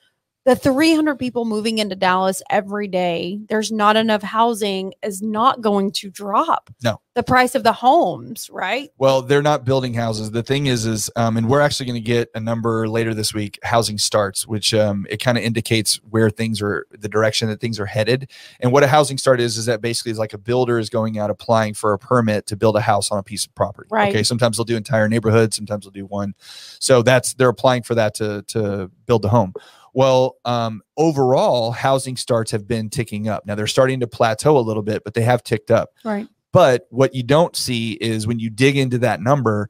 The 0.44 0.54
300 0.54 1.18
people 1.18 1.46
moving 1.46 1.78
into 1.78 1.96
Dallas 1.96 2.42
every 2.50 2.86
day, 2.86 3.40
there's 3.48 3.72
not 3.72 3.96
enough 3.96 4.22
housing, 4.22 4.92
is 5.02 5.22
not 5.22 5.62
going 5.62 5.90
to 5.92 6.10
drop. 6.10 6.68
No. 6.82 7.00
the 7.14 7.22
price 7.22 7.54
of 7.54 7.62
the 7.62 7.72
homes, 7.72 8.50
right? 8.50 8.90
well, 8.98 9.22
they're 9.22 9.40
not 9.40 9.64
building 9.64 9.94
houses. 9.94 10.32
The 10.32 10.42
thing 10.42 10.66
is, 10.66 10.84
is 10.84 11.10
um, 11.16 11.38
and 11.38 11.48
we're 11.48 11.60
actually 11.60 11.86
going 11.86 12.02
to 12.02 12.06
get 12.06 12.28
a 12.34 12.40
number 12.40 12.86
later 12.88 13.14
this 13.14 13.32
week. 13.32 13.58
Housing 13.62 13.96
starts, 13.96 14.46
which 14.46 14.74
um, 14.74 15.06
it 15.08 15.16
kind 15.16 15.38
of 15.38 15.44
indicates 15.44 15.96
where 16.10 16.28
things 16.28 16.60
are, 16.60 16.86
the 16.90 17.08
direction 17.08 17.48
that 17.48 17.60
things 17.60 17.80
are 17.80 17.86
headed. 17.86 18.30
And 18.60 18.70
what 18.70 18.82
a 18.82 18.86
housing 18.86 19.16
start 19.16 19.40
is, 19.40 19.56
is 19.56 19.64
that 19.64 19.80
basically 19.80 20.12
is 20.12 20.18
like 20.18 20.34
a 20.34 20.38
builder 20.38 20.78
is 20.78 20.90
going 20.90 21.18
out 21.18 21.30
applying 21.30 21.72
for 21.72 21.94
a 21.94 21.98
permit 21.98 22.46
to 22.48 22.56
build 22.56 22.76
a 22.76 22.82
house 22.82 23.10
on 23.10 23.18
a 23.18 23.22
piece 23.22 23.46
of 23.46 23.54
property. 23.54 23.88
Right. 23.90 24.10
Okay. 24.10 24.22
Sometimes 24.22 24.58
they'll 24.58 24.64
do 24.64 24.76
entire 24.76 25.08
neighborhoods. 25.08 25.56
Sometimes 25.56 25.84
they'll 25.86 25.92
do 25.92 26.04
one. 26.04 26.34
So 26.80 27.00
that's 27.00 27.32
they're 27.32 27.48
applying 27.48 27.82
for 27.82 27.94
that 27.94 28.14
to 28.16 28.42
to 28.48 28.90
build 29.06 29.22
the 29.22 29.30
home. 29.30 29.54
Well, 29.94 30.36
um, 30.44 30.82
overall, 30.96 31.70
housing 31.70 32.16
starts 32.16 32.50
have 32.50 32.66
been 32.68 32.90
ticking 32.90 33.28
up. 33.28 33.46
Now 33.46 33.54
they're 33.54 33.66
starting 33.66 34.00
to 34.00 34.06
plateau 34.06 34.58
a 34.58 34.60
little 34.60 34.82
bit, 34.82 35.04
but 35.04 35.14
they 35.14 35.22
have 35.22 35.42
ticked 35.42 35.70
up. 35.70 35.90
Right. 36.04 36.28
But 36.52 36.86
what 36.90 37.14
you 37.14 37.22
don't 37.22 37.56
see 37.56 37.92
is 37.92 38.26
when 38.26 38.38
you 38.38 38.50
dig 38.50 38.76
into 38.76 38.98
that 38.98 39.20
number, 39.22 39.68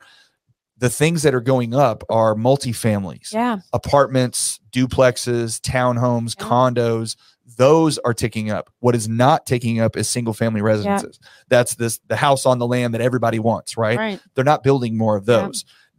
the 0.79 0.91
things 0.91 1.23
that 1.23 1.35
are 1.35 1.41
going 1.41 1.75
up 1.75 2.03
are 2.11 2.35
multifamilies, 2.35 3.33
Yeah. 3.33 3.59
apartments, 3.73 4.61
duplexes, 4.73 5.61
townhomes, 5.61 6.35
Yeah. 6.39 6.47
condos. 6.47 7.17
Those 7.57 7.99
are 7.99 8.15
ticking 8.15 8.51
up. 8.51 8.71
What 8.81 8.95
is 8.95 9.09
not 9.09 9.47
ticking 9.47 9.79
up 9.79 9.97
is 9.97 10.09
single 10.09 10.33
family 10.35 10.63
residences. 10.63 11.21
That's 11.49 11.75
this 11.75 12.01
the 12.09 12.17
house 12.17 12.47
on 12.47 12.59
the 12.59 12.67
land 12.67 12.95
that 12.95 13.01
everybody 13.03 13.39
wants, 13.39 13.77
right? 13.77 13.99
Right. 13.99 14.21
They're 14.35 14.45
not 14.45 14.63
building 14.63 14.97
more 14.97 15.17
of 15.17 15.29
Yeah. 15.29 15.37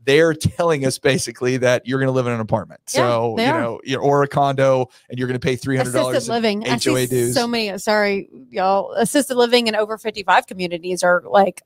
They're 0.05 0.33
telling 0.33 0.85
us 0.85 0.97
basically 0.99 1.57
that 1.57 1.85
you're 1.87 1.99
going 1.99 2.07
to 2.07 2.13
live 2.13 2.27
in 2.27 2.33
an 2.33 2.39
apartment. 2.39 2.81
Yeah, 2.93 3.01
So, 3.01 3.35
you 3.37 3.45
know, 3.45 3.81
you're- 3.83 4.03
or 4.03 4.23
a 4.23 4.27
condo 4.27 4.89
and 5.09 5.17
you're 5.19 5.27
going 5.27 5.39
to 5.39 5.45
pay 5.45 5.55
$300 5.57 5.87
Assisted 5.87 6.29
in 6.31 6.33
living. 6.35 6.67
I 6.67 6.71
HOA 6.73 6.77
see 6.77 7.07
dues. 7.07 7.33
so 7.33 7.47
many. 7.47 7.77
Sorry, 7.79 8.29
y'all. 8.49 8.91
Assisted 8.93 9.35
living 9.35 9.67
and 9.67 9.75
over 9.75 9.97
55 9.97 10.47
communities 10.47 11.03
are 11.03 11.23
like 11.25 11.63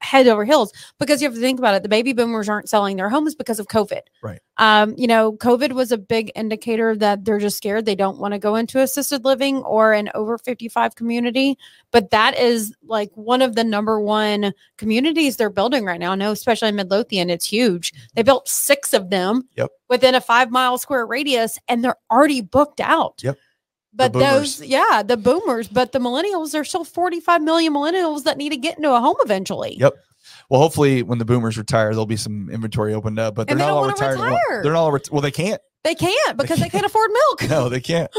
head 0.00 0.28
over 0.28 0.44
heels 0.44 0.72
because 0.98 1.22
you 1.22 1.28
have 1.28 1.34
to 1.34 1.40
think 1.40 1.58
about 1.58 1.74
it. 1.74 1.82
The 1.82 1.88
baby 1.88 2.12
boomers 2.12 2.48
aren't 2.48 2.68
selling 2.68 2.96
their 2.96 3.08
homes 3.08 3.34
because 3.34 3.58
of 3.58 3.68
COVID. 3.68 4.00
Right. 4.22 4.40
Um, 4.58 4.94
you 4.98 5.06
know, 5.06 5.32
COVID 5.32 5.72
was 5.72 5.90
a 5.92 5.98
big 5.98 6.30
indicator 6.34 6.94
that 6.96 7.24
they're 7.24 7.38
just 7.38 7.56
scared. 7.56 7.86
They 7.86 7.94
don't 7.94 8.18
want 8.18 8.32
to 8.32 8.38
go 8.38 8.54
into 8.54 8.80
assisted 8.80 9.24
living 9.24 9.58
or 9.62 9.92
an 9.92 10.10
over 10.14 10.36
55 10.38 10.94
community. 10.94 11.56
But 11.90 12.10
that 12.10 12.36
is 12.38 12.74
like 12.84 13.10
one 13.14 13.40
of 13.40 13.54
the 13.54 13.64
number 13.64 14.00
one 14.00 14.52
communities 14.76 15.36
they're 15.36 15.50
building 15.50 15.84
right 15.84 16.00
now. 16.00 16.12
I 16.12 16.16
know, 16.16 16.32
especially 16.32 16.68
in 16.68 16.76
Midlothian, 16.76 17.30
it's 17.30 17.46
huge. 17.46 17.92
They 18.14 18.22
built 18.22 18.48
six 18.48 18.92
of 18.92 19.10
them 19.10 19.48
Yep. 19.56 19.70
within 19.88 20.14
a 20.14 20.20
five 20.20 20.50
mile 20.50 20.76
square 20.78 21.06
radius 21.06 21.58
and 21.68 21.82
they're 21.82 21.96
already 22.10 22.42
booked 22.42 22.80
out. 22.80 23.20
Yep. 23.22 23.38
But 23.94 24.12
those, 24.14 24.62
yeah, 24.62 25.02
the 25.04 25.16
boomers, 25.16 25.68
but 25.68 25.92
the 25.92 25.98
millennials, 25.98 26.52
there's 26.52 26.68
still 26.68 26.84
45 26.84 27.42
million 27.42 27.74
millennials 27.74 28.24
that 28.24 28.38
need 28.38 28.50
to 28.50 28.56
get 28.56 28.76
into 28.78 28.90
a 28.92 29.00
home 29.00 29.16
eventually. 29.20 29.76
Yep. 29.78 29.94
Well, 30.48 30.60
hopefully, 30.60 31.02
when 31.02 31.18
the 31.18 31.24
boomers 31.24 31.58
retire, 31.58 31.90
there'll 31.90 32.06
be 32.06 32.16
some 32.16 32.48
inventory 32.50 32.94
opened 32.94 33.18
up. 33.18 33.34
But 33.34 33.48
they're 33.48 33.56
they 33.56 33.62
not 33.64 33.70
all 33.72 33.86
retired. 33.86 34.18
retire. 34.18 34.62
They're 34.62 34.72
not 34.72 34.80
all. 34.80 34.92
Ret- 34.92 35.10
well, 35.10 35.20
they 35.20 35.30
can't. 35.30 35.60
They 35.84 35.94
can't 35.94 36.36
because 36.36 36.58
they 36.60 36.68
can't 36.68 36.86
afford 36.86 37.10
milk. 37.10 37.42
No, 37.50 37.68
they 37.68 37.80
can't. 37.80 38.10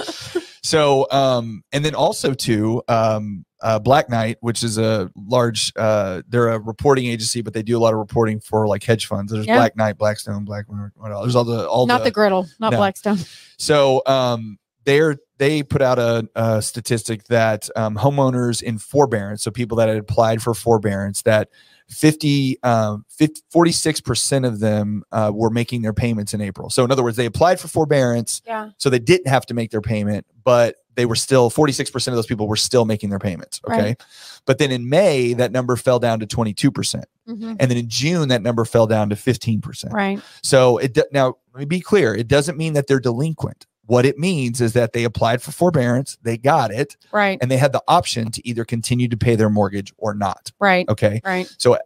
so, 0.64 1.08
um, 1.12 1.64
and 1.72 1.84
then 1.84 1.96
also 1.96 2.34
too, 2.34 2.82
um, 2.90 3.46
uh, 3.62 3.80
Black 3.80 4.10
Knight, 4.10 4.38
which 4.42 4.64
is 4.64 4.78
a 4.78 5.10
large, 5.16 5.72
uh, 5.78 6.22
they're 6.28 6.50
a 6.50 6.60
reporting 6.60 7.06
agency, 7.06 7.42
but 7.42 7.54
they 7.54 7.64
do 7.64 7.78
a 7.78 7.80
lot 7.80 7.94
of 7.94 8.00
reporting 8.00 8.42
for 8.42 8.68
like 8.68 8.84
hedge 8.84 9.06
funds. 9.06 9.32
There's 9.32 9.46
Yeah. 9.48 9.56
Black 9.56 9.78
Knight, 9.78 9.98
Blackstone, 9.98 10.44
Black. 10.44 10.66
What 10.68 11.12
else? 11.12 11.24
There's 11.24 11.36
all 11.36 11.46
the 11.46 11.68
all 11.68 11.88
Not 11.88 12.04
the, 12.04 12.12
griddle, 12.12 12.48
not 12.60 12.72
No. 12.72 12.78
Blackstone. 12.78 13.18
So 13.58 14.02
um, 14.06 14.58
they're 14.84 15.18
they 15.44 15.62
put 15.62 15.82
out 15.82 16.00
a, 16.00 16.28
a 16.36 16.62
statistic 16.62 17.26
that 17.26 17.70
um, 17.76 17.96
homeowners 17.98 18.64
in 18.64 18.78
forbearance, 18.78 19.44
so 19.44 19.52
people 19.52 19.76
that 19.78 19.90
had 19.90 19.98
applied 19.98 20.42
for 20.42 20.54
forbearance, 20.54 21.22
that 21.24 21.50
50, 21.90 22.58
um, 22.64 23.06
46 23.52 24.00
percent 24.02 24.46
of 24.46 24.60
them 24.62 25.04
uh, 25.12 25.32
were 25.34 25.50
making 25.50 25.82
their 25.82 25.94
payments 25.94 26.34
in 26.34 26.40
April. 26.42 26.70
So 26.70 26.86
in 26.86 26.92
other 26.92 27.04
words, 27.04 27.18
they 27.18 27.26
applied 27.26 27.60
for 27.60 27.68
forbearance, 27.68 28.42
Yeah. 28.46 28.70
so 28.78 28.90
they 28.90 29.00
didn't 29.00 29.28
have 29.28 29.46
to 29.48 29.54
make 29.54 29.70
their 29.72 29.82
payment, 29.82 30.26
but 30.46 30.76
they 30.96 31.06
were 31.06 31.16
still 31.16 31.50
46 31.50 31.92
percent 31.92 32.14
of 32.14 32.18
those 32.18 32.26
people 32.26 32.48
were 32.48 32.56
still 32.56 32.86
making 32.86 33.10
their 33.10 33.20
payments. 33.20 33.60
Okay, 33.68 33.78
Right. 33.82 34.02
but 34.46 34.60
then 34.60 34.72
in 34.72 34.88
May 34.88 35.34
that 35.34 35.52
number 35.52 35.76
fell 35.76 36.00
down 36.00 36.20
to 36.22 36.26
22 36.26 36.72
percent, 36.72 37.06
Mhm. 37.28 37.58
and 37.60 37.70
then 37.70 37.78
in 37.78 37.90
June 37.90 38.30
that 38.30 38.42
number 38.42 38.64
fell 38.64 38.88
down 38.88 39.10
to 39.10 39.16
15 39.18 39.60
percent. 39.60 39.94
Right. 39.94 40.22
So 40.42 40.78
it 40.78 40.98
now 41.12 41.36
let 41.54 41.60
me 41.60 41.66
be 41.66 41.82
clear. 41.82 42.16
It 42.16 42.28
doesn't 42.30 42.58
mean 42.58 42.74
that 42.74 42.88
they're 42.88 43.00
delinquent. 43.02 43.66
What 43.86 44.06
it 44.06 44.18
means 44.18 44.62
is 44.62 44.74
that 44.74 44.94
they 44.94 45.04
applied 45.04 45.42
for 45.42 45.52
forbearance, 45.52 46.18
they 46.22 46.38
got 46.38 46.72
it, 46.72 46.96
Right. 47.12 47.38
and 47.42 47.52
they 47.52 47.58
had 47.58 47.74
the 47.74 47.84
option 47.88 48.32
to 48.32 48.48
either 48.48 48.64
continue 48.64 49.08
to 49.10 49.18
pay 49.18 49.36
their 49.36 49.50
mortgage 49.50 49.94
or 49.98 50.14
not. 50.14 50.52
Right. 50.60 50.88
Okay. 50.90 51.22
Right. 51.24 51.54
So 51.58 51.78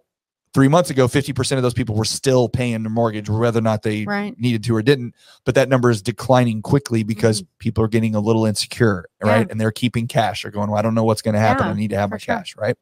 Three 0.54 0.70
months 0.70 0.90
ago, 0.90 1.08
50% 1.08 1.58
of 1.58 1.62
those 1.62 1.76
people 1.76 1.94
were 1.94 2.06
still 2.06 2.50
paying 2.50 2.82
their 2.82 2.90
mortgage, 2.90 3.30
whether 3.30 3.60
or 3.60 3.62
not 3.62 3.84
they 3.84 4.06
Right. 4.06 4.34
needed 4.40 4.64
to 4.64 4.76
or 4.76 4.82
didn't. 4.82 5.14
But 5.46 5.54
that 5.54 5.70
number 5.70 5.92
is 5.92 6.02
declining 6.02 6.64
quickly 6.64 7.04
because 7.04 7.44
people 7.60 7.84
are 7.84 7.88
getting 7.88 8.16
a 8.16 8.20
little 8.20 8.44
insecure, 8.44 9.06
right? 9.22 9.30
Mm-hmm. 9.30 9.40
Yeah. 9.42 9.46
And 9.52 9.62
they're 9.62 9.72
keeping 9.72 10.08
cash. 10.08 10.42
They're 10.42 10.52
going, 10.52 10.72
well, 10.72 10.80
I 10.80 10.82
don't 10.82 10.96
know 10.96 11.04
what's 11.04 11.22
going 11.22 11.36
to 11.36 11.40
happen. 11.40 11.68
Yeah, 11.68 11.74
I 11.74 11.76
need 11.76 11.90
to 11.92 11.98
have 11.98 12.10
my 12.10 12.18
sure. 12.18 12.38
cash, 12.38 12.56
right? 12.58 12.76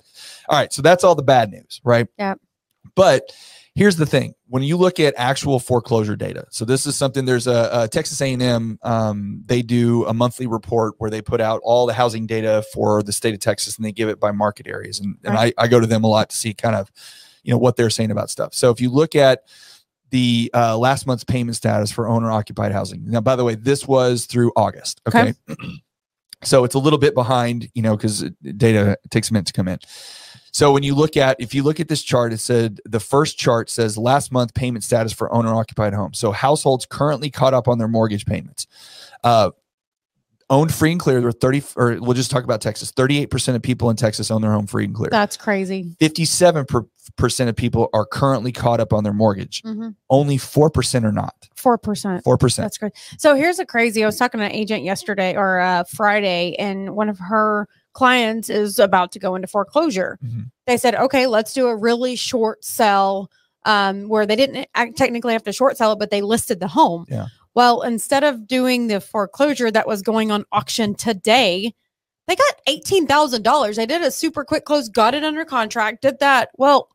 All 0.47 0.57
right. 0.57 0.71
So 0.71 0.83
that's 0.83 1.03
all 1.03 1.15
the 1.15 1.23
bad 1.23 1.51
news, 1.51 1.81
right? 1.83 2.07
Yeah. 2.17 2.35
But 2.95 3.23
here's 3.75 3.97
the 3.97 4.05
thing: 4.05 4.33
when 4.47 4.63
you 4.63 4.77
look 4.77 4.99
at 4.99 5.13
actual 5.17 5.59
foreclosure 5.59 6.15
data, 6.15 6.45
so 6.49 6.65
this 6.65 6.85
is 6.85 6.95
something. 6.95 7.25
There's 7.25 7.47
a, 7.47 7.69
a 7.71 7.87
Texas 7.87 8.21
A&M. 8.21 8.79
Um, 8.81 9.43
they 9.45 9.61
do 9.61 10.05
a 10.05 10.13
monthly 10.13 10.47
report 10.47 10.95
where 10.97 11.09
they 11.09 11.21
put 11.21 11.41
out 11.41 11.61
all 11.63 11.85
the 11.85 11.93
housing 11.93 12.25
data 12.25 12.63
for 12.73 13.03
the 13.03 13.13
state 13.13 13.33
of 13.33 13.39
Texas, 13.39 13.77
and 13.77 13.85
they 13.85 13.91
give 13.91 14.09
it 14.09 14.19
by 14.19 14.31
market 14.31 14.67
areas. 14.67 14.99
And, 14.99 15.17
and 15.23 15.37
I, 15.37 15.53
I 15.57 15.67
go 15.67 15.79
to 15.79 15.87
them 15.87 16.03
a 16.03 16.07
lot 16.07 16.29
to 16.29 16.35
see 16.35 16.53
kind 16.53 16.75
of, 16.75 16.91
you 17.43 17.51
know, 17.51 17.57
what 17.57 17.75
they're 17.75 17.89
saying 17.89 18.11
about 18.11 18.29
stuff. 18.29 18.53
So 18.53 18.71
if 18.71 18.81
you 18.81 18.89
look 18.89 19.15
at 19.15 19.41
the 20.11 20.49
uh, 20.53 20.77
last 20.77 21.07
month's 21.07 21.23
payment 21.23 21.55
status 21.55 21.91
for 21.91 22.07
owner 22.07 22.31
occupied 22.31 22.71
housing. 22.71 23.03
Now, 23.05 23.21
by 23.21 23.35
the 23.35 23.43
way, 23.43 23.55
this 23.55 23.87
was 23.87 24.25
through 24.25 24.51
August. 24.55 25.01
Okay. 25.07 25.33
Okay. 25.49 25.61
so 26.43 26.63
it's 26.63 26.75
a 26.75 26.79
little 26.79 26.99
bit 26.99 27.13
behind, 27.13 27.69
you 27.73 27.81
know, 27.81 27.97
because 27.97 28.23
data 28.55 28.97
takes 29.09 29.29
a 29.29 29.33
minute 29.33 29.47
to 29.47 29.53
come 29.53 29.67
in. 29.67 29.79
So 30.55 30.71
when 30.71 30.83
you 30.83 30.95
look 30.95 31.17
at, 31.17 31.35
if 31.41 31.53
you 31.53 31.63
look 31.63 31.81
at 31.81 31.89
this 31.89 32.01
chart, 32.01 32.31
it 32.31 32.37
said 32.37 32.79
the 32.85 33.01
first 33.01 33.37
chart 33.37 33.69
says 33.69 33.97
last 33.97 34.31
month 34.31 34.53
payment 34.53 34.85
status 34.85 35.11
for 35.11 35.29
owner 35.33 35.53
occupied 35.53 35.93
homes. 35.93 36.17
So 36.17 36.31
households 36.31 36.85
currently 36.85 37.29
caught 37.29 37.53
up 37.53 37.67
on 37.67 37.77
their 37.77 37.89
mortgage 37.89 38.25
payments. 38.25 38.65
Uh, 39.21 39.49
owned 40.49 40.73
free 40.73 40.93
and 40.93 40.99
clear, 41.01 41.17
there 41.17 41.25
were 41.25 41.33
30, 41.33 41.61
or 41.75 41.97
we'll 41.99 42.13
just 42.13 42.31
talk 42.31 42.45
about 42.45 42.61
Texas. 42.61 42.89
38% 42.93 43.53
of 43.55 43.63
people 43.63 43.89
in 43.89 43.97
Texas 43.97 44.31
own 44.31 44.41
their 44.41 44.53
home 44.53 44.65
free 44.65 44.85
and 44.85 44.95
clear. 44.95 45.09
That's 45.09 45.35
crazy. 45.35 45.93
57% 45.99 46.87
of 47.49 47.55
people 47.57 47.89
are 47.91 48.05
currently 48.05 48.53
caught 48.53 48.79
up 48.79 48.93
on 48.93 49.03
their 49.03 49.11
mortgage. 49.11 49.61
hmm 49.61 49.89
Only 50.09 50.37
4% 50.37 51.03
are 51.03 51.11
not. 51.11 51.35
Four 51.55 51.77
percent. 51.77 52.23
4%. 52.23 52.55
That's 52.55 52.77
great. 52.77 52.93
So 53.17 53.35
here's 53.35 53.59
a 53.59 53.65
crazy. 53.65 54.03
I 54.03 54.05
was 54.05 54.15
talking 54.17 54.39
to 54.39 54.45
an 54.45 54.53
agent 54.53 54.83
yesterday 54.83 55.35
or 55.35 55.59
uh, 55.59 55.83
Friday, 55.83 56.55
and 56.57 56.95
one 56.95 57.09
of 57.09 57.19
her 57.19 57.67
clients 57.95 58.49
is 58.51 58.77
about 58.77 59.11
to 59.13 59.19
go 59.19 59.33
into 59.33 59.47
foreclosure. 59.47 60.19
Mhm. 60.23 60.51
They 60.67 60.77
said, 60.77 60.93
"Okay, 60.93 61.25
let's 61.25 61.53
do 61.53 61.67
a 61.67 61.75
really 61.75 62.15
short 62.15 62.63
sell." 62.63 63.31
Um, 63.67 64.09
where 64.09 64.27
they 64.27 64.35
didn't 64.35 64.67
act- 64.75 64.95
technically 64.95 65.33
have 65.33 65.41
to 65.45 65.51
short 65.51 65.75
sell 65.75 65.93
it, 65.93 65.97
but 65.97 66.11
they 66.11 66.21
listed 66.21 66.59
the 66.59 66.67
home. 66.67 67.07
Yeah. 67.09 67.25
Well, 67.55 67.81
instead 67.81 68.23
of 68.23 68.45
doing 68.45 68.85
the 68.85 69.01
foreclosure 69.01 69.71
that 69.71 69.87
was 69.87 70.03
going 70.03 70.29
on 70.29 70.45
auction 70.51 70.93
today, 70.93 71.73
they 72.27 72.35
got 72.35 72.55
eighteen 72.67 73.07
thousand 73.07 73.41
dollars. 73.41 73.77
They 73.77 73.87
did 73.87 74.03
a 74.03 74.11
super 74.11 74.43
quick 74.43 74.65
close, 74.65 74.87
got 74.87 75.15
it 75.15 75.23
under 75.23 75.45
contract, 75.45 76.03
did 76.03 76.19
that. 76.19 76.49
Well, 76.57 76.89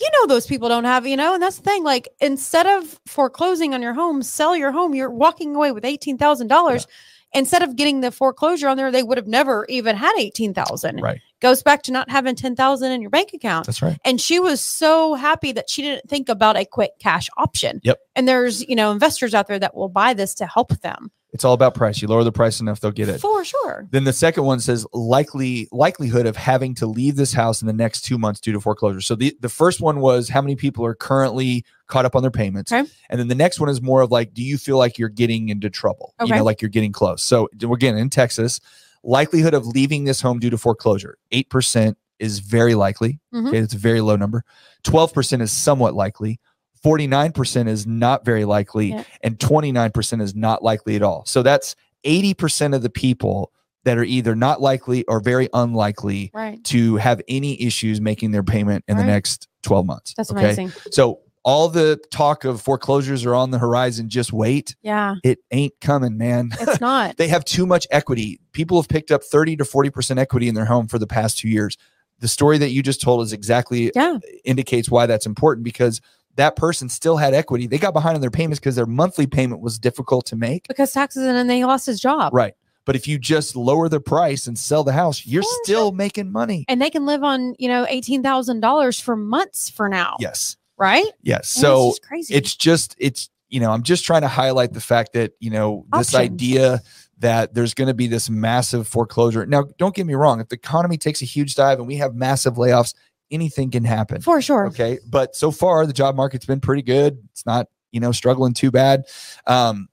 you 0.00 0.08
know 0.12 0.26
those 0.28 0.46
people 0.46 0.68
don't 0.68 0.84
have, 0.84 1.04
you 1.04 1.16
know, 1.16 1.34
and 1.34 1.42
that's 1.42 1.56
the 1.56 1.62
thing. 1.62 1.82
Like 1.82 2.08
instead 2.20 2.66
of 2.68 3.00
foreclosing 3.06 3.74
on 3.74 3.82
your 3.82 3.94
home, 3.94 4.22
sell 4.22 4.54
your 4.56 4.70
home. 4.70 4.94
You're 4.94 5.10
walking 5.10 5.56
away 5.56 5.72
with 5.72 5.84
eighteen 5.84 6.16
thousand 6.16 6.46
dollars. 6.46 6.86
Instead 7.34 7.62
of 7.62 7.76
getting 7.76 8.00
the 8.00 8.10
foreclosure 8.10 8.68
on 8.68 8.76
there, 8.76 8.90
they 8.90 9.02
would 9.02 9.18
have 9.18 9.26
never 9.26 9.66
even 9.68 9.96
had 9.96 10.14
eighteen 10.18 10.54
thousand. 10.54 11.00
Right. 11.00 11.20
Goes 11.40 11.62
back 11.62 11.82
to 11.84 11.92
not 11.92 12.10
having 12.10 12.34
ten 12.34 12.56
thousand 12.56 12.92
in 12.92 13.02
your 13.02 13.10
bank 13.10 13.32
account. 13.34 13.66
That's 13.66 13.82
right. 13.82 13.98
And 14.04 14.20
she 14.20 14.40
was 14.40 14.60
so 14.60 15.14
happy 15.14 15.52
that 15.52 15.68
she 15.68 15.82
didn't 15.82 16.08
think 16.08 16.28
about 16.28 16.56
a 16.56 16.64
quick 16.64 16.92
cash 16.98 17.28
option. 17.36 17.80
Yep. 17.84 17.98
And 18.16 18.26
there's, 18.26 18.66
you 18.66 18.74
know, 18.74 18.90
investors 18.92 19.34
out 19.34 19.46
there 19.46 19.58
that 19.58 19.74
will 19.74 19.90
buy 19.90 20.14
this 20.14 20.34
to 20.36 20.46
help 20.46 20.80
them. 20.80 21.10
It's 21.32 21.44
all 21.44 21.52
about 21.52 21.74
price. 21.74 22.00
You 22.00 22.08
lower 22.08 22.24
the 22.24 22.32
price 22.32 22.58
enough, 22.58 22.80
they'll 22.80 22.90
get 22.90 23.08
it. 23.10 23.20
For 23.20 23.44
sure. 23.44 23.86
Then 23.90 24.04
the 24.04 24.14
second 24.14 24.44
one 24.44 24.60
says 24.60 24.86
likely 24.94 25.68
likelihood 25.72 26.24
of 26.26 26.36
having 26.36 26.74
to 26.76 26.86
leave 26.86 27.16
this 27.16 27.34
house 27.34 27.60
in 27.60 27.66
the 27.66 27.72
next 27.74 28.00
two 28.00 28.16
months 28.16 28.40
due 28.40 28.52
to 28.52 28.60
foreclosure. 28.60 29.02
So 29.02 29.14
the, 29.14 29.36
the 29.40 29.48
first 29.50 29.80
one 29.82 30.00
was 30.00 30.30
how 30.30 30.40
many 30.40 30.56
people 30.56 30.86
are 30.86 30.94
currently 30.94 31.66
caught 31.86 32.06
up 32.06 32.16
on 32.16 32.22
their 32.22 32.30
payments. 32.30 32.72
Okay. 32.72 32.90
And 33.10 33.20
then 33.20 33.28
the 33.28 33.34
next 33.34 33.60
one 33.60 33.68
is 33.68 33.82
more 33.82 34.00
of 34.00 34.10
like, 34.10 34.32
do 34.32 34.42
you 34.42 34.56
feel 34.56 34.78
like 34.78 34.96
you're 34.98 35.10
getting 35.10 35.50
into 35.50 35.68
trouble? 35.68 36.14
You 36.20 36.24
Okay. 36.26 36.36
know, 36.38 36.44
like 36.44 36.62
you're 36.62 36.70
getting 36.70 36.92
close. 36.92 37.22
So 37.22 37.48
again, 37.60 37.98
in 37.98 38.08
Texas, 38.08 38.58
likelihood 39.02 39.52
of 39.54 39.66
leaving 39.66 40.04
this 40.04 40.22
home 40.22 40.38
due 40.38 40.50
to 40.50 40.56
foreclosure, 40.58 41.18
8% 41.30 41.94
is 42.18 42.38
very 42.40 42.74
likely. 42.74 43.20
Mhm. 43.34 43.48
Okay. 43.48 43.58
It's 43.58 43.74
a 43.74 43.78
very 43.78 44.00
low 44.00 44.16
number. 44.16 44.44
12% 44.84 45.40
is 45.42 45.52
somewhat 45.52 45.94
likely. 45.94 46.40
49% 46.82 47.68
is 47.68 47.86
not 47.86 48.24
very 48.24 48.44
likely. 48.44 48.90
Yeah. 48.90 49.04
And 49.22 49.38
29% 49.38 50.22
is 50.22 50.34
not 50.34 50.62
likely 50.62 50.96
at 50.96 51.02
all. 51.02 51.24
So 51.26 51.42
that's 51.42 51.76
80% 52.04 52.74
of 52.74 52.82
the 52.82 52.90
people 52.90 53.52
that 53.84 53.96
are 53.96 54.04
either 54.04 54.34
not 54.34 54.60
likely 54.60 55.04
or 55.04 55.20
very 55.20 55.48
unlikely 55.54 56.30
Right. 56.34 56.62
to 56.64 56.96
have 56.96 57.22
any 57.28 57.60
issues 57.62 58.00
making 58.00 58.32
their 58.32 58.42
payment 58.42 58.84
in 58.88 58.96
the 58.96 59.04
next 59.04 59.48
12 59.62 59.86
months. 59.86 60.14
That's 60.16 60.30
okay? 60.30 60.40
amazing. 60.44 60.72
So 60.90 61.20
all 61.44 61.68
the 61.68 61.98
talk 62.10 62.44
of 62.44 62.60
foreclosures 62.60 63.24
are 63.24 63.34
on 63.34 63.50
the 63.50 63.58
horizon. 63.58 64.10
Just 64.10 64.32
wait. 64.32 64.76
Yeah. 64.82 65.14
It 65.24 65.38
ain't 65.50 65.72
coming, 65.80 66.18
man. 66.18 66.50
It's 66.60 66.80
not. 66.80 67.16
they 67.18 67.28
have 67.28 67.44
too 67.44 67.64
much 67.64 67.86
equity. 67.90 68.40
People 68.52 68.80
have 68.80 68.88
picked 68.88 69.10
up 69.10 69.24
30 69.24 69.56
to 69.56 69.64
40% 69.64 70.18
equity 70.18 70.48
in 70.48 70.54
their 70.54 70.66
home 70.66 70.88
for 70.88 70.98
the 70.98 71.06
past 71.06 71.38
two 71.38 71.48
years. 71.48 71.78
The 72.18 72.28
story 72.28 72.58
that 72.58 72.70
you 72.70 72.82
just 72.82 73.00
told 73.00 73.22
is 73.22 73.32
exactly 73.32 73.92
yeah. 73.94 74.18
indicates 74.44 74.90
why 74.90 75.06
that's 75.06 75.24
important 75.24 75.64
because 75.64 76.00
that 76.38 76.56
person 76.56 76.88
still 76.88 77.16
had 77.18 77.34
equity. 77.34 77.66
They 77.66 77.78
got 77.78 77.92
behind 77.92 78.14
on 78.14 78.20
their 78.20 78.30
payments 78.30 78.58
because 78.58 78.74
their 78.76 78.86
monthly 78.86 79.26
payment 79.26 79.60
was 79.60 79.78
difficult 79.78 80.24
to 80.26 80.36
make. 80.36 80.66
because 80.68 80.92
taxes 80.92 81.24
and 81.24 81.36
then 81.36 81.46
they 81.48 81.64
lost 81.64 81.84
his 81.86 82.00
job. 82.00 82.32
Right. 82.32 82.54
But 82.86 82.96
if 82.96 83.06
you 83.06 83.18
just 83.18 83.54
lower 83.54 83.90
the 83.90 84.00
price 84.00 84.46
and 84.46 84.58
sell 84.58 84.82
the 84.82 84.92
house, 84.92 85.26
you're 85.26 85.42
Sure, 85.42 85.60
still 85.64 85.92
making 85.92 86.32
money. 86.32 86.64
And 86.68 86.80
they 86.80 86.88
can 86.88 87.04
live 87.04 87.22
on, 87.22 87.54
you 87.58 87.68
know, 87.68 87.84
eighteen 87.90 88.22
thousand 88.22 88.60
dollars 88.60 88.98
for 88.98 89.14
months 89.14 89.68
for 89.68 89.88
now. 89.90 90.16
Yes. 90.20 90.56
Right? 90.78 91.04
Yes. 91.22 91.54
And 91.56 91.60
So 91.62 91.88
it's 91.88 91.98
just 91.98 92.02
crazy. 92.08 92.34
it's 92.34 92.56
just 92.56 92.94
it's 92.98 93.28
you 93.50 93.60
know 93.60 93.70
i'm 93.72 93.82
just 93.82 94.04
trying 94.04 94.20
to 94.20 94.28
highlight 94.28 94.74
the 94.74 94.80
fact 94.80 95.14
that 95.14 95.32
you 95.40 95.48
know 95.50 95.86
this 95.94 96.14
Options. 96.14 96.32
idea 96.32 96.82
that 97.20 97.54
there's 97.54 97.72
going 97.72 97.88
to 97.88 97.94
be 97.94 98.06
this 98.06 98.28
massive 98.28 98.86
foreclosure 98.86 99.46
now 99.46 99.64
don't 99.78 99.94
get 99.94 100.04
me 100.04 100.12
wrong 100.14 100.38
if 100.38 100.50
the 100.50 100.54
economy 100.56 100.98
takes 100.98 101.22
a 101.22 101.24
huge 101.24 101.54
dive 101.54 101.78
and 101.78 101.88
we 101.88 101.96
have 101.96 102.14
massive 102.14 102.56
layoffs 102.56 102.92
anything 103.30 103.70
can 103.70 103.84
happen. 103.84 104.20
For 104.20 104.40
sure. 104.40 104.66
okay. 104.68 104.98
But 105.08 105.36
so 105.36 105.50
far 105.50 105.86
the 105.86 105.92
job 105.92 106.16
market's 106.16 106.46
been 106.46 106.60
pretty 106.60 106.82
good. 106.82 107.18
It's 107.32 107.46
not 107.46 107.68
you 107.92 108.00
know 108.00 108.12
struggling 108.12 108.54
too 108.54 108.70
bad. 108.70 109.04
Um 109.46 109.88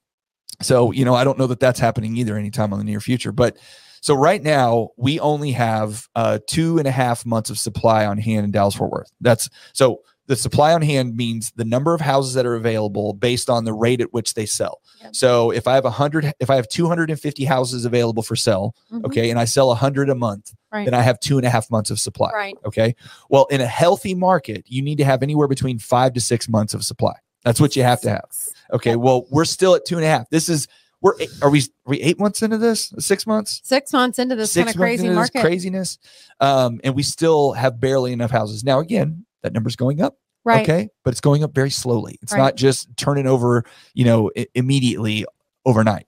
so 0.61 0.91
you 0.91 1.03
know 1.03 1.13
i 1.13 1.25
don't 1.25 1.37
know 1.37 1.47
that 1.47 1.59
that's 1.59 1.79
happening 1.79 2.15
either 2.15 2.37
anytime 2.37 2.71
in 2.71 2.79
the 2.79 2.85
near 2.85 3.01
future. 3.01 3.31
But 3.31 3.57
so 4.01 4.15
right 4.15 4.41
now 4.41 4.89
we 4.97 5.19
only 5.19 5.51
have 5.51 6.07
uh 6.15 6.39
two 6.47 6.77
and 6.77 6.87
a 6.87 6.91
half 6.91 7.25
months 7.25 7.49
of 7.49 7.57
supply 7.57 8.05
on 8.05 8.17
hand 8.17 8.45
in 8.45 8.51
dallas 8.51 8.75
fort 8.75 8.91
worth. 8.91 9.11
That's 9.21 9.49
so 9.73 10.01
the 10.27 10.35
supply 10.35 10.73
on 10.73 10.81
hand 10.81 11.15
means 11.15 11.51
the 11.55 11.65
number 11.65 11.93
of 11.93 12.01
houses 12.01 12.33
that 12.33 12.45
are 12.45 12.55
available 12.55 13.13
based 13.13 13.49
on 13.49 13.63
the 13.65 13.73
rate 13.73 14.01
at 14.01 14.11
which 14.13 14.33
they 14.33 14.45
sell 14.45 14.81
Yep. 15.01 15.15
so 15.15 15.51
if 15.51 15.67
i 15.67 15.75
have 15.75 15.83
100 15.83 16.33
if 16.39 16.49
i 16.49 16.55
have 16.55 16.67
250 16.67 17.45
houses 17.45 17.85
available 17.85 18.23
for 18.23 18.35
sale 18.35 18.73
Mhm. 18.91 19.05
okay 19.05 19.29
and 19.29 19.39
i 19.39 19.45
sell 19.45 19.67
100 19.67 20.09
a 20.09 20.15
month 20.15 20.53
Right. 20.71 20.85
then 20.85 20.93
i 20.93 21.01
have 21.01 21.19
two 21.19 21.37
and 21.37 21.45
a 21.45 21.49
half 21.49 21.69
months 21.69 21.89
of 21.91 21.99
supply 21.99 22.31
Right. 22.33 22.55
Okay. 22.65 22.95
Well, 23.29 23.45
in 23.51 23.61
a 23.61 23.67
healthy 23.67 24.13
market, 24.15 24.63
you 24.67 24.81
need 24.81 24.97
to 24.97 25.05
have 25.05 25.21
anywhere 25.23 25.47
between 25.47 25.79
five 25.79 26.13
to 26.13 26.19
six 26.21 26.49
months 26.49 26.73
of 26.73 26.83
supply. 26.83 27.13
That's 27.43 27.61
what 27.61 27.75
you 27.75 27.83
have 27.83 28.01
to 28.01 28.09
have. 28.09 28.25
Okay. 28.73 28.91
Yep. 28.91 28.99
Well, 28.99 29.25
we're 29.29 29.45
still 29.45 29.75
at 29.75 29.85
two 29.85 29.95
and 29.97 30.03
a 30.05 30.07
half. 30.09 30.29
This 30.31 30.49
is 30.49 30.67
we're 31.01 31.13
are 31.41 31.49
we 31.49 31.59
are 31.61 31.65
we 31.91 32.01
eight 32.01 32.19
months 32.19 32.41
into 32.41 32.57
this? 32.57 32.91
Six 32.99 33.27
months? 33.27 33.61
Six 33.63 33.93
months 33.93 34.17
into 34.19 34.35
this 34.35 34.53
kind 34.55 34.67
of 34.69 34.75
crazy 34.75 35.09
market. 35.09 35.41
craziness. 35.41 35.97
Um, 36.39 36.79
and 36.83 36.95
we 36.95 37.03
still 37.03 37.51
have 37.53 37.79
barely 37.79 38.11
enough 38.11 38.31
houses. 38.31 38.63
Now, 38.63 38.79
again, 38.79 39.24
that 39.45 39.53
number's 39.53 39.75
going 39.75 40.01
up. 40.01 40.17
right. 40.43 40.61
Okay. 40.67 40.89
But 41.03 41.11
it's 41.11 41.21
going 41.21 41.43
up 41.43 41.55
very 41.55 41.69
slowly. 41.71 42.19
It's 42.21 42.33
Right. 42.33 42.39
not 42.39 42.55
just 42.55 42.87
turning 42.97 43.25
over, 43.27 43.63
you 43.95 44.05
know, 44.05 44.29
immediately 44.53 45.25
overnight. 45.65 46.05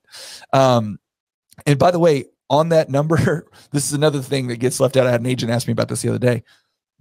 Um, 0.52 0.98
and 1.66 1.78
by 1.78 1.90
the 1.90 1.98
way, 1.98 2.26
on 2.50 2.68
that 2.68 2.88
number, 2.88 3.46
this 3.72 3.84
is 3.86 3.92
another 3.94 4.22
thing 4.22 4.46
that 4.48 4.58
gets 4.58 4.78
left 4.80 4.96
out. 4.96 5.06
I 5.06 5.10
had 5.10 5.20
an 5.20 5.26
agent 5.26 5.50
ask 5.50 5.66
me 5.66 5.72
about 5.72 5.88
this 5.88 6.02
the 6.02 6.08
other 6.10 6.18
day. 6.18 6.44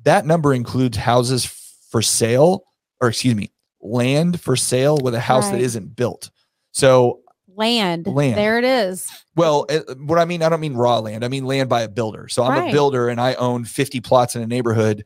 That 0.04 0.26
number 0.26 0.54
includes 0.54 0.98
houses 0.98 1.46
for 1.92 2.02
sale, 2.02 2.64
or 3.02 3.10
excuse 3.10 3.36
me, 3.36 3.52
land 3.82 4.42
for 4.42 4.56
sale 4.56 4.98
with 5.02 5.14
a 5.14 5.20
house 5.20 5.46
that 5.48 5.54
Right. 5.54 5.62
isn't 5.62 5.96
built. 5.96 6.30
So, 6.72 7.20
Land. 7.56 8.06
Land. 8.08 8.38
There 8.38 8.58
it 8.60 8.64
is. 8.66 9.08
well, 9.36 9.66
uh, 9.70 9.80
what 10.06 10.20
I 10.20 10.26
mean, 10.26 10.44
I 10.44 10.50
don't 10.50 10.60
mean 10.60 10.76
raw 10.76 11.00
land. 11.00 11.24
I 11.26 11.28
mean 11.28 11.46
land 11.46 11.70
by 11.70 11.82
a 11.82 11.88
builder. 11.88 12.28
So 12.30 12.44
I'm 12.44 12.68
a 12.68 12.72
builder 12.72 13.10
and 13.10 13.20
I 13.22 13.34
own 13.36 13.64
50 13.66 14.00
plots 14.00 14.36
in 14.36 14.42
a 14.44 14.48
neighborhood. 14.48 15.06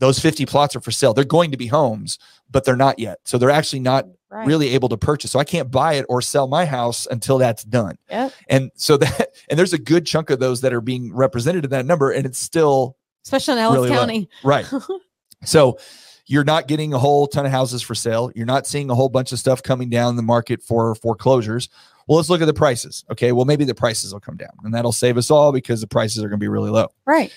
Those 0.00 0.18
50 0.18 0.44
plots 0.46 0.74
are 0.74 0.80
for 0.80 0.90
sale. 0.90 1.14
They're 1.14 1.24
going 1.24 1.52
to 1.52 1.56
be 1.56 1.66
homes, 1.68 2.18
but 2.50 2.64
they're 2.64 2.74
not 2.76 2.98
yet. 2.98 3.18
So 3.24 3.38
they're 3.38 3.50
actually 3.50 3.80
not 3.80 4.06
Right. 4.32 4.46
really 4.46 4.74
able 4.74 4.88
to 4.90 4.96
purchase. 4.96 5.32
So 5.32 5.40
I 5.40 5.44
can't 5.44 5.72
buy 5.72 5.94
it 5.94 6.06
or 6.08 6.22
sell 6.22 6.46
my 6.46 6.64
house 6.64 7.04
until 7.10 7.38
that's 7.38 7.64
done. 7.64 7.98
Yep. 8.10 8.32
And 8.48 8.70
so 8.76 8.96
that, 8.96 9.30
and 9.50 9.58
there's 9.58 9.72
a 9.72 9.78
good 9.78 10.06
chunk 10.06 10.30
of 10.30 10.38
those 10.38 10.60
that 10.60 10.72
are 10.72 10.80
being 10.80 11.12
represented 11.12 11.64
in 11.64 11.70
that 11.72 11.84
number, 11.84 12.12
and 12.12 12.24
it's 12.24 12.38
still 12.38 12.96
Especially 13.24 13.54
in 13.54 13.58
Ellis 13.58 13.74
really 13.78 13.90
low. 13.90 13.96
County. 13.96 14.28
right. 14.44 14.66
so 15.44 15.78
you're 16.26 16.44
not 16.44 16.68
getting 16.68 16.94
a 16.94 16.98
whole 17.00 17.26
ton 17.26 17.44
of 17.44 17.50
houses 17.50 17.82
for 17.82 17.96
sale. 17.96 18.30
You're 18.36 18.46
not 18.46 18.68
seeing 18.68 18.88
a 18.88 18.94
whole 18.94 19.08
bunch 19.08 19.32
of 19.32 19.40
stuff 19.40 19.64
coming 19.64 19.90
down 19.90 20.14
the 20.14 20.22
market 20.22 20.62
for 20.62 20.94
foreclosures. 20.94 21.68
Well, 22.06 22.16
let's 22.16 22.30
look 22.30 22.40
at 22.40 22.44
the 22.46 22.54
prices. 22.54 23.04
Okay. 23.10 23.32
Well, 23.32 23.46
maybe 23.46 23.64
the 23.64 23.74
prices 23.74 24.12
will 24.12 24.20
come 24.20 24.36
down 24.36 24.50
and 24.62 24.72
that'll 24.72 24.92
save 24.92 25.16
us 25.16 25.32
all 25.32 25.50
because 25.50 25.80
the 25.80 25.88
prices 25.88 26.18
are 26.22 26.28
going 26.28 26.38
to 26.38 26.44
be 26.44 26.48
really 26.48 26.70
low 26.70 26.86
Right. 27.04 27.32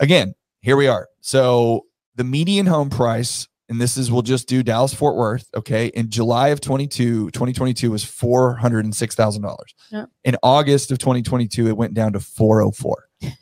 again, 0.00 0.34
here 0.62 0.76
we 0.78 0.86
are. 0.88 1.08
So 1.20 1.84
the 2.20 2.24
median 2.24 2.66
home 2.66 2.90
price, 2.90 3.48
and 3.70 3.80
this 3.80 3.96
is 3.96 4.12
we'll 4.12 4.20
just 4.20 4.46
do 4.46 4.62
Dallas 4.62 4.92
Fort 4.92 5.16
Worth. 5.16 5.48
Okay. 5.56 5.86
In 5.86 6.10
July 6.10 6.48
of 6.48 6.60
22, 6.60 7.30
2022 7.30 7.90
was 7.90 8.04
$406,000. 8.04 9.56
Yeah. 9.90 10.04
In 10.22 10.36
August 10.42 10.90
of 10.90 10.98
2022, 10.98 11.66
it 11.68 11.76
went 11.78 11.94
down 11.94 12.12
to 12.12 12.20
404. 12.20 13.08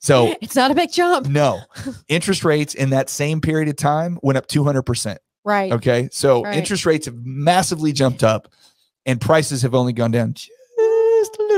So 0.00 0.32
It's 0.40 0.54
not 0.54 0.70
a 0.70 0.74
big 0.76 0.92
jump. 0.92 1.26
no 1.26 1.60
interest 2.08 2.44
rates 2.44 2.72
in 2.74 2.90
that 2.90 3.10
same 3.10 3.40
period 3.40 3.68
of 3.68 3.74
time 3.76 4.16
went 4.22 4.36
up 4.38 4.46
200%. 4.46 5.16
Right. 5.44 5.72
Okay. 5.72 6.08
So 6.12 6.42
Right. 6.44 6.56
interest 6.56 6.86
rates 6.86 7.06
have 7.06 7.16
massively 7.24 7.92
jumped 7.92 8.22
up 8.22 8.46
and 9.06 9.20
prices 9.20 9.62
have 9.62 9.74
only 9.74 9.92
gone 9.92 10.12
down 10.12 10.34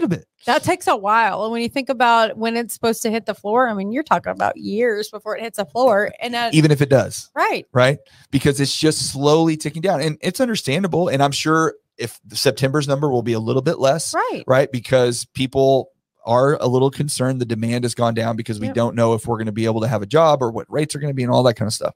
little 0.02 0.16
bit. 0.16 0.26
That 0.46 0.62
takes 0.62 0.86
a 0.86 0.96
while. 0.96 1.42
And 1.44 1.52
when 1.52 1.62
you 1.62 1.68
think 1.68 1.88
about 1.88 2.36
when 2.36 2.56
it's 2.56 2.72
supposed 2.74 3.02
to 3.02 3.10
hit 3.10 3.26
the 3.26 3.34
floor, 3.34 3.68
I 3.68 3.74
mean, 3.74 3.92
you're 3.92 4.02
talking 4.02 4.32
about 4.32 4.56
years 4.56 5.10
before 5.10 5.36
it 5.36 5.42
hits 5.42 5.58
the 5.58 5.64
floor. 5.66 6.10
And 6.20 6.34
that, 6.34 6.54
Even 6.54 6.70
if 6.70 6.80
it 6.80 6.88
does. 6.88 7.30
right. 7.34 7.66
right? 7.72 7.98
Because 8.30 8.60
it's 8.60 8.76
just 8.76 9.12
slowly 9.12 9.56
ticking 9.56 9.82
down, 9.82 10.00
and 10.00 10.16
it's 10.22 10.40
understandable. 10.40 11.08
And 11.08 11.22
I'm 11.22 11.32
sure 11.32 11.74
if 11.98 12.18
September's 12.32 12.88
number 12.88 13.10
will 13.10 13.22
be 13.22 13.34
a 13.34 13.40
little 13.40 13.60
bit 13.62 13.78
less, 13.78 14.14
Right. 14.14 14.42
right? 14.46 14.72
Because 14.72 15.26
people 15.26 15.90
are 16.26 16.56
a 16.60 16.66
little 16.66 16.90
concerned 16.90 17.40
the 17.40 17.46
demand 17.46 17.84
has 17.84 17.94
gone 17.94 18.14
down 18.14 18.36
because 18.36 18.60
we 18.60 18.66
Yep. 18.66 18.74
don't 18.74 18.94
know 18.94 19.14
if 19.14 19.26
we're 19.26 19.36
going 19.36 19.46
to 19.46 19.52
be 19.52 19.64
able 19.64 19.80
to 19.80 19.88
have 19.88 20.02
a 20.02 20.06
job 20.06 20.42
or 20.42 20.50
what 20.50 20.70
rates 20.70 20.94
are 20.94 20.98
going 20.98 21.10
to 21.10 21.14
be 21.14 21.22
and 21.22 21.32
all 21.32 21.42
that 21.42 21.54
kind 21.54 21.66
of 21.66 21.72
stuff. 21.72 21.94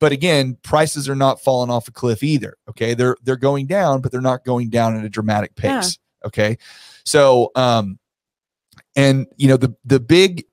But 0.00 0.10
again, 0.12 0.56
prices 0.62 1.08
are 1.08 1.14
not 1.14 1.40
falling 1.40 1.70
off 1.70 1.86
a 1.86 1.92
cliff 1.92 2.22
either. 2.22 2.56
Okay, 2.68 2.94
they're 2.94 3.16
they're 3.22 3.36
going 3.36 3.66
down, 3.66 4.00
but 4.00 4.10
they're 4.12 4.20
not 4.20 4.44
going 4.44 4.70
down 4.70 4.96
at 4.96 5.04
a 5.04 5.08
dramatic 5.08 5.52
Yeah. 5.62 5.80
Okay, 6.24 6.58
so 7.04 7.50
um, 7.54 7.98
and 8.96 9.26
you 9.36 9.48
know 9.48 9.56
the 9.56 9.74
the 9.84 10.00
big 10.00 10.44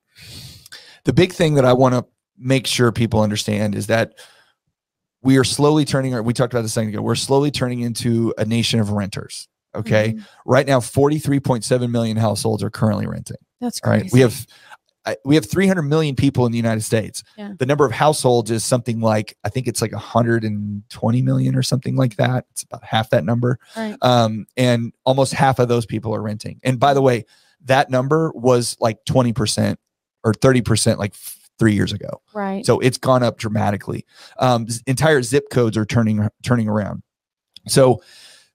the 1.03 1.13
big 1.13 1.33
thing 1.33 1.55
that 1.55 1.65
I 1.65 1.73
want 1.73 1.95
to 1.95 2.05
make 2.37 2.67
sure 2.67 2.91
people 2.91 3.21
understand 3.21 3.75
is 3.75 3.87
that 3.87 4.13
we 5.23 5.37
are 5.37 5.43
slowly 5.43 5.85
turning 5.85 6.13
our 6.13 6.21
we 6.21 6.33
talked 6.33 6.53
about 6.53 6.61
this 6.61 6.71
a 6.71 6.73
second 6.75 6.89
ago 6.89 7.01
we're 7.01 7.15
slowly 7.15 7.49
turning 7.49 7.79
into 7.81 8.33
a 8.37 8.45
nation 8.45 8.79
of 8.79 8.91
renters 8.91 9.47
okay 9.73 10.13
Mhm. 10.13 10.25
right 10.45 10.67
now 10.67 10.79
43.7 10.79 11.89
million 11.91 12.15
households 12.17 12.61
are 12.61 12.69
currently 12.69 13.07
renting 13.07 13.37
That's 13.59 13.79
crazy. 13.79 14.03
right 14.03 14.13
we 14.13 14.19
have 14.19 14.45
I- 15.07 15.17
we 15.25 15.35
have 15.35 15.49
300 15.49 15.81
million 15.83 16.15
people 16.15 16.45
in 16.45 16.51
the 16.51 16.57
united 16.57 16.81
states 16.81 17.23
Yeah. 17.37 17.53
the 17.57 17.65
number 17.65 17.85
of 17.85 17.91
households 17.93 18.51
is 18.51 18.63
something 18.65 18.99
like 18.99 19.37
i 19.43 19.49
think 19.49 19.67
it's 19.67 19.81
like 19.81 19.93
120 19.93 21.21
million 21.21 21.55
or 21.55 21.63
something 21.63 21.95
like 21.95 22.17
that 22.17 22.45
it's 22.51 22.63
about 22.63 22.83
half 22.83 23.09
that 23.11 23.23
number 23.23 23.57
Right. 23.75 23.95
um, 24.01 24.45
and 24.57 24.93
almost 25.05 25.33
half 25.33 25.59
of 25.59 25.67
those 25.69 25.85
people 25.85 26.13
are 26.13 26.21
renting 26.21 26.59
and 26.63 26.79
by 26.79 26.93
the 26.93 27.01
way 27.01 27.25
that 27.65 27.89
number 27.89 28.31
was 28.35 28.77
like 28.79 29.03
20% 29.05 29.77
or 30.23 30.33
30% 30.33 30.97
like 30.97 31.13
three 31.59 31.73
years 31.73 31.91
ago 31.93 32.21
Right. 32.33 32.65
so 32.65 32.79
it's 32.79 32.97
gone 32.99 33.23
up 33.23 33.37
dramatically. 33.37 34.05
Um, 34.39 34.67
entire 34.85 35.23
zip 35.23 35.45
codes 35.51 35.75
are 35.77 35.85
turning 35.85 36.27
turning 36.43 36.67
around. 36.69 37.01
So 37.67 38.01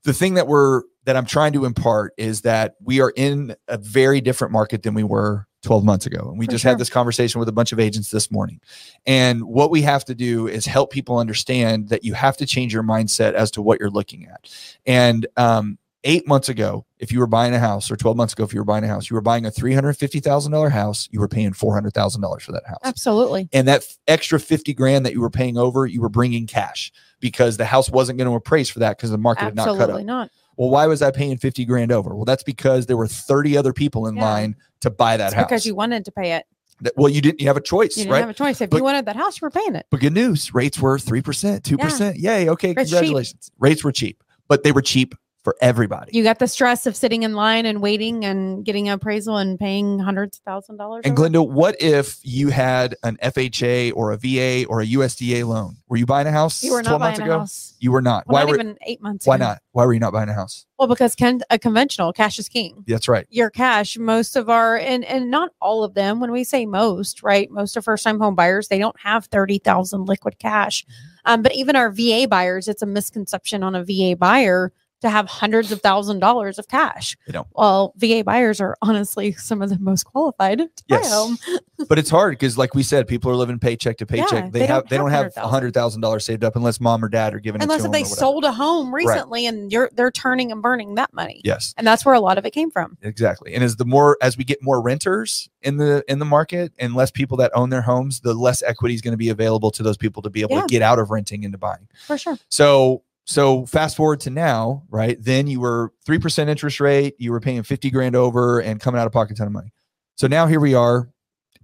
the 0.04 0.12
thing 0.12 0.34
that 0.34 0.46
we're 0.46 0.82
that 1.04 1.16
I'm 1.16 1.26
trying 1.26 1.52
to 1.54 1.64
impart 1.64 2.12
is 2.16 2.42
that 2.42 2.74
we 2.80 3.00
are 3.00 3.12
in 3.16 3.56
a 3.66 3.76
very 3.76 4.20
different 4.20 4.52
market 4.52 4.84
than 4.84 4.94
we 4.94 5.02
were 5.02 5.46
12 5.62 5.84
months 5.84 6.06
ago. 6.06 6.28
And 6.28 6.38
we 6.38 6.46
For 6.46 6.52
just 6.52 6.62
sure. 6.62 6.70
had 6.70 6.78
this 6.78 6.90
conversation 6.90 7.38
with 7.38 7.48
a 7.48 7.52
bunch 7.52 7.72
of 7.72 7.80
agents 7.80 8.10
this 8.10 8.30
morning. 8.30 8.60
And 9.06 9.44
what 9.44 9.70
we 9.70 9.82
have 9.82 10.04
to 10.06 10.14
do 10.14 10.48
is 10.48 10.66
help 10.66 10.90
people 10.90 11.18
understand 11.18 11.88
that 11.88 12.04
you 12.04 12.14
have 12.14 12.36
to 12.38 12.46
change 12.46 12.74
your 12.74 12.82
mindset 12.82 13.34
as 13.34 13.50
to 13.52 13.62
what 13.62 13.80
you're 13.80 13.90
looking 13.90 14.26
at. 14.26 14.52
And 14.86 15.26
um, 15.36 15.78
eight 16.04 16.26
months 16.26 16.48
ago, 16.48 16.84
if 16.98 17.12
you 17.12 17.20
were 17.20 17.26
buying 17.26 17.54
a 17.54 17.58
house, 17.58 17.90
or 17.90 17.96
12 17.96 18.16
months 18.16 18.32
ago, 18.32 18.44
if 18.44 18.52
you 18.52 18.60
were 18.60 18.64
buying 18.64 18.84
a 18.84 18.88
house, 18.88 19.08
you 19.08 19.14
were 19.14 19.20
buying 19.20 19.46
a 19.46 19.50
$350,000 19.50 20.70
house, 20.70 21.08
you 21.10 21.20
were 21.20 21.28
paying 21.28 21.52
$400,000 21.52 22.42
for 22.42 22.52
that 22.52 22.66
house 22.66 22.78
Absolutely. 22.84 23.48
and 23.52 23.68
that 23.68 23.82
f- 23.82 23.98
extra 24.08 24.40
50 24.40 24.74
grand 24.74 25.06
that 25.06 25.12
you 25.12 25.20
were 25.20 25.30
paying 25.30 25.56
over 25.58 25.86
you 25.86 26.00
were 26.00 26.08
bringing 26.08 26.46
cash 26.46 26.92
because 27.20 27.56
the 27.56 27.64
house 27.64 27.88
wasn't 27.90 28.18
going 28.18 28.28
to 28.28 28.34
appraise 28.34 28.68
for 28.68 28.80
that 28.80 28.96
because 28.96 29.10
the 29.10 29.18
market 29.18 29.44
had 29.44 29.54
not 29.54 29.64
cut 29.66 29.72
Absolutely 29.74 30.02
up 30.02 30.06
not. 30.06 30.30
Well 30.56 30.70
why 30.70 30.86
was 30.86 31.02
i 31.02 31.10
paying 31.10 31.36
50 31.36 31.64
grand 31.64 31.90
over 31.92 32.14
well 32.14 32.24
that's 32.24 32.42
because 32.42 32.86
there 32.86 32.96
were 32.96 33.06
30 33.06 33.56
other 33.56 33.72
people 33.72 34.06
in 34.06 34.16
Yeah. 34.16 34.24
line 34.24 34.56
to 34.80 34.90
buy 34.90 35.16
that 35.16 35.26
It's 35.28 35.34
house 35.34 35.44
because 35.46 35.66
you 35.66 35.74
wanted 35.74 36.04
to 36.06 36.12
pay 36.12 36.32
it. 36.32 36.44
That- 36.80 36.94
well 36.96 37.08
you 37.08 37.20
didn't 37.20 37.40
you 37.40 37.46
have 37.46 37.56
a 37.56 37.60
choice 37.60 37.96
You 37.96 38.04
didn't 38.04 38.12
right 38.12 38.20
have 38.20 38.30
a 38.30 38.34
choice. 38.34 38.60
If 38.60 38.70
But- 38.70 38.78
you 38.78 38.84
wanted 38.84 39.06
that 39.06 39.16
house, 39.16 39.40
you 39.40 39.46
were 39.46 39.50
paying 39.50 39.74
it. 39.76 39.86
but 39.90 40.00
good 40.00 40.12
news 40.12 40.52
rates 40.54 40.78
were 40.80 40.98
3% 40.98 41.62
2% 41.62 42.14
yay 42.18 42.48
okay 42.48 42.70
It's 42.70 42.90
cheap. 42.90 42.98
congratulations 42.98 43.50
rates 43.60 43.84
were 43.84 43.92
cheap 43.92 44.22
but 44.48 44.62
they 44.64 44.72
were 44.72 44.82
cheap 44.82 45.14
for 45.42 45.56
everybody 45.60 46.16
You 46.16 46.22
got 46.22 46.38
the 46.38 46.46
stress 46.46 46.86
of 46.86 46.94
sitting 46.94 47.22
in 47.24 47.34
line 47.34 47.66
and 47.66 47.82
waiting 47.82 48.24
and 48.24 48.64
getting 48.64 48.88
an 48.88 48.94
appraisal 48.94 49.36
and 49.38 49.58
paying 49.58 49.98
hundreds 49.98 50.38
of 50.38 50.44
thousand 50.44 50.76
dollars. 50.76 51.02
and. 51.04 51.16
Glenda, 51.16 51.46
what 51.46 51.76
if 51.80 52.18
you 52.22 52.48
had 52.48 52.94
an 53.02 53.16
FHA 53.22 53.92
or 53.96 54.12
a 54.12 54.16
VA 54.16 54.64
or 54.68 54.80
a 54.80 54.86
USDA 54.86 55.46
loan? 55.46 55.76
Were 55.88 55.96
you 55.96 56.06
buying 56.06 56.26
a 56.26 56.32
house 56.32 56.62
you 56.62 56.72
were 56.72 56.82
12 56.82 57.00
not 57.00 57.04
months 57.04 57.18
buying 57.18 57.28
a 57.30 57.32
ago? 57.32 57.40
house. 57.40 57.74
You 57.80 57.90
were 57.92 58.02
not. 58.02 58.26
Well, 58.26 58.34
why 58.34 58.40
not 58.44 58.50
were 58.50 58.54
even 58.60 58.78
eight 58.86 59.02
months. 59.02 59.26
why 59.26 59.34
ago. 59.36 59.44
not? 59.44 59.62
Why 59.72 59.84
were 59.84 59.92
you 59.94 60.00
not 60.00 60.12
buying 60.12 60.28
a 60.28 60.34
house? 60.34 60.64
Well, 60.78 60.88
because 60.88 61.14
con- 61.14 61.42
a 61.50 61.58
conventional 61.58 62.12
cash 62.12 62.38
is 62.38 62.48
king. 62.48 62.84
That's 62.86 63.08
right. 63.08 63.26
Your 63.30 63.50
cash, 63.50 63.96
most 63.98 64.36
of 64.36 64.48
our 64.48 64.76
and 64.76 65.04
and 65.04 65.30
not 65.30 65.50
all 65.60 65.84
of 65.84 65.94
them. 65.94 66.20
When 66.20 66.30
we 66.32 66.44
say 66.44 66.66
most, 66.66 67.22
right? 67.22 67.50
Most 67.50 67.76
of 67.76 67.84
first 67.84 68.04
time 68.04 68.18
home 68.20 68.34
buyers, 68.34 68.68
they 68.68 68.78
don't 68.78 68.98
have 69.00 69.26
thirty 69.26 69.58
thousand 69.58 70.06
liquid 70.06 70.38
cash. 70.38 70.84
Um, 71.24 71.42
but 71.42 71.54
even 71.54 71.76
our 71.76 71.90
VA 71.90 72.26
buyers, 72.28 72.66
it's 72.68 72.82
a 72.82 72.86
misconception 72.86 73.62
on 73.62 73.74
a 73.76 73.84
VA 73.84 74.16
buyer 74.16 74.72
to 75.02 75.10
have 75.10 75.28
hundreds 75.28 75.70
of 75.70 75.80
thousand 75.82 76.20
dollars 76.20 76.58
of 76.58 76.66
cash. 76.68 77.16
They 77.26 77.32
don't. 77.32 77.46
Well, 77.52 77.92
VA 77.96 78.22
buyers 78.24 78.60
are 78.60 78.76
honestly 78.82 79.32
some 79.32 79.60
of 79.62 79.68
the 79.70 79.78
most 79.78 80.04
qualified 80.04 80.58
to 80.58 80.64
buy 80.88 80.96
Yes. 80.98 81.12
home. 81.12 81.38
but 81.88 81.98
it's 81.98 82.10
hard 82.10 82.32
because, 82.32 82.56
like 82.56 82.74
we 82.74 82.82
said, 82.82 83.06
people 83.06 83.30
are 83.30 83.34
living 83.36 83.58
paycheck 83.58 83.98
to 83.98 84.06
paycheck. 84.06 84.32
Yeah, 84.32 84.50
they, 84.50 84.60
they 84.60 84.66
have 84.66 84.82
don't 84.84 84.88
they 84.90 84.96
don't 84.96 85.10
have 85.10 85.26
a 85.36 85.40
100,000. 85.42 85.50
hundred 85.50 85.74
thousand 85.74 86.00
dollars 86.00 86.24
saved 86.24 86.44
up 86.44 86.56
unless 86.56 86.80
mom 86.80 87.04
or 87.04 87.08
dad 87.08 87.34
are 87.34 87.40
giving 87.40 87.62
Unless 87.62 87.80
it 87.80 87.82
to 87.82 87.88
if 87.88 87.92
they 87.92 88.04
sold 88.04 88.44
a 88.44 88.52
home 88.52 88.94
recently 88.94 89.46
and 89.46 89.70
you're 89.72 89.90
they're 89.94 90.10
turning 90.10 90.50
and 90.52 90.62
burning 90.62 90.94
that 90.94 91.12
money. 91.12 91.40
Yes, 91.44 91.74
And 91.76 91.86
that's 91.86 92.04
where 92.04 92.14
a 92.14 92.20
lot 92.20 92.38
of 92.38 92.46
it 92.46 92.52
came 92.52 92.70
from. 92.70 92.96
exactly. 93.02 93.54
And 93.54 93.62
as 93.62 93.76
the 93.76 93.84
more 93.84 94.16
as 94.22 94.36
we 94.36 94.44
get 94.44 94.62
more 94.62 94.80
renters 94.80 95.48
in 95.62 95.76
the 95.76 96.04
in 96.08 96.18
the 96.18 96.24
market 96.24 96.72
and 96.78 96.94
less 96.94 97.10
people 97.10 97.36
that 97.38 97.50
own 97.54 97.70
their 97.70 97.82
homes, 97.82 98.20
the 98.20 98.34
less 98.34 98.62
equity 98.62 98.94
is 98.94 99.00
going 99.02 99.12
to 99.12 99.18
be 99.18 99.28
available 99.28 99.70
to 99.72 99.82
those 99.82 99.96
people 99.96 100.22
to 100.22 100.30
be 100.30 100.40
able 100.42 100.56
Yeah. 100.56 100.60
to 100.62 100.66
get 100.68 100.82
out 100.82 100.98
of 100.98 101.10
renting 101.10 101.42
into 101.42 101.58
buying. 101.58 101.88
For 102.06 102.16
sure. 102.16 102.38
So 102.48 103.02
so 103.24 103.66
fast 103.66 103.96
forward 103.96 104.20
to 104.20 104.30
now, 104.30 104.82
right? 104.90 105.16
Then 105.20 105.46
you 105.46 105.60
were 105.60 105.92
three 106.04 106.18
percent 106.18 106.50
interest 106.50 106.80
rate, 106.80 107.14
you 107.18 107.32
were 107.32 107.40
paying 107.40 107.62
fifty 107.62 107.90
grand 107.90 108.16
over 108.16 108.60
and 108.60 108.80
coming 108.80 109.00
out 109.00 109.06
of 109.06 109.12
pocket 109.12 109.36
ton 109.36 109.46
of 109.46 109.52
money. 109.52 109.72
So 110.16 110.26
now 110.26 110.46
here 110.46 110.60
we 110.60 110.74
are, 110.74 111.08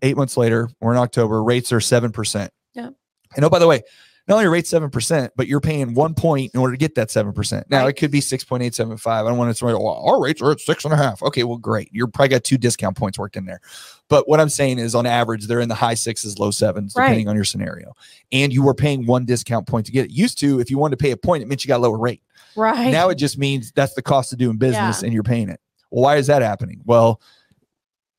eight 0.03 0.17
months 0.17 0.37
later, 0.37 0.69
we're 0.81 0.93
in 0.93 0.99
October, 0.99 1.43
rates 1.43 1.73
are 1.73 1.81
seven 1.81 2.13
percent. 2.13 2.53
Yeah. 2.75 2.91
And 3.37 3.45
oh, 3.45 3.51
by 3.51 3.59
the 3.59 3.67
way, 3.67 3.83
not 4.29 4.35
only 4.35 4.47
are 4.47 4.51
rates 4.51 4.68
seven 4.68 4.91
percent, 4.91 5.33
but 5.37 5.47
you're 5.49 5.61
paying 5.61 5.95
one 5.95 6.14
point 6.14 6.53
in 6.55 6.61
order 6.61 6.72
to 6.74 6.76
get 6.79 6.95
that 6.97 7.11
seven 7.11 7.33
percent. 7.33 7.68
Now 7.70 7.81
Right. 7.83 7.89
it 7.89 7.93
could 7.95 8.11
be 8.11 8.20
six 8.20 8.45
point 8.45 8.62
eight 8.62 8.74
seven 8.74 8.97
five. 8.97 9.24
I 9.24 9.29
don't 9.31 9.39
want 9.39 9.51
to 9.51 9.55
say, 9.55 9.66
well, 9.66 9.79
oh, 10.05 10.07
our 10.09 10.20
rates 10.22 10.43
are 10.43 10.51
at 10.53 10.61
six 10.61 10.85
and 10.85 10.93
a 10.93 10.97
half. 10.97 11.22
Okay, 11.22 11.45
well, 11.45 11.57
great. 11.57 11.89
You're 11.93 12.07
probably 12.09 12.29
got 12.29 12.45
two 12.45 12.59
discount 12.59 12.97
points 12.97 13.18
worked 13.18 13.37
in 13.37 13.47
there. 13.47 13.61
But 14.09 14.29
what 14.29 14.41
I'm 14.41 14.49
saying 14.49 14.79
is, 14.79 14.95
on 14.95 15.07
average, 15.07 15.47
they're 15.47 15.61
in 15.61 15.68
the 15.68 15.74
high 15.74 15.95
sixes, 15.95 16.39
low 16.39 16.51
sevens, 16.51 16.95
Right. 16.97 17.07
depending 17.07 17.29
on 17.29 17.35
your 17.37 17.45
scenario. 17.45 17.95
And 18.31 18.53
you 18.53 18.62
were 18.62 18.74
paying 18.74 19.07
one 19.07 19.24
discount 19.24 19.66
point 19.66 19.87
to 19.87 19.93
get 19.93 20.07
it. 20.07 20.11
Used 20.11 20.39
to, 20.41 20.61
if 20.61 20.70
you 20.70 20.79
wanted 20.79 20.99
to 20.99 21.03
pay 21.03 21.11
a 21.11 21.16
point, 21.16 21.43
it 21.43 21.47
meant 21.47 21.64
you 21.64 21.68
got 21.68 21.79
a 21.79 21.83
lower 21.83 21.99
rate. 21.99 22.22
Right. 22.57 22.91
Now 22.91 23.09
it 23.09 23.16
just 23.16 23.39
means 23.39 23.72
that's 23.72 23.95
the 23.95 24.03
cost 24.03 24.33
of 24.33 24.39
doing 24.39 24.57
business 24.57 25.01
Yeah. 25.03 25.07
and 25.07 25.14
you're 25.14 25.22
paying 25.22 25.49
it. 25.49 25.61
Well, 25.91 26.03
why 26.03 26.16
is 26.16 26.26
that 26.26 26.43
happening? 26.43 26.81
Well, 26.85 27.20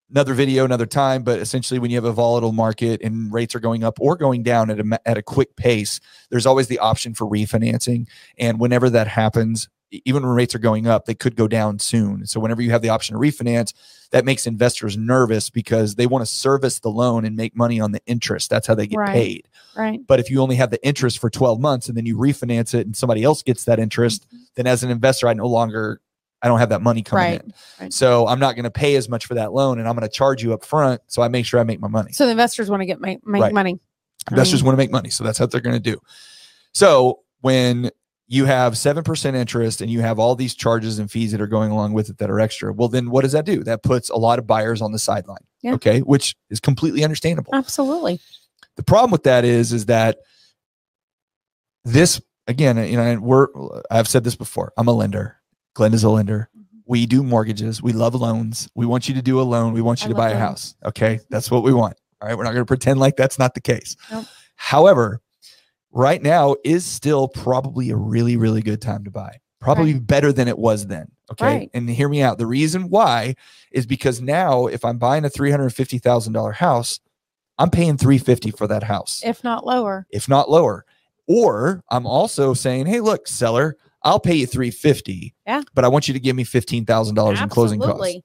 another 0.10 0.34
video, 0.34 0.66
another 0.66 0.86
time, 0.86 1.24
but 1.24 1.40
essentially 1.40 1.80
when 1.80 1.92
you 1.92 1.98
have 1.98 2.06
a 2.06 2.12
volatile 2.12 2.52
market 2.52 3.02
and 3.02 3.32
rates 3.32 3.56
are 3.56 3.60
going 3.60 3.84
up 3.84 4.00
or 4.00 4.16
going 4.16 4.44
down 4.44 4.70
at 4.70 4.80
a, 4.80 5.00
at 5.06 5.18
a 5.18 5.22
quick 5.22 5.56
pace, 5.56 6.00
there's 6.30 6.46
always 6.46 6.68
the 6.68 6.80
option 6.80 7.14
for 7.14 7.28
refinancing. 7.28 8.08
And 8.38 8.60
whenever 8.60 8.90
that 8.90 9.08
happens, 9.08 9.70
even 9.92 10.24
when 10.24 10.36
rates 10.36 10.54
are 10.54 10.60
going 10.60 10.88
up, 10.88 11.06
they 11.06 11.16
could 11.16 11.36
go 11.36 11.48
down 11.48 11.80
soon. 11.80 12.26
So 12.26 12.40
whenever 12.40 12.62
you 12.62 12.72
have 12.72 12.82
the 12.82 12.90
option 12.90 13.16
to 13.16 13.20
refinance, 13.20 13.74
that 14.12 14.26
makes 14.26 14.46
investors 14.46 14.98
nervous 14.98 15.50
because 15.50 15.96
they 15.96 16.06
want 16.06 16.22
to 16.24 16.32
service 16.32 16.80
the 16.80 16.90
loan 16.90 17.26
and 17.26 17.36
make 17.36 17.56
money 17.56 17.80
on 17.80 17.92
the 17.92 18.02
interest. 18.06 18.50
That's 18.50 18.68
how 18.68 18.76
they 18.76 18.88
get 18.88 18.98
Right. 18.98 19.14
paid. 19.14 19.48
right. 19.76 20.00
But 20.06 20.20
if 20.20 20.30
you 20.30 20.42
only 20.42 20.56
have 20.58 20.72
the 20.72 20.84
interest 20.86 21.20
for 21.20 21.30
12 21.30 21.60
months 21.60 21.88
and 21.88 21.98
then 21.98 22.06
you 22.06 22.18
refinance 22.18 22.74
it 22.74 22.86
and 22.86 22.96
somebody 22.96 23.24
else 23.24 23.42
gets 23.42 23.66
that 23.66 23.80
interest, 23.80 24.28
mm-hmm. 24.28 24.44
then 24.56 24.68
as 24.68 24.84
an 24.84 24.92
investor, 24.92 25.28
I 25.28 25.34
no 25.34 25.48
longer 25.48 26.02
I 26.42 26.48
don't 26.48 26.60
have 26.60 26.70
that 26.70 26.82
money 26.82 27.02
coming 27.04 27.24
Right. 27.26 27.42
in. 27.44 27.54
right. 27.82 27.94
So 27.94 28.28
I'm 28.28 28.40
not 28.40 28.56
going 28.56 28.64
to 28.64 28.72
pay 28.72 28.96
as 28.96 29.10
much 29.10 29.26
for 29.26 29.34
that 29.36 29.52
loan 29.54 29.80
and 29.80 29.88
I'm 29.88 29.96
going 29.96 30.08
to 30.08 30.14
charge 30.14 30.42
you 30.42 30.54
up 30.54 30.64
front. 30.64 31.02
So 31.08 31.22
I 31.22 31.28
make 31.28 31.46
sure 31.46 31.60
I 31.60 31.64
make 31.64 31.80
my 31.82 31.88
money. 31.90 32.12
So 32.14 32.26
the 32.26 32.32
investors 32.32 32.70
want 32.70 32.82
to 32.82 32.86
get 32.86 33.02
make, 33.02 33.26
make 33.28 33.42
Right. 33.42 33.54
money. 33.54 33.80
Investors 34.32 34.62
Um, 34.62 34.68
want 34.68 34.74
to 34.74 34.78
make 34.78 34.92
money. 34.92 35.10
So 35.10 35.24
that's 35.24 35.40
what 35.40 35.52
they're 35.52 35.60
going 35.62 35.76
to 35.76 35.92
do. 35.92 36.00
So 36.74 37.20
when 37.42 37.90
you 38.28 38.46
have 38.46 38.74
7% 38.78 39.36
interest 39.36 39.82
and 39.82 39.90
you 39.92 40.02
have 40.02 40.20
all 40.20 40.36
these 40.36 40.54
charges 40.54 41.00
and 41.00 41.10
fees 41.10 41.32
that 41.32 41.42
are 41.42 41.48
going 41.48 41.72
along 41.72 41.94
with 41.94 42.10
it 42.10 42.20
that 42.20 42.30
are 42.30 42.40
extra, 42.40 42.72
well, 42.72 42.88
then 42.88 43.10
what 43.10 43.24
does 43.24 43.32
that 43.32 43.44
do? 43.46 43.64
That 43.64 43.82
puts 43.82 44.10
a 44.10 44.16
lot 44.18 44.38
of 44.40 44.46
buyers 44.46 44.82
on 44.82 44.92
the 44.92 45.00
sideline. 45.00 45.44
Yeah. 45.62 45.74
Okay. 45.74 46.00
Which 46.02 46.36
is 46.50 46.60
completely 46.60 47.04
understandable. 47.04 47.54
Absolutely. 47.56 48.20
the 48.76 48.84
problem 48.84 49.12
with 49.12 49.24
that 49.24 49.44
is 49.44 49.74
is 49.74 49.88
that 49.88 50.20
this 51.84 52.22
again 52.48 52.78
you 52.78 52.98
know 52.98 53.18
we're 53.22 53.48
i've 53.90 54.08
said 54.08 54.24
this 54.24 54.36
before 54.36 54.72
i'm 54.78 54.88
a 54.88 54.92
lender 54.92 55.38
glenda's 55.80 56.04
a 56.04 56.10
lender. 56.10 56.50
Mm-hmm. 56.56 56.80
We 56.86 57.06
do 57.06 57.24
mortgages. 57.24 57.82
We 57.82 57.94
love 57.94 58.14
loans. 58.14 58.68
We 58.76 58.86
want 58.86 59.08
you 59.08 59.16
to 59.16 59.22
do 59.22 59.40
a 59.40 59.44
loan. 59.44 59.74
We 59.74 59.82
want 59.82 60.02
you 60.02 60.08
I 60.08 60.10
to 60.10 60.16
buy 60.16 60.30
a 60.30 60.34
loans. 60.34 60.42
house. 60.42 60.76
Okay? 60.86 61.20
That's 61.30 61.50
what 61.50 61.64
we 61.64 61.74
want. 61.74 61.96
All 62.22 62.28
right? 62.28 62.38
We're 62.38 62.44
not 62.44 62.52
going 62.52 62.62
to 62.62 62.66
pretend 62.66 63.00
like 63.00 63.16
that's 63.16 63.40
not 63.40 63.54
the 63.54 63.62
case. 63.62 63.96
Nope. 64.12 64.26
however 64.56 65.22
right 65.92 66.22
now 66.22 66.56
is 66.64 66.86
still 66.86 67.28
probably 67.30 67.90
a 67.90 67.96
really 67.96 68.36
really 68.38 68.62
good 68.62 68.82
time 68.82 69.04
to 69.06 69.12
buy. 69.12 69.38
Probably 69.60 69.94
better 70.00 70.32
than 70.32 70.48
it 70.48 70.58
was 70.58 70.88
then. 70.88 71.12
Okay? 71.32 71.46
Right. 71.46 71.70
and 71.74 71.90
hear 71.90 72.10
me 72.10 72.22
out. 72.22 72.38
The 72.38 72.46
reason 72.46 72.90
why 72.90 73.36
is 73.72 73.86
because 73.86 74.20
now 74.22 74.68
if 74.68 74.84
i'm 74.84 74.98
buying 74.98 75.26
a 75.26 75.30
$350000 75.30 76.54
house 76.56 77.00
i'm 77.58 77.70
paying 77.70 77.98
350 77.98 78.52
for 78.52 78.68
that 78.68 78.84
house. 78.84 79.22
If 79.24 79.44
not 79.44 79.66
lower. 79.66 80.06
if 80.12 80.28
not 80.28 80.50
lower. 80.50 80.86
Or 81.28 81.84
I'm 81.92 82.08
also 82.08 82.56
saying, 82.56 82.88
hey, 82.88 83.02
look, 83.02 83.28
seller, 83.28 83.78
I'll 84.04 84.20
pay 84.20 84.36
you 84.36 84.48
350. 84.48 85.36
Yeah. 85.46 85.62
But 85.74 85.86
I 85.86 85.88
want 85.88 86.08
you 86.08 86.14
to 86.14 86.20
give 86.20 86.36
me 86.36 86.44
$15,000 86.44 87.42
in 87.42 87.50
closing 87.50 87.80
costs. 87.80 88.18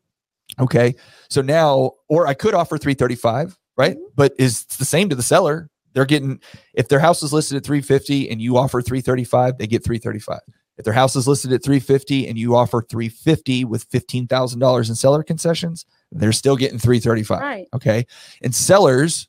Okay. 0.60 0.94
So 1.28 1.42
now, 1.42 1.92
or 2.08 2.26
I 2.26 2.34
could 2.34 2.54
offer 2.54 2.78
335, 2.78 3.58
right? 3.76 3.96
Mhm. 3.96 4.00
But 4.14 4.34
is 4.38 4.62
it's 4.62 4.76
the 4.76 4.84
same 4.84 5.08
to 5.08 5.16
the 5.16 5.22
seller. 5.22 5.70
They're 5.94 6.04
getting 6.04 6.40
if 6.74 6.88
their 6.88 7.00
house 7.00 7.22
is 7.22 7.32
listed 7.32 7.56
at 7.56 7.64
350 7.64 8.30
and 8.30 8.40
you 8.40 8.56
offer 8.56 8.82
335, 8.82 9.58
they 9.58 9.66
get 9.66 9.82
335. 9.84 10.40
If 10.76 10.84
their 10.84 10.92
house 10.92 11.14
is 11.16 11.26
listed 11.28 11.52
at 11.52 11.62
350 11.62 12.26
and 12.26 12.36
you 12.36 12.56
offer 12.56 12.82
350 12.82 13.64
with 13.64 13.88
$15,000 13.90 14.88
in 14.88 14.94
seller 14.96 15.22
concessions, 15.22 15.86
they're 16.10 16.32
still 16.32 16.56
getting 16.56 16.78
335. 16.78 17.40
Right. 17.40 17.68
Okay. 17.72 18.06
And 18.42 18.54
sellers 18.54 19.28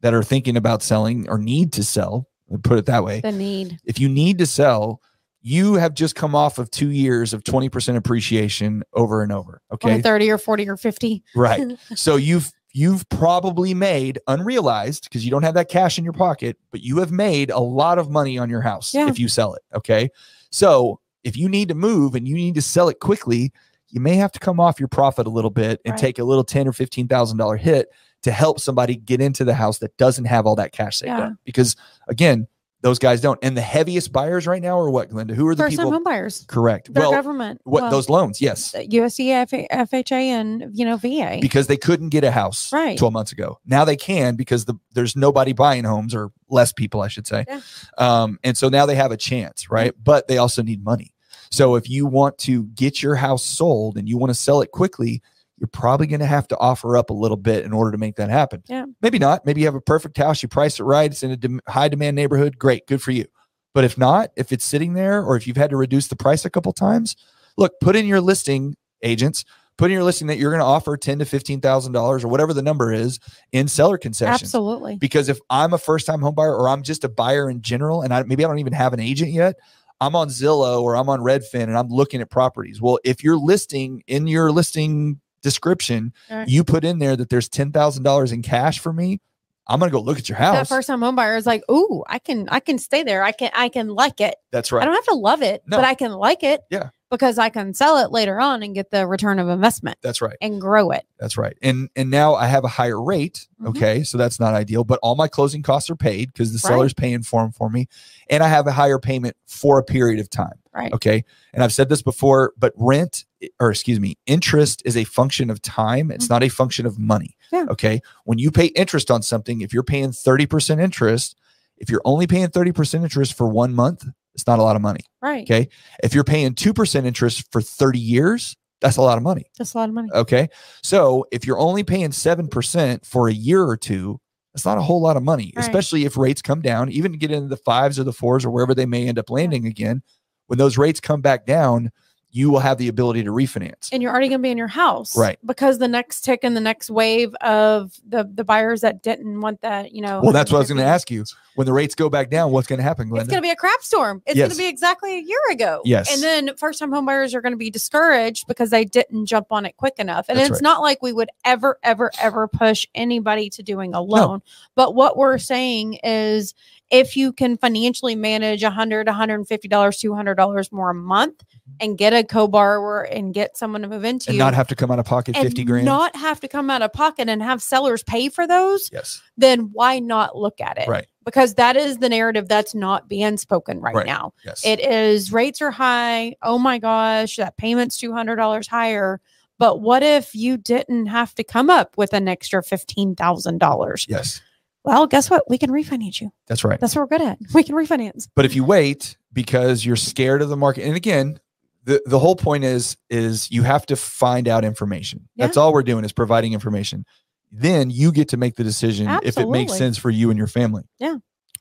that 0.00 0.14
are 0.14 0.22
thinking 0.22 0.56
about 0.56 0.82
selling 0.82 1.28
or 1.28 1.38
need 1.38 1.72
to 1.74 1.84
sell, 1.84 2.26
put 2.64 2.78
it 2.78 2.86
that 2.86 3.04
way. 3.04 3.20
The 3.20 3.30
need. 3.32 3.78
If 3.84 4.00
you 4.00 4.08
need 4.08 4.38
to 4.38 4.46
sell, 4.46 5.00
you 5.42 5.74
have 5.74 5.94
just 5.94 6.14
come 6.14 6.34
off 6.34 6.58
of 6.58 6.70
two 6.70 6.90
years 6.90 7.32
of 7.32 7.42
20% 7.44 7.96
appreciation 7.96 8.82
over 8.92 9.22
and 9.22 9.32
over. 9.32 9.62
Okay. 9.72 10.00
30 10.00 10.30
or 10.30 10.38
40 10.38 10.68
or 10.68 10.76
50. 10.76 11.22
Right. 11.34 11.78
so 11.94 12.16
you've 12.16 12.52
you've 12.72 13.08
probably 13.08 13.74
made 13.74 14.20
unrealized 14.28 15.04
because 15.04 15.24
you 15.24 15.30
don't 15.30 15.42
have 15.42 15.54
that 15.54 15.68
cash 15.68 15.98
in 15.98 16.04
your 16.04 16.12
pocket, 16.12 16.56
but 16.70 16.80
you 16.82 16.98
have 16.98 17.10
made 17.10 17.50
a 17.50 17.58
lot 17.58 17.98
of 17.98 18.10
money 18.10 18.38
on 18.38 18.48
your 18.48 18.60
house 18.60 18.94
Yeah. 18.94 19.08
if 19.08 19.18
you 19.18 19.26
sell 19.28 19.54
it. 19.54 19.62
Okay. 19.74 20.08
So 20.50 21.00
if 21.24 21.36
you 21.36 21.48
need 21.48 21.68
to 21.68 21.74
move 21.74 22.14
and 22.14 22.28
you 22.28 22.34
need 22.36 22.54
to 22.54 22.62
sell 22.62 22.88
it 22.88 23.00
quickly, 23.00 23.52
you 23.88 24.00
may 24.00 24.14
have 24.14 24.30
to 24.32 24.38
come 24.38 24.60
off 24.60 24.78
your 24.78 24.88
profit 24.88 25.26
a 25.26 25.30
little 25.30 25.50
bit 25.50 25.80
and 25.84 25.92
Right. 25.92 26.00
take 26.00 26.18
a 26.20 26.24
little 26.24 26.44
ten 26.44 26.68
or 26.68 26.72
fifteen 26.72 27.08
thousand 27.08 27.38
dollar 27.38 27.56
hit 27.56 27.88
to 28.22 28.30
help 28.30 28.60
somebody 28.60 28.94
get 28.94 29.20
into 29.20 29.44
the 29.44 29.54
house 29.54 29.78
that 29.78 29.96
doesn't 29.96 30.26
have 30.26 30.46
all 30.46 30.54
that 30.56 30.70
cash 30.72 30.98
saved 30.98 31.08
Yeah. 31.08 31.18
up. 31.28 31.32
Because 31.44 31.74
again, 32.08 32.46
those 32.82 32.98
guys 32.98 33.20
don't. 33.20 33.38
And 33.42 33.56
the 33.56 33.60
heaviest 33.62 34.12
buyers 34.12 34.46
right 34.46 34.62
now 34.62 34.78
are 34.78 34.90
what, 34.90 35.10
Glenda? 35.10 35.32
Who 35.32 35.46
are 35.48 35.54
the 35.54 35.64
First 35.64 35.76
people? 35.76 35.92
home 35.92 36.02
buyers. 36.02 36.44
Correct. 36.48 36.92
Their 36.92 37.02
well, 37.02 37.12
government. 37.12 37.60
what 37.64 37.82
well, 37.82 37.90
those 37.90 38.08
loans? 38.08 38.40
Yes. 38.40 38.74
USC, 38.74 39.30
F- 39.30 39.90
FHA, 39.90 40.12
and 40.12 40.70
you 40.72 40.84
know 40.84 40.96
VA. 40.96 41.38
because 41.40 41.66
they 41.66 41.76
couldn't 41.76 42.08
get 42.08 42.24
a 42.24 42.30
house 42.30 42.72
Right. 42.72 42.96
12 42.98 43.12
months 43.12 43.32
ago. 43.32 43.58
Now 43.66 43.84
they 43.84 43.96
can 43.96 44.36
because 44.36 44.64
the, 44.64 44.74
there's 44.94 45.14
nobody 45.16 45.52
buying 45.52 45.84
homes 45.84 46.14
or 46.14 46.32
less 46.48 46.72
people, 46.72 47.02
I 47.02 47.08
should 47.08 47.26
say. 47.26 47.44
Yeah. 47.46 47.60
Um, 47.98 48.38
and 48.42 48.56
so 48.56 48.68
now 48.68 48.86
they 48.86 48.94
have 48.96 49.12
a 49.12 49.16
chance, 49.16 49.70
right? 49.70 49.92
But 50.02 50.28
they 50.28 50.38
also 50.38 50.62
need 50.62 50.82
money. 50.82 51.12
So 51.50 51.74
if 51.74 51.90
you 51.90 52.06
want 52.06 52.38
to 52.38 52.64
get 52.66 53.02
your 53.02 53.16
house 53.16 53.44
sold 53.44 53.96
and 53.96 54.08
you 54.08 54.16
want 54.16 54.30
to 54.30 54.34
sell 54.34 54.60
it 54.62 54.70
quickly, 54.70 55.20
you're 55.60 55.68
probably 55.68 56.06
going 56.06 56.20
to 56.20 56.26
have 56.26 56.48
to 56.48 56.58
offer 56.58 56.96
up 56.96 57.10
a 57.10 57.12
little 57.12 57.36
bit 57.36 57.64
in 57.64 57.72
order 57.72 57.92
to 57.92 57.98
make 57.98 58.16
that 58.16 58.30
happen. 58.30 58.62
Yeah. 58.66 58.86
Maybe 59.02 59.18
not. 59.18 59.44
Maybe 59.44 59.60
you 59.60 59.66
have 59.66 59.74
a 59.74 59.80
perfect 59.80 60.16
house, 60.16 60.42
you 60.42 60.48
price 60.48 60.80
it 60.80 60.84
right, 60.84 61.10
it's 61.10 61.22
in 61.22 61.30
a 61.30 61.36
dem- 61.36 61.60
high 61.68 61.88
demand 61.88 62.16
neighborhood. 62.16 62.58
Great, 62.58 62.86
good 62.86 63.02
for 63.02 63.10
you. 63.10 63.26
But 63.74 63.84
if 63.84 63.96
not, 63.96 64.30
if 64.36 64.50
it's 64.52 64.64
sitting 64.64 64.94
there 64.94 65.22
or 65.22 65.36
if 65.36 65.46
you've 65.46 65.58
had 65.58 65.70
to 65.70 65.76
reduce 65.76 66.08
the 66.08 66.16
price 66.16 66.44
a 66.44 66.50
couple 66.50 66.72
times, 66.72 67.14
look, 67.56 67.74
put 67.80 67.94
in 67.94 68.06
your 68.06 68.20
listing 68.20 68.74
agents, 69.02 69.44
put 69.76 69.90
in 69.90 69.92
your 69.92 70.02
listing 70.02 70.26
that 70.28 70.38
you're 70.38 70.50
going 70.50 70.60
to 70.60 70.66
offer 70.66 70.96
ten 70.96 71.18
to 71.20 71.24
fifteen 71.24 71.60
thousand 71.60 71.92
dollars 71.92 72.24
or 72.24 72.28
whatever 72.28 72.52
the 72.52 72.62
number 72.62 72.92
is 72.92 73.20
in 73.52 73.68
seller 73.68 73.96
concessions. 73.96 74.42
Absolutely. 74.42 74.96
Because 74.96 75.28
if 75.28 75.38
I'm 75.50 75.72
a 75.72 75.78
first 75.78 76.06
time 76.06 76.20
home 76.20 76.34
buyer 76.34 76.56
or 76.56 76.68
I'm 76.68 76.82
just 76.82 77.04
a 77.04 77.08
buyer 77.08 77.48
in 77.48 77.62
general, 77.62 78.02
and 78.02 78.12
I 78.12 78.22
maybe 78.24 78.44
I 78.44 78.48
don't 78.48 78.58
even 78.58 78.72
have 78.72 78.92
an 78.92 79.00
agent 79.00 79.30
yet, 79.30 79.54
I'm 80.00 80.16
on 80.16 80.28
Zillow 80.28 80.82
or 80.82 80.96
I'm 80.96 81.08
on 81.08 81.20
Redfin 81.20 81.64
and 81.64 81.76
I'm 81.76 81.88
looking 81.88 82.20
at 82.20 82.30
properties. 82.30 82.80
Well, 82.80 82.98
if 83.04 83.22
you're 83.22 83.36
listing 83.36 84.02
in 84.06 84.26
your 84.26 84.50
listing 84.50 85.20
description, 85.42 86.12
Right. 86.30 86.48
you 86.48 86.64
put 86.64 86.84
in 86.84 86.98
there 86.98 87.16
that 87.16 87.28
there's 87.30 87.48
ten 87.48 87.72
thousand 87.72 88.02
dollars 88.02 88.32
in 88.32 88.42
cash 88.42 88.78
for 88.78 88.92
me, 88.92 89.20
I'm 89.66 89.78
gonna 89.78 89.92
go 89.92 90.00
look 90.00 90.18
at 90.18 90.28
your 90.28 90.38
house. 90.38 90.54
That 90.54 90.68
first 90.68 90.88
time 90.88 91.00
home 91.02 91.16
buyer 91.16 91.36
is 91.36 91.46
like, 91.46 91.62
ooh, 91.70 92.02
I 92.08 92.18
can 92.18 92.48
I 92.50 92.60
can 92.60 92.78
stay 92.78 93.02
there. 93.02 93.22
I 93.22 93.32
can 93.32 93.50
I 93.54 93.68
can 93.68 93.88
like 93.88 94.20
it. 94.20 94.34
That's 94.52 94.72
right. 94.72 94.82
I 94.82 94.84
don't 94.86 94.94
have 94.94 95.04
to 95.06 95.14
love 95.14 95.42
it, 95.42 95.62
No. 95.66 95.76
but 95.76 95.84
I 95.84 95.94
can 95.94 96.12
like 96.12 96.42
it. 96.42 96.60
Yeah. 96.70 96.90
Because 97.10 97.38
I 97.38 97.48
can 97.48 97.74
sell 97.74 97.98
it 97.98 98.12
later 98.12 98.40
on 98.40 98.62
and 98.62 98.74
get 98.74 98.90
the 98.90 99.06
return 99.06 99.38
of 99.40 99.48
investment 99.48 99.98
That's 100.00 100.22
right. 100.22 100.36
and 100.40 100.60
grow 100.60 100.90
it. 100.92 101.04
That's 101.18 101.36
right. 101.36 101.56
And 101.60 101.88
and 101.96 102.08
now 102.10 102.34
I 102.36 102.46
have 102.46 102.64
a 102.64 102.68
higher 102.68 103.02
rate. 103.02 103.48
Mhm. 103.60 103.68
Okay, 103.70 104.02
so 104.04 104.16
that's 104.16 104.38
not 104.38 104.54
ideal. 104.54 104.84
But 104.84 105.00
all 105.02 105.16
my 105.16 105.26
closing 105.28 105.62
costs 105.62 105.90
are 105.90 105.96
paid 105.96 106.32
because 106.32 106.52
the 106.52 106.64
Right. 106.68 106.74
seller's 106.74 106.94
paying 106.94 107.22
for 107.24 107.42
them 107.42 107.50
for 107.52 107.68
me, 107.68 107.88
and 108.30 108.42
I 108.44 108.48
have 108.48 108.66
a 108.68 108.72
higher 108.72 108.98
payment 109.00 109.36
for 109.46 109.78
a 109.78 109.82
period 109.82 110.20
of 110.20 110.30
time. 110.30 110.54
Right. 110.72 110.92
Okay. 110.92 111.24
And 111.52 111.64
I've 111.64 111.72
said 111.72 111.88
this 111.88 112.00
before, 112.00 112.52
but 112.56 112.72
rent, 112.76 113.24
or 113.58 113.70
excuse 113.72 113.98
me, 113.98 114.16
interest 114.26 114.80
is 114.84 114.96
a 114.96 115.02
function 115.02 115.50
of 115.50 115.60
time. 115.60 116.12
It's 116.12 116.26
Mhm. 116.26 116.30
not 116.30 116.42
a 116.44 116.48
function 116.48 116.86
of 116.86 116.96
money. 116.96 117.36
Yeah. 117.52 117.66
Okay. 117.70 118.02
When 118.24 118.38
you 118.38 118.52
pay 118.52 118.66
interest 118.66 119.10
on 119.10 119.22
something, 119.22 119.62
if 119.62 119.72
you're 119.74 119.82
paying 119.82 120.12
30% 120.12 120.80
interest, 120.80 121.34
if 121.76 121.90
you're 121.90 122.02
only 122.04 122.28
paying 122.28 122.46
30% 122.48 123.02
interest 123.02 123.34
for 123.34 123.48
one 123.48 123.74
month, 123.74 124.04
it's 124.40 124.46
not 124.46 124.58
a 124.58 124.62
lot 124.62 124.76
of 124.76 124.82
money. 124.82 125.00
Right. 125.22 125.42
Okay. 125.42 125.68
If 126.02 126.14
you're 126.14 126.24
paying 126.24 126.54
2% 126.54 127.04
interest 127.04 127.44
for 127.52 127.60
30 127.60 127.98
years, 127.98 128.56
that's 128.80 128.96
a 128.96 129.02
lot 129.02 129.18
of 129.18 129.22
money. 129.22 129.44
That's 129.58 129.74
a 129.74 129.78
lot 129.78 129.88
of 129.88 129.94
money. 129.94 130.08
Okay. 130.14 130.48
So 130.82 131.26
if 131.30 131.46
you're 131.46 131.58
only 131.58 131.84
paying 131.84 132.10
7% 132.10 133.04
for 133.04 133.28
a 133.28 133.32
year 133.32 133.62
or 133.62 133.76
two, 133.76 134.18
that's 134.54 134.64
not 134.64 134.78
a 134.78 134.82
whole 134.82 135.00
lot 135.00 135.16
of 135.16 135.22
money, 135.22 135.52
Right. 135.54 135.64
especially 135.64 136.04
if 136.06 136.16
rates 136.16 136.42
come 136.42 136.60
down, 136.62 136.90
even 136.90 137.12
to 137.12 137.18
get 137.18 137.30
into 137.30 137.48
the 137.48 137.56
fives 137.58 137.98
or 137.98 138.04
the 138.04 138.12
fours 138.12 138.44
or 138.44 138.50
wherever 138.50 138.74
they 138.74 138.86
may 138.86 139.06
end 139.06 139.18
up 139.18 139.30
landing 139.30 139.66
again. 139.66 140.02
When 140.46 140.58
those 140.58 140.76
rates 140.78 140.98
come 140.98 141.20
back 141.20 141.46
down, 141.46 141.90
you 142.32 142.50
will 142.50 142.60
have 142.60 142.78
the 142.78 142.88
ability 142.88 143.24
to 143.24 143.30
refinance. 143.30 143.88
and 143.92 144.02
you're 144.02 144.10
already 144.12 144.28
going 144.28 144.38
to 144.40 144.42
be 144.42 144.50
in 144.50 144.58
your 144.58 144.68
house 144.68 145.16
Right. 145.16 145.38
because 145.44 145.78
the 145.78 145.88
next 145.88 146.20
tick 146.22 146.40
and 146.44 146.56
the 146.56 146.60
next 146.60 146.90
wave 146.90 147.34
of 147.40 147.92
the 148.08 148.28
the 148.32 148.44
buyers 148.44 148.82
that 148.82 149.02
didn't 149.02 149.40
want 149.40 149.60
that 149.62 149.92
you 149.92 150.00
know 150.02 150.20
Well, 150.22 150.32
that's 150.32 150.50
what 150.52 150.58
I 150.58 150.60
was 150.60 150.68
going 150.68 150.78
to 150.78 150.84
ask 150.84 151.10
you. 151.10 151.24
When 151.56 151.66
the 151.66 151.72
rates 151.72 151.96
go 151.96 152.08
back 152.08 152.30
down, 152.30 152.52
what's 152.52 152.68
going 152.68 152.78
to 152.78 152.82
happen, 152.84 153.10
Glenda? 153.10 153.22
it's 153.22 153.28
going 153.28 153.42
to 153.42 153.46
be 153.46 153.50
a 153.50 153.56
crap 153.56 153.82
storm 153.82 154.22
it's 154.26 154.38
going 154.38 154.50
to 154.50 154.56
be 154.56 154.68
exactly 154.68 155.18
a 155.18 155.22
year 155.22 155.40
ago 155.50 155.82
Yes. 155.84 156.12
and 156.12 156.22
then 156.22 156.56
first 156.56 156.78
time 156.78 156.92
home 156.92 157.06
buyers 157.06 157.34
are 157.34 157.40
going 157.40 157.52
to 157.52 157.56
be 157.58 157.70
discouraged 157.70 158.46
because 158.46 158.70
they 158.70 158.84
didn't 158.84 159.26
jump 159.26 159.48
on 159.50 159.66
it 159.66 159.76
quick 159.76 159.94
enough 159.98 160.26
and 160.28 160.38
That's 160.38 160.50
it's 160.50 160.56
right. 160.58 160.62
not 160.62 160.80
like 160.82 161.02
we 161.02 161.12
would 161.12 161.28
ever 161.44 161.78
ever 161.82 162.10
ever 162.20 162.46
push 162.48 162.86
anybody 162.94 163.50
to 163.50 163.62
doing 163.62 163.92
a 163.94 164.00
loan 164.00 164.40
but 164.76 164.94
what 164.94 165.16
we're 165.16 165.38
saying 165.38 165.94
is 166.04 166.54
if 166.90 167.16
you 167.16 167.32
can 167.32 167.56
financially 167.56 168.14
manage 168.16 168.62
100 168.62 169.06
150 169.06 169.68
dollars 169.68 169.98
200 169.98 170.34
dollars 170.34 170.72
more 170.72 170.90
a 170.90 170.94
month 170.94 171.44
and 171.80 171.96
get 171.96 172.12
a 172.12 172.22
co-borrower 172.24 173.02
and 173.02 173.32
get 173.32 173.56
someone 173.56 173.80
to 173.82 173.88
move 173.88 174.04
into 174.04 174.28
and 174.28 174.34
you 174.34 174.38
not 174.38 174.54
have 174.54 174.66
to 174.68 174.74
come 174.76 174.90
out 174.90 174.98
of 174.98 175.06
pocket 175.06 175.36
50 175.36 175.64
grand. 175.64 175.86
not 175.86 176.14
have 176.16 176.40
to 176.40 176.48
come 176.48 176.68
out 176.68 176.82
of 176.82 176.92
pocket 176.92 177.28
and 177.28 177.42
have 177.42 177.62
sellers 177.62 178.02
pay 178.02 178.28
for 178.28 178.46
those, 178.46 178.90
yes. 178.92 179.22
then 179.36 179.70
why 179.72 179.98
not 179.98 180.36
look 180.36 180.60
at 180.60 180.76
it? 180.78 180.88
Right. 180.88 181.06
Because 181.24 181.54
that 181.54 181.76
is 181.76 181.98
the 181.98 182.08
narrative 182.08 182.48
that's 182.48 182.74
not 182.74 183.08
being 183.08 183.36
spoken 183.36 183.80
right, 183.80 183.94
Right. 183.94 184.06
now. 184.06 184.32
Yes. 184.44 184.64
It 184.64 184.80
is 184.80 185.32
rates 185.32 185.62
are 185.62 185.70
high. 185.70 186.34
Oh 186.42 186.58
my 186.58 186.78
gosh, 186.78 187.36
that 187.36 187.56
payment's 187.56 187.98
two 187.98 188.12
hundred 188.12 188.36
dollars 188.36 188.66
higher. 188.66 189.20
But 189.58 189.80
what 189.80 190.02
if 190.02 190.34
you 190.34 190.56
didn't 190.56 191.06
have 191.06 191.34
to 191.34 191.44
come 191.44 191.68
up 191.70 191.96
with 191.98 192.14
an 192.14 192.26
extra 192.26 192.62
fifteen 192.62 193.14
thousand 193.14 193.58
dollars? 193.58 194.06
yes. 194.08 194.40
Well, 194.84 195.06
guess 195.06 195.28
what? 195.28 195.44
We 195.48 195.58
can 195.58 195.70
refinance 195.70 196.20
you. 196.20 196.30
That's 196.46 196.64
right. 196.64 196.80
That's 196.80 196.94
what 196.94 197.02
we're 197.02 197.18
good 197.18 197.26
at. 197.26 197.38
We 197.54 197.62
can 197.62 197.74
refinance. 197.74 198.28
But 198.34 198.44
if 198.44 198.54
you 198.54 198.64
wait 198.64 199.16
because 199.32 199.84
you're 199.84 199.96
scared 199.96 200.42
of 200.42 200.48
the 200.48 200.56
market, 200.56 200.84
and 200.84 200.96
again, 200.96 201.38
the, 201.84 202.02
the 202.06 202.18
whole 202.18 202.36
point 202.36 202.64
is 202.64 202.96
is 203.08 203.50
you 203.50 203.62
have 203.62 203.86
to 203.86 203.96
find 203.96 204.48
out 204.48 204.64
information. 204.64 205.28
That's 205.36 205.56
all 205.56 205.72
we're 205.72 205.82
doing 205.82 206.04
is 206.04 206.12
providing 206.12 206.52
information. 206.52 207.04
Then 207.52 207.90
you 207.90 208.12
get 208.12 208.28
to 208.28 208.36
make 208.36 208.56
the 208.56 208.64
decision 208.64 209.08
if 209.22 209.36
it 209.36 209.48
makes 209.48 209.76
sense 209.76 209.98
for 209.98 210.10
you 210.10 210.30
and 210.30 210.38
your 210.38 210.46
family. 210.46 210.84
Yeah. 210.98 211.16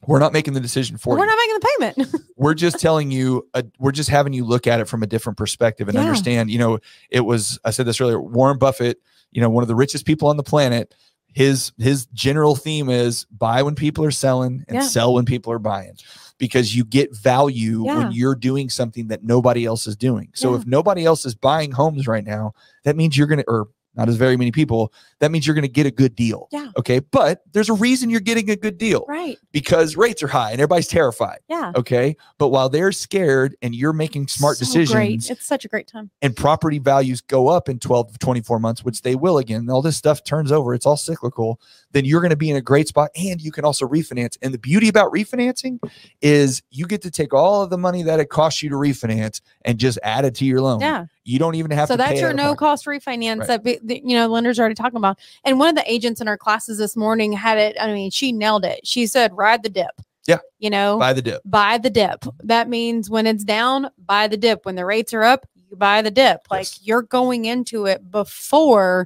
We're 0.07 0.19
not 0.19 0.31
making 0.31 0.53
the 0.53 0.61
decision 0.61 0.97
for 0.97 1.13
you. 1.15 1.19
We're 1.19 1.25
not 1.25 1.37
making 1.37 1.55
the 1.55 2.03
payment. 2.05 2.23
we're 2.37 2.53
just 2.53 2.79
telling 2.79 3.11
you 3.11 3.47
uh 3.53 3.63
we're 3.79 3.91
just 3.91 4.09
having 4.09 4.31
you 4.33 4.45
look 4.45 4.65
at 4.67 4.79
it 4.79 4.87
from 4.87 5.03
a 5.03 5.07
different 5.07 5.37
perspective 5.37 5.87
and 5.89 5.95
Yeah. 5.95 6.01
understand 6.01 6.49
you 6.51 6.57
know 6.59 6.79
it 7.09 7.21
was 7.21 7.59
i 7.65 7.71
said 7.71 7.85
this 7.85 7.99
earlier 7.99 8.19
warren 8.21 8.57
buffett 8.57 9.01
you 9.31 9.41
know 9.41 9.49
one 9.49 9.61
of 9.61 9.67
the 9.67 9.75
richest 9.75 10.05
people 10.05 10.29
on 10.29 10.37
the 10.37 10.43
planet 10.43 10.93
his 11.39 11.71
his 11.77 12.05
general 12.07 12.53
theme 12.53 12.89
is 12.89 13.25
buy 13.31 13.63
when 13.63 13.73
people 13.73 14.03
are 14.03 14.11
selling 14.11 14.65
and 14.67 14.75
Yeah. 14.75 14.81
sell 14.81 15.13
when 15.13 15.23
people 15.23 15.53
are 15.53 15.59
buying 15.73 15.93
because 16.37 16.75
you 16.75 16.83
get 16.83 17.15
value 17.15 17.85
Yeah. 17.85 17.97
when 17.97 18.11
you're 18.11 18.35
doing 18.35 18.69
something 18.69 19.07
that 19.07 19.23
nobody 19.23 19.63
else 19.65 19.87
is 19.87 19.95
doing 19.95 20.27
so 20.33 20.51
Yeah. 20.51 20.59
if 20.59 20.67
nobody 20.67 21.05
else 21.05 21.25
is 21.25 21.35
buying 21.35 21.71
homes 21.71 22.07
right 22.07 22.25
now 22.25 22.51
that 22.83 22.97
means 22.97 23.17
you're 23.17 23.25
going 23.27 23.39
to 23.39 23.45
or 23.47 23.69
not 23.99 24.09
as 24.09 24.15
very 24.15 24.37
many 24.37 24.51
people 24.51 24.93
that 25.19 25.31
means 25.31 25.45
you're 25.45 25.53
going 25.53 25.61
to 25.61 25.67
get 25.67 25.85
a 25.85 25.91
good 25.91 26.15
deal 26.15 26.47
Yeah. 26.51 26.71
okay 26.77 26.99
but 26.99 27.43
there's 27.51 27.69
a 27.69 27.73
reason 27.73 28.09
you're 28.09 28.19
getting 28.21 28.49
a 28.49 28.55
good 28.55 28.77
deal 28.77 29.05
right. 29.07 29.37
because 29.51 29.95
rates 29.97 30.23
are 30.23 30.27
high 30.27 30.51
and 30.51 30.59
everybody's 30.61 30.87
terrified 30.87 31.39
Yeah. 31.49 31.73
Okay. 31.75 32.15
But 32.37 32.47
while 32.49 32.69
they're 32.69 32.91
scared 32.91 33.55
and 33.61 33.75
you're 33.75 33.93
making 33.93 34.27
smart 34.27 34.57
So 34.57 34.65
decisions 34.65 34.91
Great. 34.91 35.29
It's 35.29 35.45
such 35.45 35.65
a 35.65 35.67
great 35.67 35.87
time. 35.87 36.09
and 36.21 36.35
property 36.35 36.79
values 36.79 37.21
go 37.21 37.47
up 37.49 37.67
in 37.69 37.79
12 37.79 38.13
to 38.13 38.17
24 38.19 38.59
months, 38.59 38.83
which 38.83 39.01
they 39.01 39.15
will 39.15 39.37
again, 39.37 39.69
all 39.69 39.81
this 39.81 39.97
stuff 39.97 40.23
turns 40.23 40.51
over, 40.51 40.73
it's 40.73 40.85
all 40.85 40.97
cyclical, 40.97 41.59
then 41.91 42.05
you're 42.05 42.21
going 42.21 42.29
to 42.29 42.35
be 42.37 42.49
in 42.49 42.55
a 42.55 42.61
great 42.61 42.87
spot 42.87 43.09
and 43.15 43.41
you 43.41 43.51
can 43.51 43.65
also 43.65 43.87
refinance. 43.87 44.37
And 44.41 44.53
the 44.53 44.57
beauty 44.59 44.87
about 44.87 45.11
refinancing 45.11 45.79
is 46.21 46.61
you 46.71 46.85
get 46.87 47.01
to 47.03 47.11
take 47.11 47.33
all 47.33 47.61
of 47.63 47.69
the 47.69 47.77
money 47.77 48.03
that 48.03 48.19
it 48.19 48.29
costs 48.29 48.63
you 48.63 48.69
to 48.69 48.75
refinance 48.75 49.41
and 49.65 49.77
just 49.79 49.99
add 50.03 50.23
it 50.25 50.35
to 50.35 50.45
your 50.45 50.61
loan. 50.61 50.79
Yeah. 50.79 51.05
You 51.29 51.37
don't 51.37 51.53
even 51.55 51.69
have 51.71 51.87
so 51.87 51.95
to 51.95 52.01
pay 52.03 52.09
that's 52.09 52.21
your 52.21 52.33
no 52.33 52.55
cost 52.55 52.85
refinance 52.85 53.47
Right. 53.47 53.63
that 53.87 54.03
you 54.03 54.17
know 54.17 54.27
lenders 54.27 54.57
are 54.57 54.63
already 54.63 54.73
talking 54.75 54.97
about 54.97 55.19
and 55.43 55.59
one 55.59 55.69
of 55.69 55.75
the 55.75 55.89
agents 55.91 56.21
in 56.21 56.27
our 56.27 56.37
classes 56.37 56.77
this 56.79 56.95
morning 56.97 57.31
had 57.31 57.57
it 57.59 57.75
i 57.79 57.93
mean 57.93 58.09
she 58.09 58.31
nailed 58.31 58.65
it 58.65 58.79
she 58.85 59.05
said 59.05 59.31
ride 59.37 59.61
the 59.61 59.69
dip 59.69 59.91
Yeah. 60.27 60.39
you 60.57 60.69
know 60.71 60.97
Buy 60.97 61.13
the 61.13 61.21
dip. 61.21 61.41
buy 61.45 61.77
the 61.77 61.89
dip 61.91 62.25
that 62.43 62.67
means 62.67 63.09
when 63.11 63.27
it's 63.27 63.43
down 63.43 63.89
buy 64.05 64.27
the 64.27 64.37
dip 64.37 64.65
when 64.65 64.73
the 64.75 64.85
rates 64.85 65.13
are 65.13 65.23
up 65.23 65.45
you 65.69 65.75
buy 65.75 66.01
the 66.01 66.09
dip 66.11 66.41
like 66.49 66.61
Yes. 66.65 66.79
you're 66.81 67.03
going 67.03 67.45
into 67.45 67.85
it 67.85 68.09
before 68.09 69.05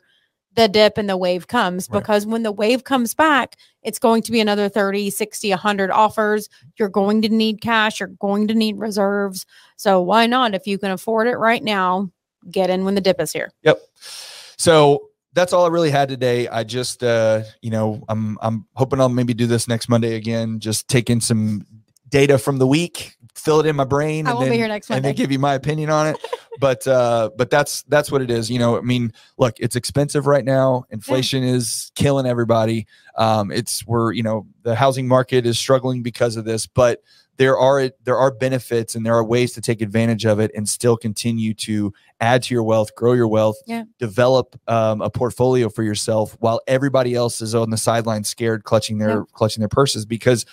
the 0.56 0.68
dip 0.68 0.98
and 0.98 1.10
the 1.10 1.18
wave 1.18 1.48
comes 1.48 1.90
Right. 1.90 2.00
because 2.00 2.26
when 2.26 2.44
the 2.44 2.52
wave 2.52 2.84
comes 2.84 3.14
back 3.14 3.56
it's 3.82 4.00
going 4.00 4.22
to 4.24 4.32
be 4.32 4.40
another 4.40 4.70
30 4.70 5.10
60 5.10 5.50
100 5.50 5.92
offers 5.92 6.50
you're 6.78 6.90
going 6.90 7.22
to 7.24 7.30
need 7.30 7.62
cash 7.62 8.00
you're 8.00 8.10
going 8.20 8.48
to 8.48 8.54
need 8.54 8.78
reserves 8.78 9.46
so 9.78 10.02
why 10.02 10.26
not 10.28 10.54
if 10.54 10.68
you 10.68 10.78
can 10.78 10.92
afford 10.92 11.28
it 11.28 11.38
right 11.38 11.64
now 11.64 12.10
get 12.52 12.70
in 12.70 12.86
when 12.86 12.96
the 12.96 13.02
dip 13.02 13.20
is 13.20 13.32
here 13.32 13.52
Yep. 13.64 13.80
So 14.58 15.10
that's 15.34 15.52
all 15.52 15.66
I 15.66 15.70
really 15.70 15.90
had 15.90 16.10
today. 16.10 16.48
I 16.48 16.64
just, 16.64 17.04
uh, 17.04 17.42
you 17.62 17.72
know, 17.72 18.04
I'm 18.08 18.38
I'm 18.42 18.68
hoping 18.76 19.02
I'll 19.02 19.10
maybe 19.10 19.34
do 19.34 19.48
this 19.48 19.68
next 19.68 19.90
Monday 19.90 20.16
again. 20.16 20.60
Just 20.60 20.88
take 20.88 21.10
in 21.10 21.20
some 21.20 21.66
data 22.10 22.38
from 22.38 22.60
the 22.60 22.68
week, 22.68 23.18
fill 23.36 23.60
it 23.60 23.66
in 23.66 23.76
my 23.76 23.84
brain, 23.84 24.26
and 24.28 24.38
then 24.44 24.50
and 24.98 25.06
then 25.06 25.16
give 25.16 25.32
you 25.32 25.40
my 25.40 25.54
opinion 25.56 25.90
on 25.90 26.08
it. 26.08 26.18
but 26.60 26.86
uh, 26.88 27.30
but 27.38 27.50
that's 27.50 27.84
that's 27.84 28.12
what 28.12 28.22
it 28.22 28.30
is. 28.32 28.50
You 28.50 28.60
know, 28.60 28.78
I 28.78 28.82
mean, 28.82 29.12
look, 29.38 29.60
it's 29.60 29.76
expensive 29.76 30.28
right 30.28 30.46
now. 30.46 30.86
Inflation 30.92 31.44
is 31.44 31.92
killing 31.96 32.26
everybody. 32.26 32.86
Um, 33.18 33.52
it's 33.52 33.86
we're 33.86 34.12
you 34.14 34.24
know 34.24 34.46
the 34.64 34.76
housing 34.76 35.08
market 35.08 35.46
is 35.46 35.58
struggling 35.58 36.04
because 36.04 36.36
of 36.36 36.46
this, 36.46 36.68
but 36.68 37.02
there 37.38 37.58
are 37.58 37.90
there 38.04 38.16
are 38.18 38.30
benefits 38.30 38.94
and 38.94 39.04
there 39.04 39.16
are 39.16 39.24
ways 39.24 39.54
to 39.54 39.62
take 39.62 39.82
advantage 39.82 40.24
of 40.24 40.40
it 40.40 40.52
and 40.56 40.70
still 40.70 40.96
continue 40.96 41.56
to 41.56 41.92
add 42.22 42.44
to 42.44 42.54
your 42.54 42.62
wealth, 42.62 42.94
grow 42.94 43.14
your 43.14 43.28
wealth, 43.28 43.56
Yeah. 43.66 43.86
develop 43.98 44.56
um, 44.68 45.02
a 45.02 45.10
portfolio 45.10 45.68
for 45.70 45.82
yourself 45.82 46.38
while 46.40 46.62
everybody 46.68 47.16
else 47.16 47.42
is 47.42 47.56
on 47.56 47.72
the 47.72 47.78
sideline 47.78 48.24
scared, 48.24 48.64
clutching 48.66 49.00
their 49.00 49.10
Yeah. 49.10 49.24
clutching 49.34 49.62
their 49.62 49.68
purses. 49.68 50.06
Because 50.06 50.46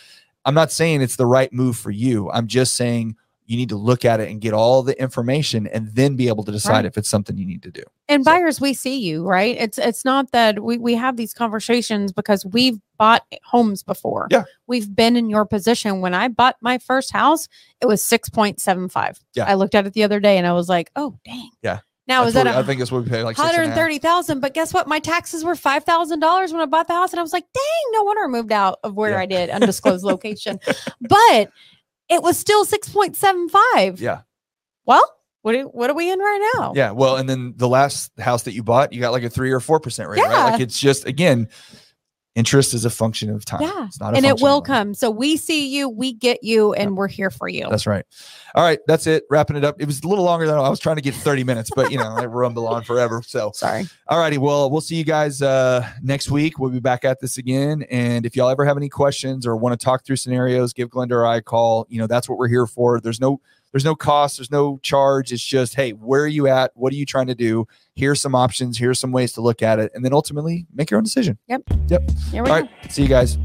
I'm 0.44 0.54
not 0.54 0.72
saying 0.72 1.02
it's 1.02 1.16
the 1.16 1.26
right 1.26 1.52
move 1.52 1.76
for 1.76 1.90
you. 1.90 2.30
I'm 2.30 2.46
just 2.46 2.74
saying 2.74 3.16
you 3.46 3.56
need 3.56 3.68
to 3.70 3.76
look 3.76 4.04
at 4.04 4.20
it 4.20 4.30
and 4.30 4.40
get 4.40 4.52
all 4.54 4.82
the 4.84 4.98
information 5.02 5.66
and 5.66 5.88
then 5.88 6.14
be 6.14 6.28
able 6.28 6.44
to 6.44 6.52
decide 6.52 6.70
Right. 6.72 6.84
if 6.84 6.96
it's 6.96 7.10
something 7.10 7.36
you 7.36 7.44
need 7.44 7.62
to 7.64 7.70
do. 7.72 7.82
and 8.08 8.24
So- 8.24 8.30
buyers 8.30 8.60
we 8.60 8.74
see 8.74 8.98
you 8.98 9.24
right 9.24 9.56
it's 9.58 9.76
it's 9.78 10.04
not 10.04 10.30
that 10.32 10.62
we 10.62 10.78
we 10.78 10.94
have 10.94 11.16
these 11.16 11.32
conversations 11.34 12.12
because 12.12 12.44
we've 12.46 12.78
bought 12.98 13.22
homes 13.44 13.82
before 13.82 14.28
Yeah. 14.30 14.44
we've 14.68 14.94
been 14.94 15.16
in 15.16 15.28
your 15.30 15.44
position 15.44 16.00
when 16.00 16.14
i 16.14 16.26
bought 16.28 16.56
my 16.60 16.78
first 16.78 17.12
house 17.12 17.46
it 17.80 17.86
was 17.86 18.02
6.75 18.02 19.18
Yeah. 19.34 19.44
i 19.46 19.54
looked 19.54 19.74
at 19.74 19.86
it 19.86 19.92
the 19.94 20.02
other 20.04 20.20
day 20.20 20.38
and 20.38 20.46
i 20.46 20.52
was 20.52 20.68
like 20.68 20.90
oh 20.96 21.18
dang 21.24 21.50
Yeah. 21.62 21.80
Now 22.10 22.24
is 22.24 22.34
that 22.34 22.44
what- 22.46 22.54
a 22.54 22.58
I 22.58 22.62
think 22.62 22.78
that's 22.80 22.92
what 22.92 23.02
we 23.04 23.08
pay 23.08 23.22
like 23.22 23.36
six 23.36 23.48
and 23.48 23.56
a 23.56 23.60
half. 23.68 23.76
130,000 23.76 24.40
but 24.40 24.52
guess 24.52 24.74
what 24.74 24.86
my 24.86 24.98
taxes 24.98 25.42
were 25.44 25.54
$5,000 25.54 26.52
when 26.52 26.60
I 26.60 26.66
bought 26.66 26.86
the 26.88 26.92
house 26.94 27.12
and 27.12 27.20
I 27.20 27.22
was 27.22 27.32
like 27.32 27.46
dang 27.54 27.92
no 27.92 28.02
wonder 28.02 28.24
I 28.24 28.26
moved 28.26 28.52
out 28.52 28.78
of 28.84 28.94
where 28.94 29.12
Yeah. 29.12 29.20
I 29.20 29.26
did 29.26 29.48
undisclosed 29.50 30.04
location 30.04 30.60
but 31.00 31.50
it 32.10 32.22
was 32.22 32.36
still 32.38 32.66
6.75 32.66 34.00
Yeah. 34.00 34.20
well 34.84 35.08
what 35.42 35.54
are, 35.54 35.62
what 35.62 35.88
are 35.88 35.94
we 35.94 36.10
in 36.12 36.18
right 36.18 36.52
now 36.56 36.72
Yeah. 36.74 36.90
Well, 36.90 37.16
and 37.16 37.26
then 37.28 37.54
the 37.56 37.68
last 37.68 38.12
house 38.20 38.42
that 38.42 38.52
you 38.52 38.62
bought, 38.62 38.92
you 38.92 39.00
got 39.00 39.12
like 39.12 39.22
a 39.22 39.30
three 39.30 39.52
or 39.52 39.60
four 39.60 39.80
percent 39.80 40.10
rate, 40.10 40.20
right? 40.20 40.52
Like 40.52 40.60
it's 40.60 40.78
just 40.78 41.06
again, 41.06 41.48
interest 42.34 42.74
is 42.74 42.84
a 42.84 42.90
function 42.90 43.30
of 43.30 43.44
time. 43.44 43.62
Yeah. 43.62 43.86
It's 43.86 44.00
not 44.00 44.14
a 44.14 44.16
and 44.16 44.24
it 44.24 44.40
will 44.40 44.62
come. 44.62 44.94
So 44.94 45.10
we 45.10 45.36
see 45.36 45.66
you, 45.66 45.88
we 45.88 46.12
get 46.12 46.42
you, 46.42 46.72
and 46.74 46.96
we're 46.96 47.08
here 47.08 47.30
for 47.30 47.48
you. 47.48 47.66
That's 47.68 47.86
right. 47.86 48.04
All 48.54 48.62
right, 48.64 48.78
that's 48.86 49.06
it. 49.06 49.24
Wrapping 49.30 49.56
it 49.56 49.64
up. 49.64 49.80
It 49.80 49.86
was 49.86 50.02
a 50.02 50.08
little 50.08 50.24
longer 50.24 50.46
than 50.46 50.56
I 50.56 50.68
was 50.68 50.80
trying 50.80 50.96
to 50.96 51.02
get 51.02 51.14
30 51.14 51.44
minutes, 51.44 51.70
but 51.74 51.90
you 51.90 51.98
know, 51.98 52.14
I 52.16 52.24
rumble 52.26 52.68
on 52.68 52.84
forever. 52.84 53.22
So 53.26 53.50
Sorry. 53.54 53.86
all 54.08 54.18
righty. 54.18 54.38
Well, 54.38 54.70
we'll 54.70 54.80
see 54.80 54.96
you 54.96 55.04
guys 55.04 55.42
uh 55.42 55.88
next 56.02 56.30
week. 56.30 56.58
We'll 56.58 56.70
be 56.70 56.80
back 56.80 57.04
at 57.04 57.20
this 57.20 57.38
again. 57.38 57.84
And 57.90 58.24
if 58.24 58.36
y'all 58.36 58.48
ever 58.48 58.64
have 58.64 58.76
any 58.76 58.88
questions 58.88 59.46
or 59.46 59.56
want 59.56 59.78
to 59.78 59.84
talk 59.84 60.04
through 60.04 60.16
scenarios, 60.16 60.72
give 60.72 60.88
Glenda 60.88 61.12
or 61.12 61.26
I 61.26 61.36
a 61.36 61.42
call. 61.42 61.86
You 61.88 61.98
know, 61.98 62.06
that's 62.06 62.28
what 62.28 62.38
we're 62.38 62.48
here 62.48 62.66
for. 62.66 63.00
There's 63.00 63.20
no 63.20 63.40
there's 63.72 63.84
no 63.84 63.94
cost, 63.94 64.38
there's 64.38 64.50
no 64.50 64.78
charge. 64.82 65.32
It's 65.32 65.44
just, 65.44 65.74
hey, 65.74 65.92
where 65.92 66.22
are 66.22 66.28
you 66.28 66.48
at? 66.48 66.72
What 66.74 66.92
are 66.92 66.96
you 66.96 67.06
trying 67.06 67.26
to 67.28 67.34
do? 67.34 67.66
Here's 67.94 68.20
some 68.20 68.34
options, 68.34 68.78
here's 68.78 68.98
some 68.98 69.12
ways 69.12 69.32
to 69.32 69.40
look 69.40 69.62
at 69.62 69.78
it, 69.78 69.92
and 69.94 70.04
then 70.04 70.12
ultimately 70.12 70.66
make 70.74 70.90
your 70.90 70.98
own 70.98 71.04
decision. 71.04 71.38
Yep. 71.48 71.62
Yep. 71.88 72.10
Here 72.30 72.42
we 72.42 72.50
All 72.50 72.62
go. 72.62 72.68
right. 72.68 72.92
See 72.92 73.02
you 73.02 73.08
guys. 73.08 73.38